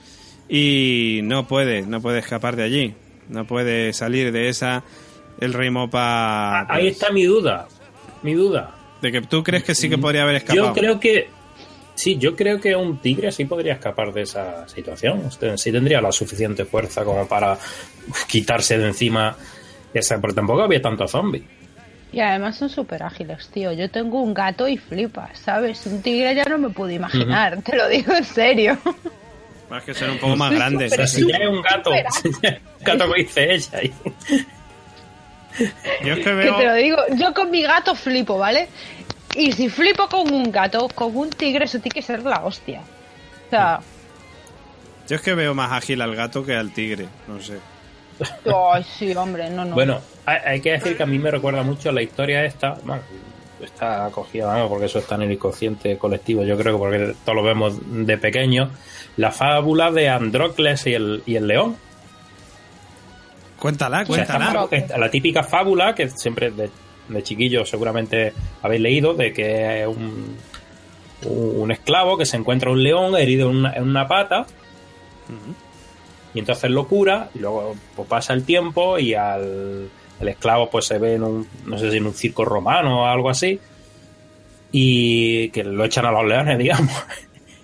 [0.47, 2.93] y no puede, no puede escapar de allí.
[3.29, 4.83] No puede salir de esa.
[5.39, 6.61] El rey Mopa...
[6.61, 7.67] Ahí pues, está mi duda.
[8.23, 8.75] Mi duda.
[9.01, 10.67] De que tú crees que sí que podría haber escapado.
[10.67, 11.29] Yo creo que.
[11.97, 15.25] Sí, yo creo que un tigre sí podría escapar de esa situación.
[15.25, 17.57] Usted sí tendría la suficiente fuerza como para
[18.27, 19.35] quitarse de encima
[19.95, 20.21] esa.
[20.21, 21.43] Porque tampoco había tanto zombie.
[22.13, 23.73] Y además son súper ágiles, tío.
[23.73, 25.83] Yo tengo un gato y flipas, ¿sabes?
[25.87, 28.77] Un tigre ya no me puedo imaginar, te lo digo en serio.
[29.69, 30.97] Más que ser un poco más grandes.
[30.97, 31.23] así.
[31.23, 31.89] Si ya es un gato.
[32.23, 33.81] un gato que dice ella.
[33.83, 33.91] y-
[36.05, 36.57] Yo es que Que veo.
[36.57, 38.67] te lo digo, yo con mi gato flipo, ¿vale?
[39.37, 42.81] Y si flipo con un gato, con un tigre, eso tiene que ser la hostia.
[42.81, 43.79] O sea,
[45.07, 47.07] Yo es que veo más ágil al gato que al tigre.
[47.27, 47.59] No sé.
[48.73, 49.75] Ay, sí, hombre, no, no.
[49.75, 52.77] Bueno, hay, hay que decir que a mí me recuerda mucho la historia esta.
[52.83, 53.03] Bueno,
[53.61, 57.35] está cogida, vamos, porque eso está en el inconsciente colectivo, yo creo que porque todos
[57.35, 58.71] lo vemos de pequeño.
[59.17, 61.77] La fábula de Andrócles y el, y el león.
[63.59, 65.05] Cuéntala, O sea, esta cuéntala.
[65.05, 66.69] la típica fábula que siempre de,
[67.09, 70.37] de chiquillo seguramente habéis leído de que es un,
[71.25, 74.45] un esclavo que se encuentra un león herido en una, en una pata.
[76.33, 79.89] Y entonces lo cura y luego pues, pasa el tiempo y al
[80.19, 83.05] el esclavo pues se ve en un no sé si en un circo romano o
[83.05, 83.59] algo así
[84.71, 86.93] y que lo echan a los leones digamos.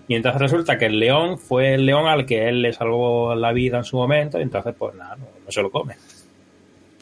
[0.08, 3.54] Y entonces resulta que el león fue el león al que él le salvó la
[3.54, 5.96] vida en su momento y entonces pues nada no, no se lo come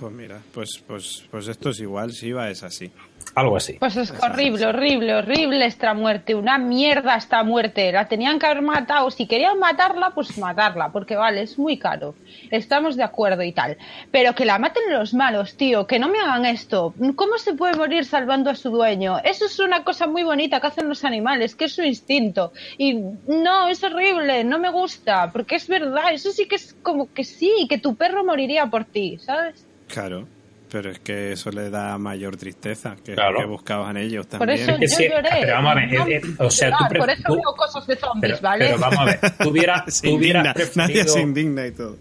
[0.01, 2.91] Pues mira, pues, pues, pues esto es igual, Shiva es así.
[3.35, 6.33] algo así Pues es horrible, horrible, horrible esta muerte.
[6.33, 7.91] Una mierda esta muerte.
[7.91, 9.11] La tenían que haber matado.
[9.11, 10.91] Si querían matarla, pues matarla.
[10.91, 12.15] Porque vale, es muy caro.
[12.49, 13.77] Estamos de acuerdo y tal.
[14.09, 15.85] Pero que la maten los malos, tío.
[15.85, 16.95] Que no me hagan esto.
[17.15, 19.19] ¿Cómo se puede morir salvando a su dueño?
[19.23, 22.53] Eso es una cosa muy bonita que hacen los animales, que es su instinto.
[22.79, 24.43] Y no, es horrible.
[24.45, 25.31] No me gusta.
[25.31, 26.11] Porque es verdad.
[26.11, 27.67] Eso sí que es como que sí.
[27.69, 29.67] Que tu perro moriría por ti, ¿sabes?
[29.91, 30.27] Claro,
[30.71, 33.29] pero es que eso le da mayor tristeza, que Claro.
[33.31, 34.59] es lo que buscaban ellos Por también.
[34.69, 35.29] eso que yo sí, lloré.
[35.41, 37.33] pero vamos a ver, No, eh, eh, o sea, tú llorar, pre- por eso tú-
[37.35, 38.65] veo cosas de zombies, pero, ¿vale?
[38.67, 41.97] pero vamos a ver tú hubieras, tú nadie se indigna y todo.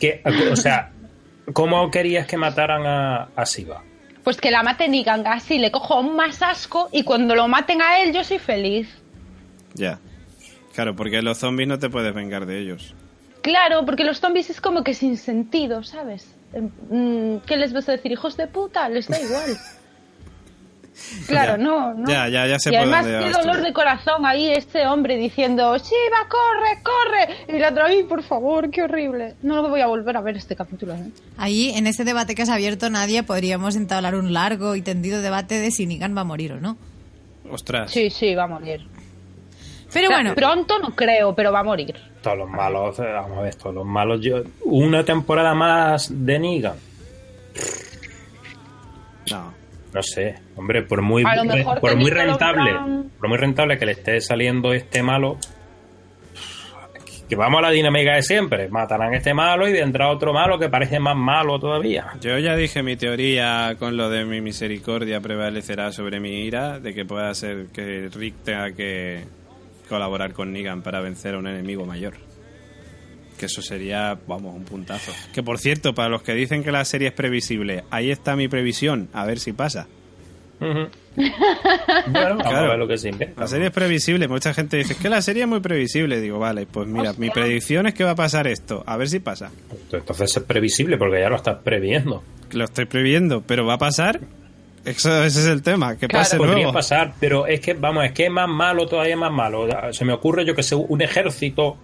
[0.00, 0.22] que,
[0.52, 0.92] o sea
[1.52, 3.82] ¿cómo querías que mataran a, a Siva?
[4.22, 7.80] Pues que la maten y así le cojo aún más asco y cuando lo maten
[7.80, 8.88] a él yo soy feliz.
[9.74, 9.98] Ya.
[10.74, 12.94] Claro, porque los zombies no te puedes vengar de ellos.
[13.42, 16.34] Claro, porque los zombies es como que sin sentido, ¿sabes?
[16.52, 18.10] Em, mm, ¿Qué les vas a decir?
[18.12, 19.56] Hijos de puta, les da igual.
[21.28, 21.58] Claro, Ya.
[21.58, 22.08] no, no.
[22.08, 26.28] Ya, ya, ya sé y además qué dolor de corazón ahí este hombre diciendo, Shiva,
[26.28, 27.56] corre, corre.
[27.56, 29.36] Y la otra vez, por favor, qué horrible.
[29.42, 30.94] No lo voy a volver a ver este capítulo.
[30.94, 31.10] ¿eh?
[31.36, 35.60] Ahí, en este debate que has abierto, Nadia, podríamos entablar un largo y tendido debate
[35.60, 36.76] de si Negan va a morir o no.
[37.48, 37.92] Ostras.
[37.92, 38.84] Sí, sí, va a morir.
[39.92, 41.94] Pero O sea, bueno, Pronto no creo, pero va a morir.
[42.22, 46.38] todos los malos eh, vamos a ver todos los malos yo una temporada más de
[46.38, 46.76] Negan
[49.30, 49.52] No.
[49.92, 52.72] no sé hombre por muy mejor por muy rentable
[53.18, 55.36] por muy rentable que le esté saliendo este malo
[57.28, 60.70] que vamos a la dinámica de siempre matarán este malo y vendrá otro malo que
[60.70, 65.92] parece más malo todavía Yo ya dije mi teoría con lo de mi misericordia prevalecerá
[65.92, 69.24] sobre mi ira, de que pueda ser que Rick tenga que
[69.88, 72.14] colaborar con Negan para vencer a un enemigo mayor.
[73.38, 75.12] Que eso sería, vamos, un puntazo.
[75.32, 78.48] Que por cierto, para los que dicen que la serie es previsible, ahí está mi
[78.48, 79.86] previsión, a ver si pasa.
[80.60, 80.90] Bueno
[82.38, 82.66] vamos Claro.
[82.66, 85.08] a ver lo que se inventa La serie es previsible, mucha gente dice "Es que
[85.08, 86.20] la serie es muy previsible.
[86.20, 89.18] Digo, vale, pues mira, mi predicción es que va a pasar esto, a ver si
[89.20, 89.50] pasa.
[89.92, 94.20] entonces es previsible porque ya lo estás previendo Lo estoy previendo, pero va a pasar.
[94.90, 96.22] Eso, ese es el tema, que Claro.
[96.24, 96.72] pase podría luego.
[96.72, 99.66] pasar, pero es que, vamos, es que es más malo, todavía más malo.
[99.92, 101.76] Se me ocurre, yo que sé, un ejército,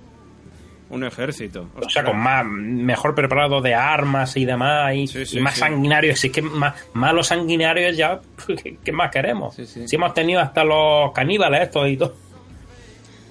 [0.91, 1.69] Un ejército.
[1.75, 5.55] o sea, con más, mejor preparado de armas y demás, y, Sí, sí, y más
[5.55, 5.61] sí.
[5.61, 6.21] sanguinarios.
[6.21, 8.21] Si es que más, malos sanguinarios ya,
[8.63, 9.55] ¿qué, qué más queremos?
[9.55, 9.89] Sí, sí.
[9.89, 12.15] Si hemos tenido hasta los caníbales estos y todo.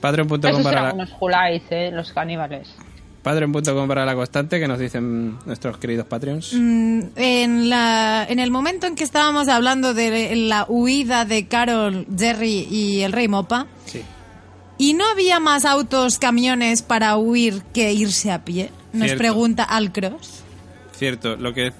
[0.01, 1.89] Patreon.com Esos para, eran unos Julais, ¿eh?
[1.93, 2.75] Los caníbales.
[3.23, 6.53] Patreon.com para la constante, que nos dicen nuestros queridos Patreons.
[6.53, 12.05] mm, en, la, en el momento en que estábamos hablando de la huida de Carol,
[12.15, 14.01] Jerry y el Rey Mopa, Sí.
[14.77, 18.69] ¿y no había más autos, camiones para huir que irse a pie?
[18.91, 19.17] Nos Cierto.
[19.19, 20.41] pregunta Alcross.
[20.95, 21.73] Cierto, lo que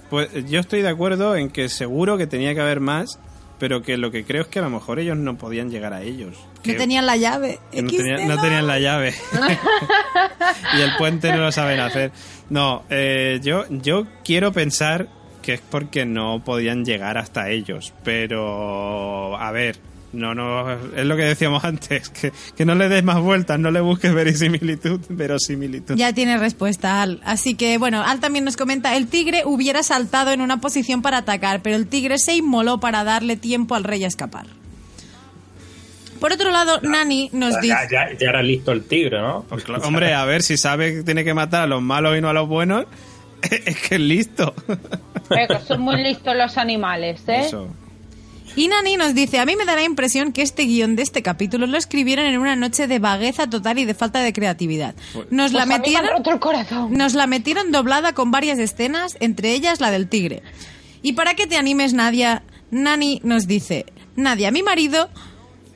[0.48, 3.20] yo estoy de acuerdo en que seguro que tenía que haber más,
[3.60, 6.02] pero que lo que creo es que a lo mejor ellos no podían llegar a
[6.02, 6.36] ellos.
[6.64, 7.60] Que Que- tenían la llave.
[7.74, 9.14] no, tenía- no tenían la llave.
[10.78, 12.12] y el puente no lo saben hacer.
[12.50, 15.08] No, eh, yo, yo quiero pensar
[15.42, 17.94] que es porque no podían llegar hasta ellos.
[18.04, 19.78] Pero, a ver,
[20.14, 23.72] no, no, es lo que decíamos antes, que, que no le des más vueltas, no
[23.72, 25.96] le busques verisimilitud, verosimilitud.
[25.96, 27.20] Ya tiene respuesta Al.
[27.26, 31.18] Así que, bueno, Al también nos comenta, el tigre hubiera saltado en una posición para
[31.18, 34.46] atacar, pero el tigre se inmoló para darle tiempo al rey a escapar.
[36.20, 37.76] Por otro lado, Nani nos dice...
[37.90, 39.44] Ya, ya, ya era listo el tigre, ¿no?
[39.50, 42.22] Pues claro, hombre, a ver, si sabe que tiene que matar a los malos y
[42.22, 42.86] no a los buenos,
[43.42, 44.54] es que es listo.
[45.28, 47.42] Que son muy listos los animales, ¿eh?
[47.48, 47.68] Eso.
[48.56, 51.24] Y Nani nos dice, a mí me da la impresión que este guion de este
[51.24, 54.96] capítulo lo escribieron en una noche de vagueza total y de falta de creatividad.
[55.30, 56.24] Nos Pues la metieron...
[56.40, 56.94] corazón.
[56.94, 60.44] Nos la metieron doblada con varias escenas, entre ellas la del tigre.
[61.02, 65.10] Y para que te animes, Nadia, Nani nos dice, Nadia, mi marido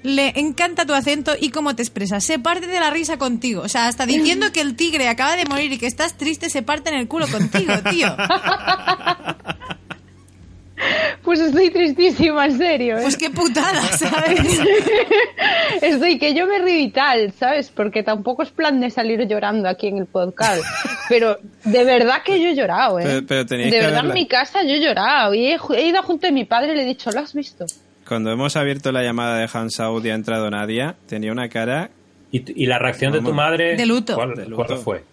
[0.04, 2.24] le encanta tu acento y cómo te expresas.
[2.24, 3.62] Se parte de la risa contigo.
[3.62, 6.62] O sea, hasta diciendo que el tigre acaba de morir y que estás triste, se
[6.62, 8.16] parte en el culo contigo, tío.
[11.24, 12.98] Pues estoy tristísima, en serio.
[12.98, 13.02] ¿eh?
[13.02, 14.60] Pues qué putada, ¿sabes?
[15.82, 17.70] Estoy que yo me río y tal, ¿sabes?
[17.70, 20.64] Porque tampoco es plan de salir llorando aquí en el podcast.
[21.10, 23.04] Pero de verdad que yo he llorado, ¿eh?
[23.06, 24.14] Pero- pero teníais de que verdad verla.
[24.14, 25.34] en mi casa yo he llorado.
[25.34, 27.66] Y he, he ido junto a mi padre y le he dicho, ¿lo has visto?
[28.08, 31.90] Cuando hemos abierto la llamada de Hans Saud y ha entrado Nadia, tenía una cara...
[32.32, 33.76] ¿Y, y la reacción de tu madre?
[33.76, 34.16] De luto.
[34.16, 34.78] ¿Cuál, De cuál luto.
[34.82, 35.04] fue?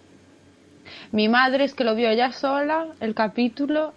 [1.13, 3.95] Mi madre es que lo vio ella sola, el capítulo,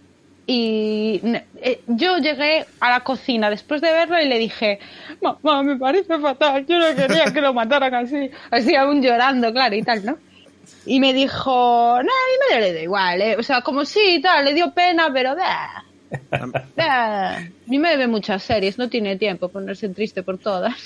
[0.50, 1.22] y
[1.62, 4.80] eh, yo llegué a la cocina después de verlo y le dije,
[5.22, 9.76] mamá, me parece fatal, yo no quería que lo mataran así, así aún llorando, claro,
[9.76, 10.18] y tal, ¿no?
[10.86, 13.36] Y me dijo, no, a mi madre le da igual, ¿eh?
[13.38, 15.84] o sea, como sí tal, le dio pena, pero da.
[16.76, 17.40] da.
[17.66, 20.74] Mi madre ve muchas series, no tiene tiempo ponerse triste por todas.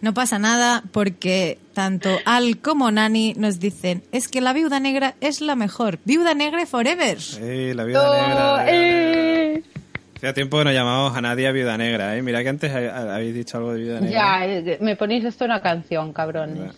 [0.00, 5.14] No pasa nada porque tanto Al como Nani nos dicen es que la viuda negra
[5.22, 5.98] es la mejor.
[6.04, 7.16] Viuda negra forever.
[7.40, 8.34] Eh, la viuda Oh, negra.
[8.56, 9.52] la viuda eh.
[9.54, 9.70] negra.
[10.16, 12.22] Hacía tiempo que no llamábamos a Nadia viuda negra, ¿eh?
[12.22, 14.10] Mira que antes ha- habéis dicho algo de viuda negra.
[14.14, 16.74] Ya, eh, me ponéis esto una canción, cabrones.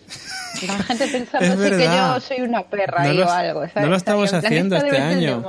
[0.67, 3.61] La gente pensando que yo soy una perra No ahí lo- o algo.
[3.67, 3.83] ¿sabes?
[3.83, 5.43] no lo estamos En haciendo este año.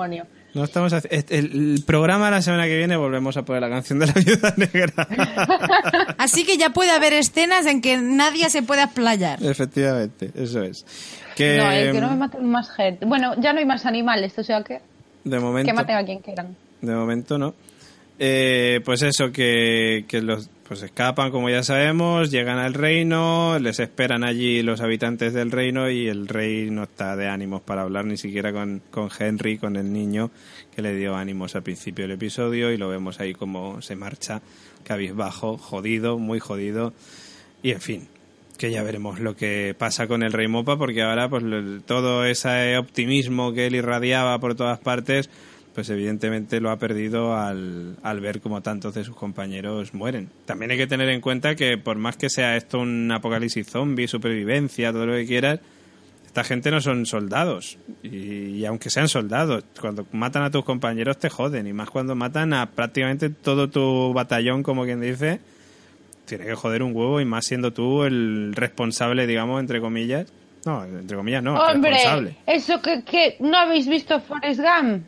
[0.54, 4.00] No estamos este- el, el programa la semana que viene volvemos a poner la canción
[4.00, 5.08] de la viuda negra.
[6.18, 9.44] Así que ya puede haber escenas en que nadie se pueda explayar.
[9.44, 10.86] Efectivamente, eso es.
[11.36, 13.06] Que, No, el que no me maten más gente.
[13.06, 14.80] Bueno, ya no hay más animales, o sea que
[15.24, 16.56] de momento, que maten a quien quieran.
[16.82, 17.54] de momento no.
[18.18, 23.80] Eh, pues eso, que, que los pues escapan, como ya sabemos, llegan al reino, les
[23.80, 28.06] esperan allí los habitantes del reino y el rey no está de ánimos para hablar
[28.06, 30.30] ni siquiera con, con Henry, con el niño
[30.76, 34.42] que le dio ánimos al principio del episodio y lo vemos ahí como se marcha,
[34.84, 36.94] cabizbajo, jodido, muy jodido.
[37.64, 38.08] Y en fin,
[38.58, 41.44] que ya veremos lo que pasa con el rey Mopa porque ahora pues
[41.86, 45.30] todo ese optimismo que él irradiaba por todas partes
[45.78, 50.28] pues evidentemente lo ha perdido al, al ver como tantos de sus compañeros mueren.
[50.48, 54.08] También hay que tener en cuenta que por más que sea esto un apocalipsis zombie,
[54.08, 55.60] supervivencia, todo lo que quieras,
[56.26, 57.78] esta gente no son soldados.
[58.02, 61.68] Y, y aunque sean soldados, cuando matan a tus compañeros te joden.
[61.68, 65.42] Y más cuando matan a prácticamente todo tu batallón, como quien dice,
[66.26, 70.26] tiene que joder un huevo y más siendo tú el responsable, digamos, entre comillas.
[70.66, 72.36] No, entre comillas no, Hombre, responsable.
[72.48, 75.04] eso que, que no habéis visto Forrest Gump.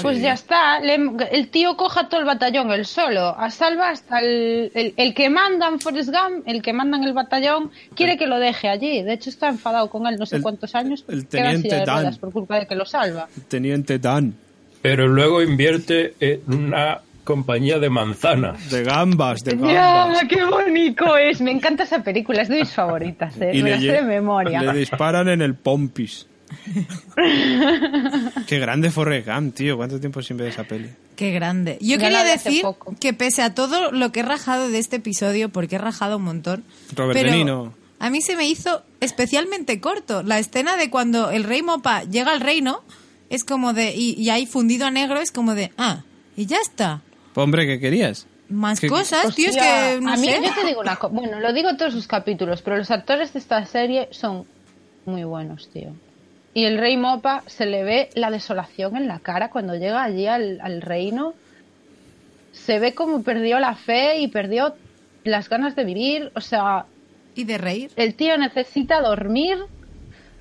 [0.00, 0.22] Pues Sí.
[0.22, 4.70] ya está, le- el tío coja todo el batallón, él solo, a salva hasta el,
[4.74, 8.26] el, el que manda en Forrest Gump, el que manda en el batallón, quiere que
[8.26, 9.02] lo deje allí.
[9.02, 11.04] De hecho, está enfadado con él no sé El- cuántos años.
[11.08, 12.14] el teniente de Dan.
[12.16, 13.28] por culpa de que lo salva.
[13.48, 14.34] Teniente Dan.
[14.80, 18.68] Pero luego invierte en una compañía de manzanas.
[18.70, 19.72] De gambas, de ¡Ya!
[20.06, 20.24] gambas.
[20.28, 21.40] ¡Qué bonito es!
[21.40, 23.50] Me encanta esa película, es de mis favoritas, ¿eh?
[23.62, 24.60] me la sé lle- de memoria.
[24.62, 26.26] le disparan en el pompis.
[28.46, 29.76] Qué grande Forrest Gump, tío.
[29.76, 30.90] ¿Cuánto tiempo sin ver esa peli?
[31.16, 31.78] Qué grande.
[31.80, 32.64] Yo quería decir
[33.00, 36.24] que pese a todo lo que he rajado de este episodio, porque he rajado un
[36.24, 36.64] montón,
[36.94, 37.70] Robert pero De
[38.00, 40.22] a mí se me hizo especialmente corto.
[40.22, 42.82] La escena de cuando el rey Mopa llega al reino
[43.30, 46.02] es como de, y, y ahí fundido a negro es como de, ah,
[46.36, 47.00] y ya está.
[47.32, 48.26] Pues, Hombre, ¿qué querías?
[48.48, 50.40] Más ¿Qué- cosas, tío, es Hostia, que no a mí sé.
[50.42, 53.38] yo te digo una cosa, bueno, lo digo todos sus capítulos, pero los actores de
[53.38, 54.44] esta serie son
[55.06, 55.94] muy buenos, tío.
[56.54, 60.26] Y el rey Mopa se le ve la desolación en la cara cuando llega allí
[60.26, 61.34] al, al reino.
[62.52, 64.74] Se ve como perdió la fe y perdió
[65.24, 66.30] las ganas de vivir.
[66.34, 66.84] O sea,
[67.34, 67.90] Y de reír.
[67.96, 69.56] el tío necesita dormir.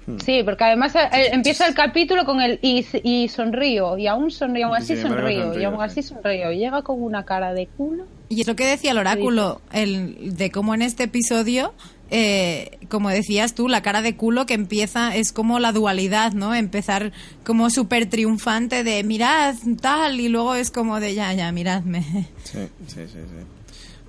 [0.06, 0.18] Hmm.
[0.20, 4.66] Sí, porque además eh, empieza el capítulo con el y, y sonrío, y aún sonrío,
[4.66, 6.52] aún así sonrío, y aún así sonrío.
[6.52, 8.06] Y llega con una cara de culo.
[8.28, 11.74] Y es lo que decía el oráculo, el, de cómo en este episodio,
[12.12, 16.54] eh, como decías tú, la cara de culo que empieza es como la dualidad, ¿no?
[16.54, 17.12] Empezar
[17.46, 22.04] como súper triunfante de mirad tal y luego es como de ya, ya, miradme.
[22.44, 23.08] Sí, sí, sí.
[23.08, 23.46] sí.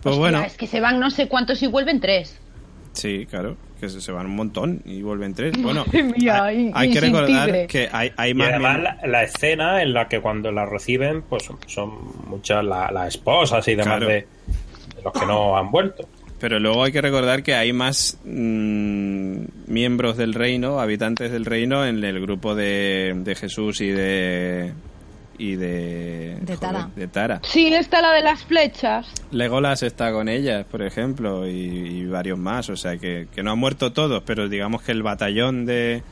[0.03, 2.37] Pues Hostia, bueno, Es que se van no sé cuántos y vuelven tres.
[2.93, 5.55] sí, claro, que se, van un montón y vuelven tres.
[5.63, 5.85] Bueno,
[6.17, 7.67] mía, hay, y- hay y que recordar tigre.
[7.69, 8.49] que hay, hay Y más...
[8.49, 11.93] además la, la escena en la que cuando la reciben, pues son, son
[12.29, 14.09] muchas la- las esposas y demás Claro.
[14.09, 16.09] de, de los que no han vuelto.
[16.43, 21.87] Pero luego hay que recordar que hay más mm, miembros del reino, habitantes del reino,
[21.87, 24.73] en el grupo de, de Jesús y de...
[25.39, 26.39] Y de...
[26.41, 26.91] De Tara.
[26.97, 27.41] de Tara.
[27.45, 29.07] Sí, está la de las flechas.
[29.31, 32.69] Legolas está con ellas, por ejemplo, y, y varios más.
[32.71, 36.03] O sea, que, que no han muerto todos, pero digamos que el batallón de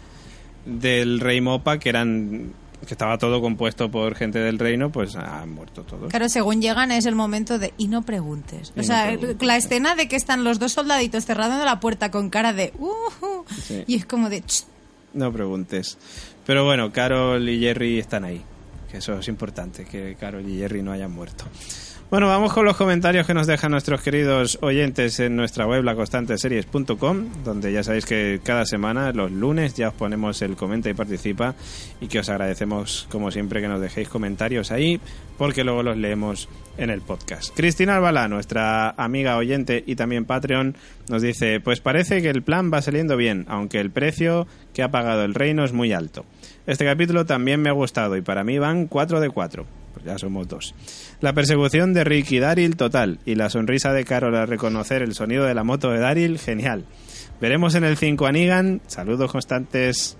[0.64, 2.52] del Rey Mopa, que eran
[2.86, 6.08] que estaba todo compuesto por gente del reino, pues han muerto todos.
[6.10, 8.68] Claro, según llegan es el momento de y no preguntes.
[8.74, 9.46] Y O no sea, preguntes.
[9.46, 13.44] la escena de que están los dos soldaditos cerrando la puerta con cara de "Uh",
[13.62, 13.84] Sí.
[13.86, 14.64] y es como de "Ch".
[15.12, 15.98] No preguntes.
[16.46, 18.42] Pero bueno, Carol y Jerry están ahí.
[18.90, 21.44] Que eso es importante, que Carol y Jerry no hayan muerto.
[22.10, 27.44] Bueno, vamos con los comentarios que nos dejan nuestros queridos oyentes en nuestra web, laconstanteseries.com,
[27.44, 31.54] donde ya sabéis que cada semana, los lunes, ya os ponemos el comenta y participa
[32.00, 35.00] y que os agradecemos, como siempre, que nos dejéis comentarios ahí,
[35.38, 37.54] porque luego los leemos en el podcast.
[37.54, 40.76] Cristina Albalá, nuestra amiga oyente y también Patreon,
[41.08, 44.90] nos dice, pues parece que el plan va saliendo bien, aunque el precio que ha
[44.90, 46.24] pagado el reino es muy alto.
[46.66, 49.66] Este capítulo también me ha gustado y para mí van 4 de 4.
[49.92, 50.74] Pues ya somos dos.
[51.20, 53.18] La persecución de Rick y Daryl, total.
[53.26, 56.84] Y la sonrisa de Carol al reconocer el sonido de la moto de Daryl, genial.
[57.40, 58.80] Veremos en el 5 a Negan.
[58.86, 60.16] Saludos constantes.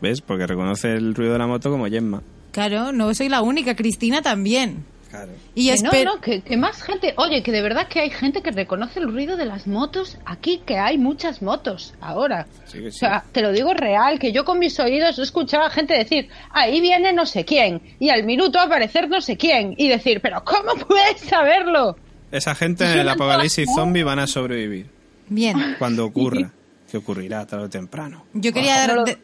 [0.00, 0.22] ¿Ves?
[0.22, 2.22] Porque reconoce el ruido de la moto como Gemma.
[2.52, 4.84] Claro, no soy la única, Cristina también.
[5.10, 5.32] Claro.
[5.56, 7.14] Y Que espero no, no, que, que más gente.
[7.16, 10.62] Oye, que de verdad que hay gente que reconoce el ruido de las motos aquí,
[10.64, 12.46] que hay muchas motos ahora.
[12.66, 15.70] Sí O sea, te lo digo real, que yo con mis oídos he escuchado a
[15.70, 19.88] gente decir, ahí viene no sé quién, y al minuto aparecer no sé quién, y
[19.88, 21.96] decir, pero ¿cómo puedes saberlo?
[22.30, 24.86] Esa gente en el apocalipsis zombie van a sobrevivir.
[25.28, 25.74] bien.
[25.78, 26.52] Cuando ocurra.
[26.90, 28.24] Que ocurrirá tarde o temprano.
[28.34, 29.18] Yo quería, No lo de-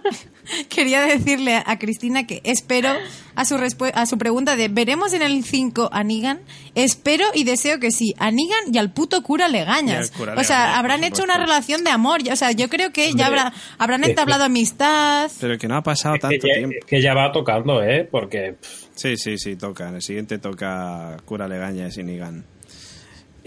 [0.68, 2.88] quería decirle a Cristina que espero
[3.34, 6.40] a su, respu- a su pregunta de ¿veremos en el 5 a Negan?
[6.74, 10.10] Espero y deseo que sí, a Negan y al puto cura Legañas.
[10.10, 12.20] Cura o sea, Legañas, habrán hecho una relación de amor.
[12.30, 15.30] O sea, yo creo que ya habrá, habrán entablado amistad.
[15.40, 16.76] Pero que no ha pasado Es que, tanto ya, tiempo.
[16.80, 18.08] es que ya va tocando, ¿eh?
[18.10, 18.56] Porque
[18.94, 19.88] Sí, sí, sí, toca.
[19.88, 22.44] En el siguiente toca Cura Legañas y Nigan.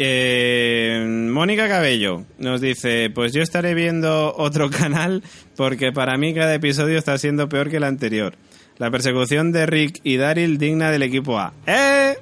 [0.01, 5.21] Eh, Mónica Cabello nos dice, pues yo estaré viendo otro canal
[5.57, 8.35] porque para mí cada episodio está siendo peor que el anterior.
[8.77, 11.51] La persecución de Rick y Daryl digna del equipo A.
[11.67, 12.15] ¡Eh!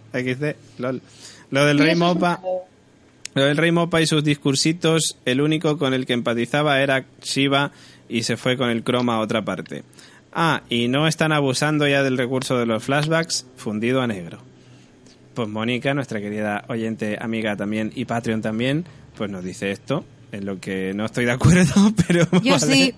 [0.80, 1.04] Lol.
[1.52, 2.42] Lo del Rey Mopa...
[3.36, 7.72] Lo del Rey Mopa y sus discursitos, el único con el que empatizaba era Shiva
[8.10, 9.84] y se fue con el croma a otra parte.
[10.34, 14.47] Ah, y no están abusando ya del recurso de los flashbacks fundido a negro.
[15.38, 18.86] Pues Mónica, nuestra querida oyente, amiga también y Patreon también,
[19.16, 21.74] pues nos dice esto, en lo que no estoy de acuerdo,
[22.08, 22.26] pero...
[22.42, 22.74] Yo vale.
[22.74, 22.96] sí.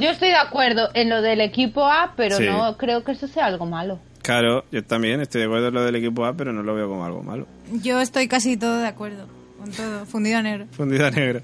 [0.00, 2.46] Yo estoy de acuerdo en lo del equipo A, pero Sí.
[2.46, 4.00] no creo que eso sea algo malo.
[4.22, 6.88] Claro, yo también estoy de acuerdo en lo del equipo A, pero no lo veo
[6.88, 7.46] como algo malo.
[7.80, 9.28] Yo estoy casi todo de acuerdo
[9.60, 10.66] con todo, fundido a negro.
[10.72, 11.42] Fundida negra.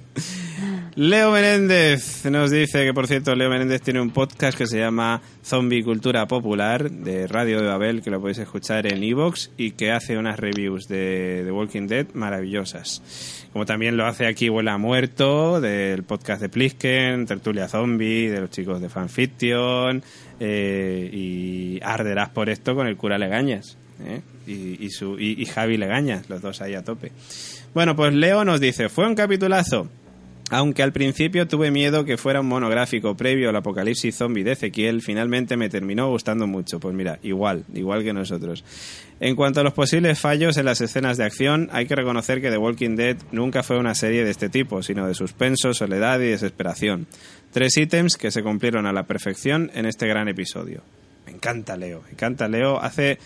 [0.96, 5.20] Leo Menéndez nos dice que, por cierto, Leo Menéndez tiene un podcast que se llama
[5.44, 9.90] Zombie Cultura Popular de Radio de Babel, que lo podéis escuchar en Evox y que
[9.90, 13.02] hace unas reviews de The Walking Dead maravillosas.
[13.52, 18.50] Como también lo hace aquí Huela Muerto, del podcast de Plisken, Tertulia Zombie, de los
[18.50, 20.00] chicos de Fanfiction,
[20.38, 23.76] eh, y arderás por esto con el cura Legañas.
[24.06, 24.20] ¿eh?
[24.46, 27.10] Y, y, su, y, y Javi Legañas, los dos ahí a tope.
[27.74, 29.88] Bueno, pues Leo nos dice, fue un capitulazo.
[30.50, 35.00] Aunque al principio tuve miedo que fuera un monográfico previo al apocalipsis zombie de Ezequiel,
[35.00, 36.78] finalmente me terminó gustando mucho.
[36.78, 38.62] Pues mira, igual, igual que nosotros.
[39.20, 42.50] En cuanto a los posibles fallos en las escenas de acción, hay que reconocer que
[42.50, 46.26] The Walking Dead nunca fue una serie de este tipo, sino de suspenso, soledad y
[46.26, 47.06] desesperación.
[47.50, 50.82] Tres ítems que se cumplieron a la perfección en este gran episodio.
[51.24, 52.78] Me encanta Leo, me encanta Leo.
[52.78, 53.18] Hace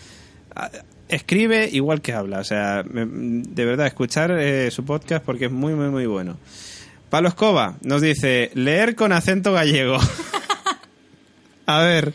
[1.09, 2.39] escribe igual que habla.
[2.39, 6.37] O sea, de verdad, escuchar eh, su podcast porque es muy, muy, muy bueno.
[7.09, 9.97] Pablo Escoba nos dice, leer con acento gallego.
[11.65, 12.13] A ver,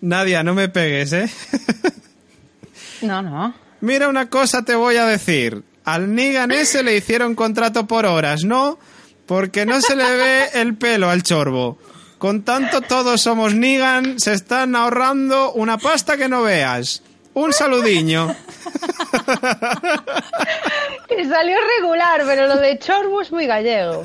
[0.00, 1.30] Nadia, no me pegues, ¿eh?
[3.02, 3.54] No, no.
[3.80, 5.62] Mira una cosa te voy a decir.
[5.84, 8.78] Al Nigan ese le hicieron contrato por horas, ¿no?
[9.26, 11.78] Porque no se le ve el pelo al chorbo.
[12.18, 17.02] Con tanto todos somos Nigan, se están ahorrando una pasta que no veas.
[17.36, 18.28] Un saludiño.
[21.06, 24.02] Que salió regular, pero lo de Chorbo es muy gallego.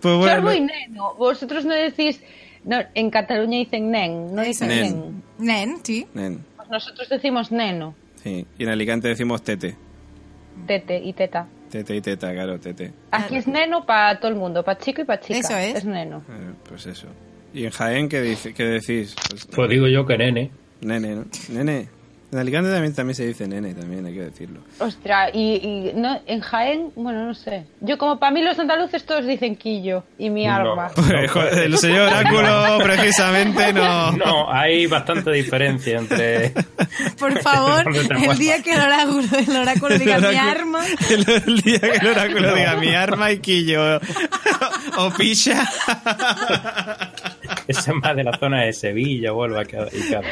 [0.00, 1.14] Pues bueno, Chorbo y Neno.
[1.14, 2.20] Vosotros no decís...
[2.64, 4.82] No, en Cataluña dicen nen, no dicen Nen.
[4.82, 5.22] nen.
[5.72, 6.06] Nen, sí.
[6.14, 8.46] Nen, Pues nosotros decimos neno, sí.
[8.58, 9.76] Y en Alicante decimos tete.
[10.66, 11.46] tete y teta.
[11.70, 12.92] Tete y teta, claro, tete.
[13.10, 15.40] Aquí es neno para todo el mundo, para chico y para chica.
[15.40, 15.74] Eso es.
[15.76, 16.22] Es neno.
[16.26, 17.06] Eh, Pues eso.
[17.54, 19.14] ¿Y en Jaén qué, dice, qué decís?
[19.30, 20.50] Pues, pues digo yo que nene.
[20.80, 21.24] nene, ¿no?
[21.50, 21.88] Nene.
[22.32, 24.58] En Alicante también, también se dice nene, también hay que decirlo.
[24.80, 27.64] Ostras, y, y no, en Jaén, bueno, no sé.
[27.80, 30.52] Yo como para mí los andaluces todos dicen quillo y mi No.
[30.52, 30.88] arma.
[30.96, 34.10] Pues, joder, el señor Oráculo precisamente no...
[34.16, 36.50] No, hay bastante diferencia entre.
[37.20, 40.84] Por favor, ¿Dónde te el día que el oráculo, el oráculo diga mi arma.
[41.08, 44.00] El, el día que el oráculo diga mi arma y quillo
[44.98, 45.64] o picha.
[47.68, 49.88] Ese es más de la zona de Sevilla, vuelva a quedar.
[49.92, 50.28] y cada-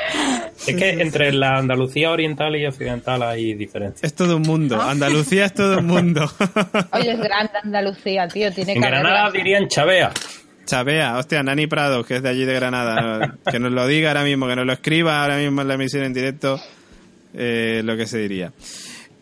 [0.67, 4.03] Es que entre la Andalucía oriental y occidental hay diferencias.
[4.05, 4.81] Es todo un mundo.
[4.81, 6.31] Andalucía es todo un mundo.
[6.93, 8.53] Oye, es grande Andalucía, tío.
[8.53, 10.13] Tiene En que Granada dirían Chavea.
[10.65, 14.23] Chavea, hostia, Nani Prado, que es de allí de Granada, que nos lo diga ahora
[14.23, 16.61] mismo, que nos lo escriba ahora mismo en la emisión en directo,
[17.35, 18.53] eh, lo que se diría.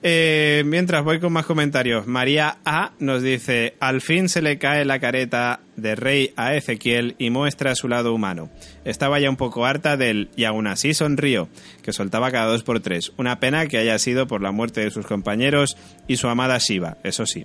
[0.02, 4.86] Eh, mientras voy con más comentarios, María A nos dice, al fin se le cae
[4.86, 8.48] la careta de rey a Ezequiel y muestra su lado humano.
[8.86, 11.48] Estaba ya un poco harta del y aún así sonrió,
[11.82, 13.12] que soltaba cada dos por tres.
[13.18, 15.76] Una pena que haya sido por la muerte de sus compañeros
[16.08, 17.44] y su amada Shiva, eso sí.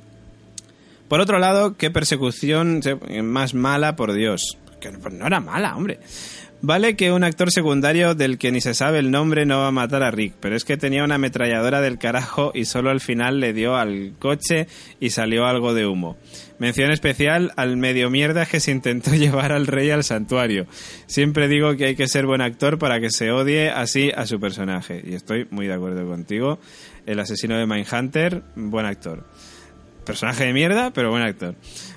[1.10, 4.58] Por otro lado, qué persecución se- más mala, por Dios.
[4.80, 6.00] Que pues no era mala, hombre.
[6.68, 9.72] Vale que un actor secundario del que ni se sabe el nombre no va a
[9.72, 13.40] matar a Rick, pero es que tenía una ametralladora del carajo y solo al final
[13.40, 14.66] le dio al coche
[15.00, 16.18] y salió algo de humo.
[16.58, 20.66] Mención especial al medio mierda que se intentó llevar al rey al santuario.
[21.06, 24.40] Siempre digo que hay que ser buen actor para que se odie así a su
[24.40, 25.04] personaje.
[25.06, 26.58] Y estoy muy de acuerdo contigo.
[27.06, 29.24] El asesino de Mindhunter, buen actor
[30.06, 31.56] personaje de mierda, pero buen actor.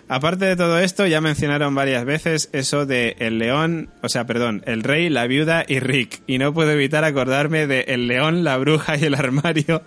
[0.08, 4.62] Aparte de todo esto, ya mencionaron varias veces eso de el león, o sea, perdón,
[4.66, 6.22] el rey, la viuda y Rick.
[6.26, 9.82] Y no puedo evitar acordarme de el león, la bruja y el armario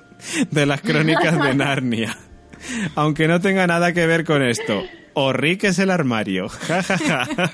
[0.52, 2.18] de las crónicas de Narnia.
[2.96, 4.84] Aunque no tenga nada que ver con esto.
[5.14, 6.48] O Rick es el armario.
[6.68, 7.54] Ja, ja, ja.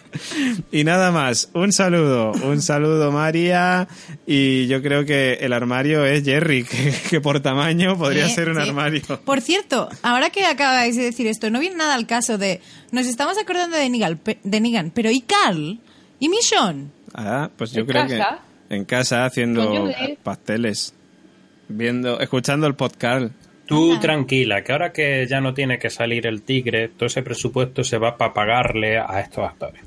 [0.71, 1.49] Y nada más.
[1.53, 2.31] Un saludo.
[2.43, 3.87] Un saludo, María.
[4.25, 8.49] Y yo creo que el armario es Jerry, que, que por tamaño podría Sí, ser
[8.49, 8.69] un sí.
[8.69, 9.01] armario.
[9.25, 12.61] Por cierto, ahora que acabáis de decir esto, no viene nada al caso de.
[12.91, 15.79] Nos estamos acordando de Negan, pe- de Negan pero ¿y Carl?
[16.19, 16.87] ¿Y Michonne?
[17.13, 18.39] Ah, pues yo ¿En creo casa?
[18.69, 20.19] que en casa haciendo Judith.
[20.23, 20.93] pasteles,
[21.69, 23.31] viendo, escuchando el podcast.
[23.67, 27.83] Tú tranquila, que ahora que ya no tiene que salir el tigre, todo ese presupuesto
[27.83, 29.81] se va para pagarle a estos actores.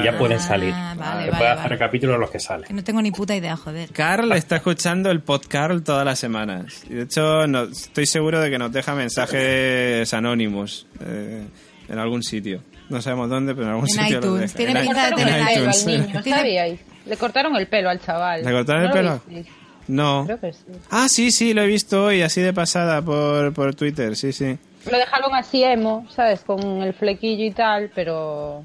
[0.00, 0.72] Y ya pueden salir.
[0.74, 1.78] Ah, vale, Se vale, hacer vale.
[1.78, 2.66] capítulos los que salen.
[2.66, 3.88] Que no tengo ni puta idea, joder.
[3.90, 6.84] Carl está escuchando el podcast todas las semanas.
[6.90, 11.46] Y de hecho, no, estoy seguro de que nos deja mensajes anónimos eh,
[11.88, 12.62] en algún sitio.
[12.90, 14.54] No sabemos dónde, pero en algún En sitio los iTunes.
[14.54, 14.56] deja.
[14.72, 15.86] Tiene pinta de tener iTunes.
[15.86, 16.78] al niño, Tiene-.
[17.06, 18.44] Le cortaron el pelo al chaval.
[18.44, 19.22] ¿Le cortaron el ¿No lo pelo?
[19.26, 19.56] visteis?
[19.92, 20.24] No.
[20.24, 20.64] Creo que sí.
[20.90, 24.56] Ah, sí, sí, lo he visto hoy, así de pasada por, por Twitter, sí, sí.
[24.90, 26.40] Lo dejaron así emo, ¿sabes?
[26.40, 28.64] Con el flequillo y tal, pero...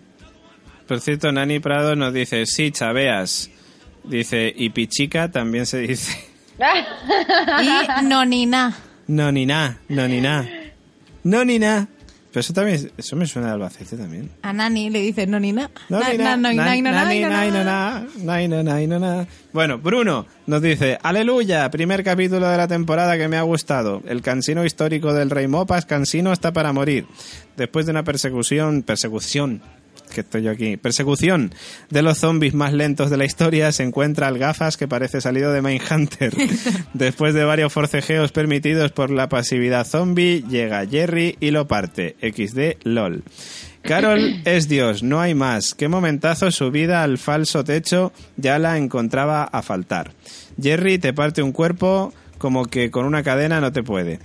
[0.88, 3.52] Por cierto, Nani Prado nos dice, sí, chaveas.
[4.06, 6.18] Dice, y pichica también se dice.
[6.58, 8.74] Y Nonina.
[9.08, 9.32] No,
[11.46, 11.88] ni nada,
[12.32, 14.30] Pero eso también, eso me suena de Albacete también.
[14.42, 15.72] A Nani le dice Nonina.
[15.90, 17.30] No, ni na- no, Na- na- no, na- na- ni no, na- na- no, na-
[18.24, 19.28] na- no, na- no, na.
[19.54, 24.04] Bueno, Bruno nos dice, aleluya, primer capítulo de la temporada que me ha gustado.
[24.08, 27.08] El cansino histórico del rey Mopas, cansino está para morir.
[27.56, 29.62] Después de una persecución, persecución,
[30.14, 31.54] que estoy yo aquí, persecución
[31.90, 35.52] de los zombies más lentos de la historia, se encuentra al gafas que parece salido
[35.52, 36.34] de Mindhunter.
[36.94, 42.16] Después de varios forcejeos permitidos por la pasividad zombie, llega Jerry y lo parte.
[42.22, 43.24] XD LOL.
[43.82, 45.74] Carol es Dios, no hay más.
[45.74, 50.12] Qué momentazo subida al falso techo ya la encontraba a faltar.
[50.62, 54.20] Jerry te parte un cuerpo como que con una cadena no te puede.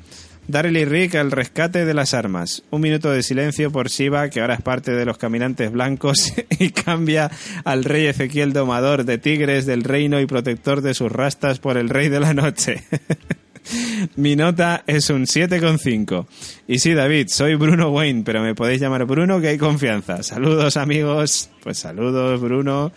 [0.48, 2.64] Daryl y Rick al rescate de las armas.
[2.70, 6.70] Un minuto de silencio por Shiva, que ahora es parte de los caminantes blancos, y
[6.70, 7.30] cambia
[7.64, 11.88] al rey Ezequiel domador de tigres del reino y protector de sus rastas por el
[11.88, 12.82] rey de la noche.
[14.16, 16.26] Mi nota es un 7,5.
[16.66, 20.24] Y sí, David, soy Bruno Wayne, pero me podéis llamar Bruno que hay confianza.
[20.24, 21.48] Saludos, amigos.
[21.62, 22.90] Pues saludos, Bruno.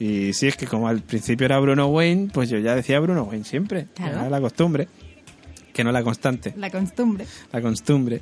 [0.00, 3.22] Y sí, es que como al principio era Bruno Wayne, pues yo ya decía Bruno
[3.22, 3.86] Wayne siempre.
[3.94, 4.18] Claro.
[4.18, 4.88] Era la costumbre.
[5.72, 7.26] Que no la constante La costumbre.
[7.52, 8.20] la costumbre.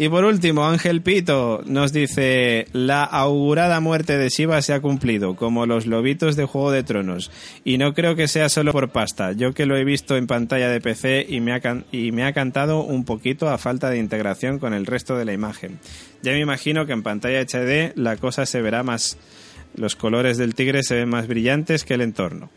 [0.00, 5.34] Y por último, Ángel Pito nos dice, la augurada muerte de Shiva se ha cumplido,
[5.34, 7.32] como los lobitos de Juego de Tronos.
[7.64, 10.68] Y no creo que sea solo por pasta, yo que lo he visto en pantalla
[10.68, 13.98] de PC y me ha, can- y me ha cantado un poquito a falta de
[13.98, 15.80] integración con el resto de la imagen.
[16.22, 19.18] Ya me imagino que en pantalla HD la cosa se verá más,
[19.74, 22.50] los colores del tigre se ven más brillantes que el entorno.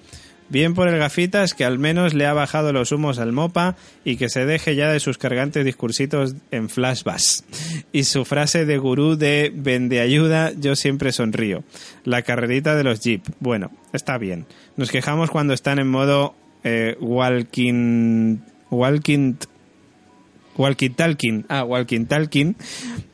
[0.52, 4.18] Bien por el gafitas que al menos le ha bajado los humos al mopa y
[4.18, 7.46] que se deje ya de sus cargantes discursitos en flashbacks.
[7.94, 11.64] Y su frase de gurú de vende ayuda, yo siempre sonrío.
[12.04, 13.24] La carrerita de los jeep.
[13.40, 14.46] Bueno, está bien.
[14.76, 19.36] Nos quejamos cuando están en modo eh, walking walking
[20.58, 21.46] Walking Talking.
[21.48, 22.56] Ah, Walking Talking.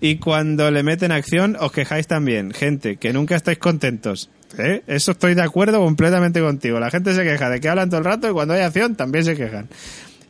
[0.02, 2.52] Y cuando le meten acción, os quejáis también.
[2.52, 4.30] Gente, que nunca estáis contentos.
[4.57, 4.82] ¿Eh?
[4.88, 6.80] Eso estoy de acuerdo completamente contigo.
[6.80, 9.26] La gente se queja de que hablan todo el rato y cuando hay acción también
[9.26, 9.68] se quejan.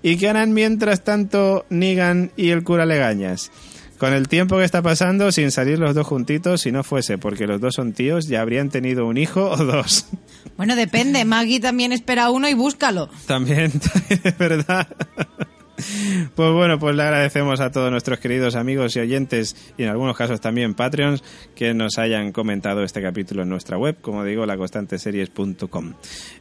[0.03, 3.51] ¿Y qué harán mientras tanto Negan y el cura Legañas?
[3.97, 7.47] Con el tiempo que está pasando, sin salir los dos juntitos, si no fuese porque
[7.47, 10.05] los dos son tíos, ya habrían tenido un hijo o dos.
[10.55, 11.25] Bueno, depende.
[11.25, 13.09] Maggie también espera uno y búscalo.
[13.25, 14.87] También, también es verdad.
[16.35, 20.17] Pues bueno, pues le agradecemos a todos nuestros queridos amigos y oyentes y en algunos
[20.17, 21.23] casos también Patreons
[21.55, 25.93] que nos hayan comentado este capítulo en nuestra web, como digo, laconstanteseries.com.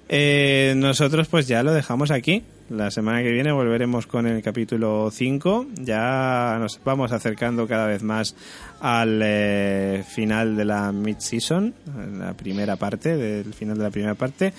[0.09, 2.45] Eh, nosotros pues ya lo dejamos aquí.
[2.69, 5.67] La semana que viene volveremos con el capítulo 5.
[5.83, 8.35] Ya nos vamos acercando cada vez más
[8.81, 11.75] al eh, final de la mid-season,
[12.19, 14.53] la primera parte, del final de la primera parte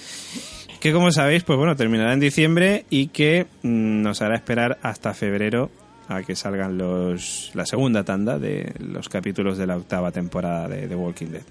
[0.79, 5.13] que como sabéis, pues bueno, terminará en diciembre y que mm, nos hará esperar hasta
[5.13, 5.69] febrero
[6.07, 10.87] a que salgan los la segunda tanda de los capítulos de la octava temporada de
[10.87, 11.43] The Walking Dead.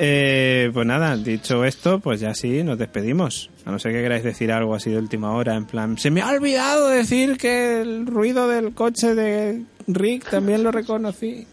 [0.00, 3.50] Eh, pues nada, dicho esto, pues ya sí, nos despedimos.
[3.64, 6.20] A no ser que queráis decir algo así de última hora, en plan, se me
[6.20, 11.46] ha olvidado decir que el ruido del coche de Rick también lo reconocí.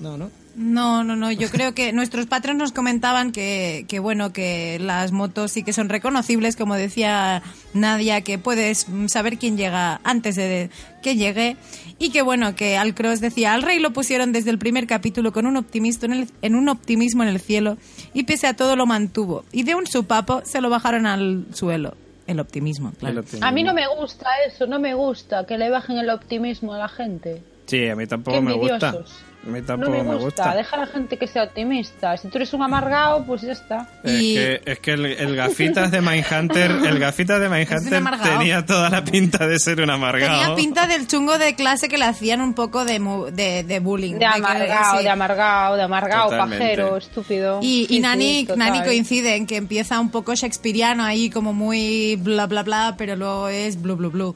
[0.00, 0.43] No, no.
[0.56, 1.32] No, no, no.
[1.32, 5.72] Yo creo que nuestros patrones nos comentaban que, que, bueno, que las motos sí que
[5.72, 10.70] son reconocibles, como decía Nadia, que puedes saber quién llega antes de
[11.02, 11.56] que llegue.
[11.98, 15.32] Y que bueno, que al Cross decía, al rey lo pusieron desde el primer capítulo
[15.32, 17.76] con un optimismo en, el, en un optimismo en el cielo
[18.12, 19.44] y pese a todo lo mantuvo.
[19.52, 21.94] Y de un supapo se lo bajaron al suelo.
[22.26, 23.12] El optimismo, claro.
[23.12, 23.46] El optimismo.
[23.46, 26.78] A mí no me gusta eso, no me gusta que le bajen el optimismo a
[26.78, 27.42] la gente.
[27.66, 28.88] Sí, a mí tampoco me gusta.
[28.88, 30.24] A mí No tampoco me me gusta.
[30.44, 30.54] gusta.
[30.56, 32.16] deja a la gente que sea optimista.
[32.16, 33.88] Si tú eres un amargado, pues ya está.
[34.02, 38.64] Es Y- que, es que el, el gafitas de Mindhunter, el gafitas de Mindhunter tenía
[38.64, 40.40] toda la pinta de ser un amargado.
[40.40, 43.80] Tenía pinta del chungo de clase que le hacían un poco de, mu- de, de
[43.80, 44.14] bullying.
[44.14, 47.60] De amargado, de amargado, de amargado, pajero, estúpido.
[47.62, 48.46] Y, Nani.
[48.56, 53.14] Nani coincide en que empieza un poco shakespeariano ahí, como muy bla bla bla, pero
[53.14, 54.34] luego es blu blu blu.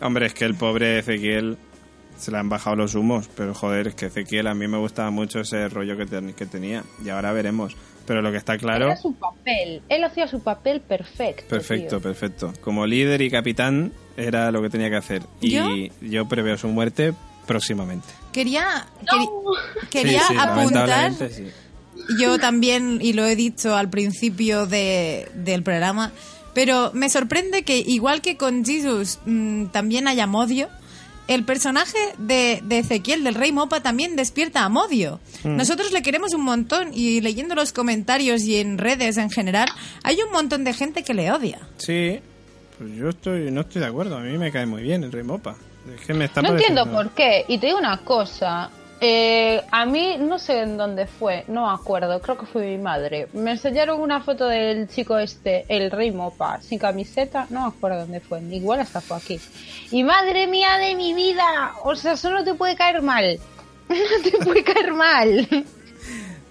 [0.00, 1.58] Hombre, es que el pobre Ezequiel
[2.20, 5.10] se le han bajado los humos, pero joder, es que Ezequiel a mí me gustaba
[5.10, 7.74] mucho ese rollo que, ten- que tenía y ahora veremos.
[8.06, 9.82] Pero lo que está claro, Era su papel.
[9.88, 11.44] Él hacía su papel perfecto.
[11.48, 12.00] perfecto, tío.
[12.00, 12.52] perfecto.
[12.60, 15.68] Como líder y capitán era lo que tenía que hacer y ¿Yo?
[16.00, 17.14] yo, preveo su muerte
[17.46, 18.08] próximamente.
[18.32, 18.86] Quería,
[19.90, 21.46] quería Sí, sí, apuntar, sí.
[22.18, 26.10] yo también, y lo he dicho al principio de, del programa,
[26.54, 30.68] pero me sorprende que igual que con Jesus mm, también haya Modio,
[31.30, 35.20] el personaje de, de Ezequiel, del Rey Mopa, también despierta amodio.
[35.44, 35.56] Mm.
[35.56, 39.68] Nosotros le queremos un montón y leyendo los comentarios y en redes en general,
[40.02, 41.60] hay un montón de gente que le odia.
[41.76, 42.18] Sí,
[42.76, 44.16] pues yo estoy, no estoy de acuerdo.
[44.16, 45.54] A mí me cae muy bien el Rey Mopa.
[45.94, 47.44] Es que me está No entiendo por qué.
[47.46, 48.68] Y te digo una cosa.
[49.02, 52.78] Eh, a mí no sé en dónde fue, no me acuerdo, creo que fue mi
[52.78, 53.28] madre.
[53.32, 58.00] Me enseñaron una foto del chico este, el Rey Mopa, sin camiseta, no me acuerdo
[58.00, 59.40] dónde fue, igual hasta fue aquí.
[59.90, 63.38] Y madre mía de mi vida, o sea, solo te puede caer mal.
[63.90, 65.48] No te puede caer mal.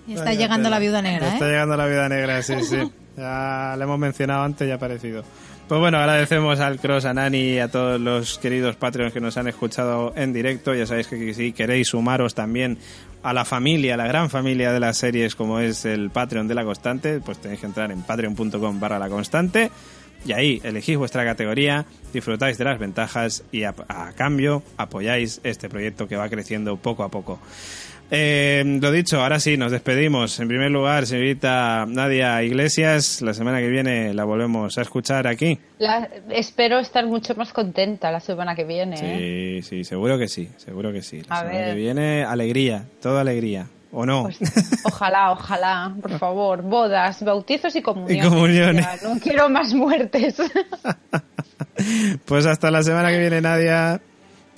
[0.07, 1.51] Y está Vaya llegando la viuda negra, Está ¿eh?
[1.51, 2.91] llegando la viuda negra, sí, sí.
[3.15, 5.23] Ya lo hemos mencionado antes y ha aparecido.
[5.69, 9.37] Pues bueno, agradecemos al Cross, a Nani y a todos los queridos Patreons que nos
[9.37, 10.73] han escuchado en directo.
[10.73, 12.79] Ya sabéis que si queréis sumaros también
[13.21, 16.55] a la familia, a la gran familia de las series como es el Patreon de
[16.55, 19.69] la Constante, pues tenéis que entrar en patreon.com barra la Constante
[20.25, 25.69] y ahí elegís vuestra categoría, disfrutáis de las ventajas y a, a cambio apoyáis este
[25.69, 27.39] proyecto que va creciendo poco a poco.
[28.11, 30.39] Eh, lo dicho, ahora sí, nos despedimos.
[30.39, 35.59] En primer lugar, señorita Nadia Iglesias, la semana que viene la volvemos a escuchar aquí.
[35.77, 38.95] La- espero estar mucho más contenta la semana que viene.
[38.99, 39.61] ¿eh?
[39.61, 41.21] Sí, sí, seguro que sí, seguro que sí.
[41.29, 41.69] La A semana ver.
[41.69, 43.67] que viene, alegría, toda alegría.
[43.91, 44.23] ¿O no?
[44.23, 44.37] Pues,
[44.83, 46.61] ojalá, ojalá, por favor.
[46.61, 48.23] Bodas, bautizos y comuniones.
[48.25, 48.85] Y comuniones.
[49.01, 50.35] Ya, no quiero más muertes.
[52.25, 53.99] pues hasta la semana que viene, Nadia.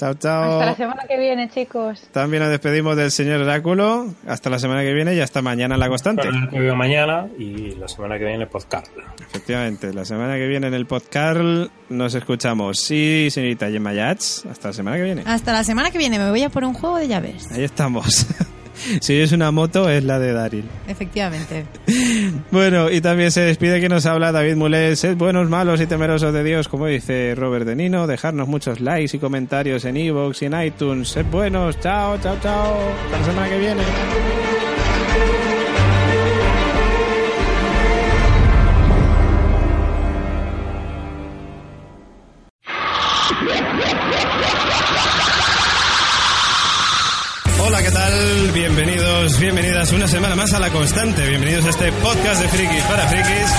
[0.01, 0.53] Chao, chao.
[0.53, 2.01] Hasta la semana que viene, chicos.
[2.11, 4.07] También nos despedimos del señor Oráculo.
[4.25, 6.27] Hasta la semana que viene y hasta mañana en la constante.
[6.49, 8.87] Te veo mañana y la semana que viene podcast.
[9.29, 12.79] Efectivamente, la semana que viene en el podcast nos escuchamos.
[12.79, 15.23] Sí, señorita Gemma Yats, hasta la semana que viene.
[15.23, 17.51] Hasta la semana que viene me voy a por un juego de llaves.
[17.51, 18.25] Ahí estamos.
[19.01, 20.65] si es una moto, es la de Daryl.
[20.87, 21.65] Efectivamente.
[22.51, 24.99] Bueno, y también se despide que nos habla David Mulés.
[24.99, 28.07] Sed buenos, malos y temerosos de Dios, como dice Robert De Nino.
[28.07, 31.09] Dejarnos muchos likes y comentarios en iVoox y en iTunes.
[31.09, 31.79] Sed buenos.
[31.79, 32.77] Chao, chao, chao.
[33.05, 33.81] Hasta la semana que viene.
[50.81, 51.27] Constante.
[51.27, 53.51] Bienvenidos a este podcast de frikis para frikis.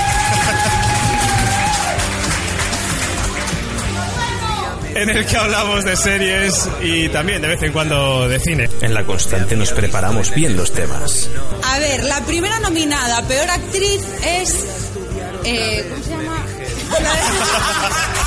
[4.96, 8.68] en el que hablamos de series y también de vez en cuando de cine.
[8.80, 11.30] En La Constante nos preparamos bien los temas.
[11.62, 14.56] A ver, la primera nominada a peor actriz es.
[15.44, 16.44] eh, ¿Cómo se llama?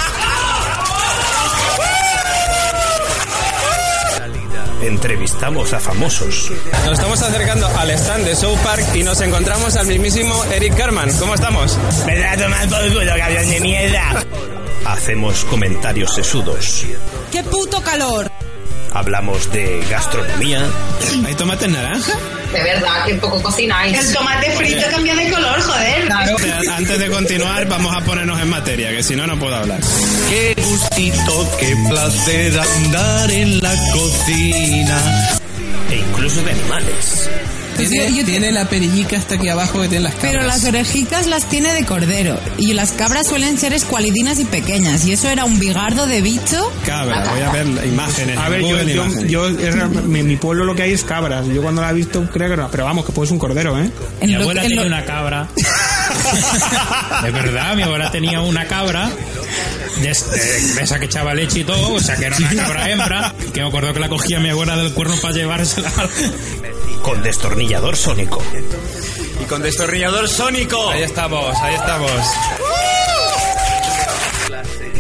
[4.86, 6.52] Entrevistamos a famosos.
[6.86, 11.12] Nos estamos acercando al stand de South Park y nos encontramos al mismísimo Eric Carman.
[11.18, 11.76] ¿Cómo estamos?
[12.06, 14.24] Me a tomar por culo, cabrón de mierda.
[14.86, 16.86] Hacemos comentarios sesudos.
[17.32, 18.32] ¡Qué puto calor!
[18.94, 20.64] Hablamos de gastronomía.
[21.26, 22.14] ¿Hay tomate naranja?
[22.56, 23.98] De verdad, que poco cocináis.
[23.98, 26.10] El tomate frito cambia de color, joder.
[26.72, 29.82] Antes de continuar, vamos a ponernos en materia, que si no, no puedo hablar.
[30.30, 35.38] Qué gustito, qué placer andar en la cocina.
[35.92, 37.30] E incluso de animales.
[37.78, 40.32] Tiene, tiene la perillica hasta aquí abajo que tiene las cabras.
[40.34, 42.40] Pero las orejicas las tiene de cordero.
[42.58, 45.06] Y las cabras suelen ser escualidinas y pequeñas.
[45.06, 46.72] Y eso era un bigardo de bicho.
[46.86, 48.38] Cabra, voy a ver imágenes.
[48.38, 49.32] A ver, yo, yo, imágenes.
[49.32, 51.46] yo- real- mi, mi pueblo lo que hay es cabras.
[51.48, 53.90] Yo cuando la he visto creo que no, pero vamos, que puedes un cordero, ¿eh?
[54.22, 55.48] En Mi lo- abuela en tenía lo- una cabra.
[57.24, 59.10] De verdad, mi abuela tenía una cabra.
[59.98, 62.90] De, de- de esa que echaba leche y todo, o sea que era una cabra
[62.90, 63.34] hembra.
[63.54, 65.92] Que me acuerdo que la cogía mi abuela del cuerno para llevársela.
[67.02, 68.42] Con destornillador sónico.
[69.42, 70.90] Y con destornillador sónico.
[70.90, 72.12] Ahí estamos, ahí estamos.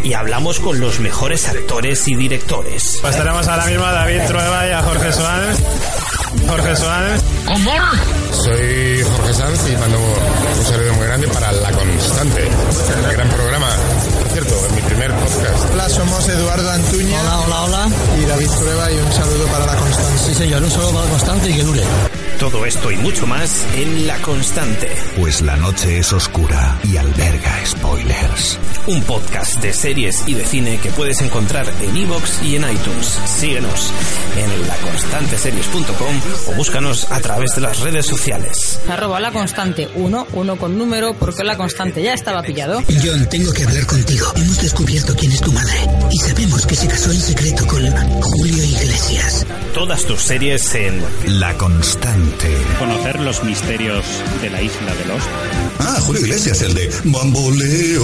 [0.04, 3.00] Y hablamos con los mejores actores y directores.
[3.02, 5.58] Pues tenemos ahora mismo a David Trueba y a Jorge Suárez.
[6.48, 7.22] Jorge Suárez.
[8.44, 13.70] Soy Jorge Sanz y mando un saludo muy grande para La Constante, el gran programa.
[14.20, 15.74] Por cierto, en mi primer podcast.
[15.74, 17.22] Hola, somos Eduardo Antuña.
[17.22, 17.90] Hola, hola, hola.
[18.22, 20.20] Y David Prueba y un saludo para la Constante.
[20.26, 21.84] Sí, señor, un saludo para la Constante y que dure.
[22.40, 24.94] Todo esto y mucho más en La Constante.
[25.16, 28.60] Pues la noche es oscura y alberga spoilers.
[28.88, 33.20] Un podcast de series y de cine que puedes encontrar en iVoox y en iTunes.
[33.26, 33.92] Síguenos
[34.38, 38.82] en laconstanteseries.com o búscanos a través de las redes sociales.
[38.90, 42.84] Arroba la constante 1, 1 con número, porque la constante ya estaba pillado.
[43.02, 44.28] John, tengo que hablar contigo.
[44.36, 45.78] Hemos descubierto quién es tu madre
[46.12, 47.90] y sabemos que se casó en secreto con
[48.22, 49.46] Julio Iglesias.
[49.74, 51.02] Todas tus series en
[51.40, 52.25] La Constante.
[52.80, 54.06] Conocer los misterios
[54.42, 55.24] de la isla de los.
[55.80, 58.04] Ah, Julio Iglesias, el de Bamboleo.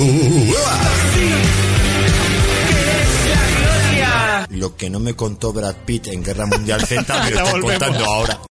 [4.50, 8.06] Lo que no me contó Brad Pitt en Guerra Mundial Z me lo está contando
[8.06, 8.51] ahora.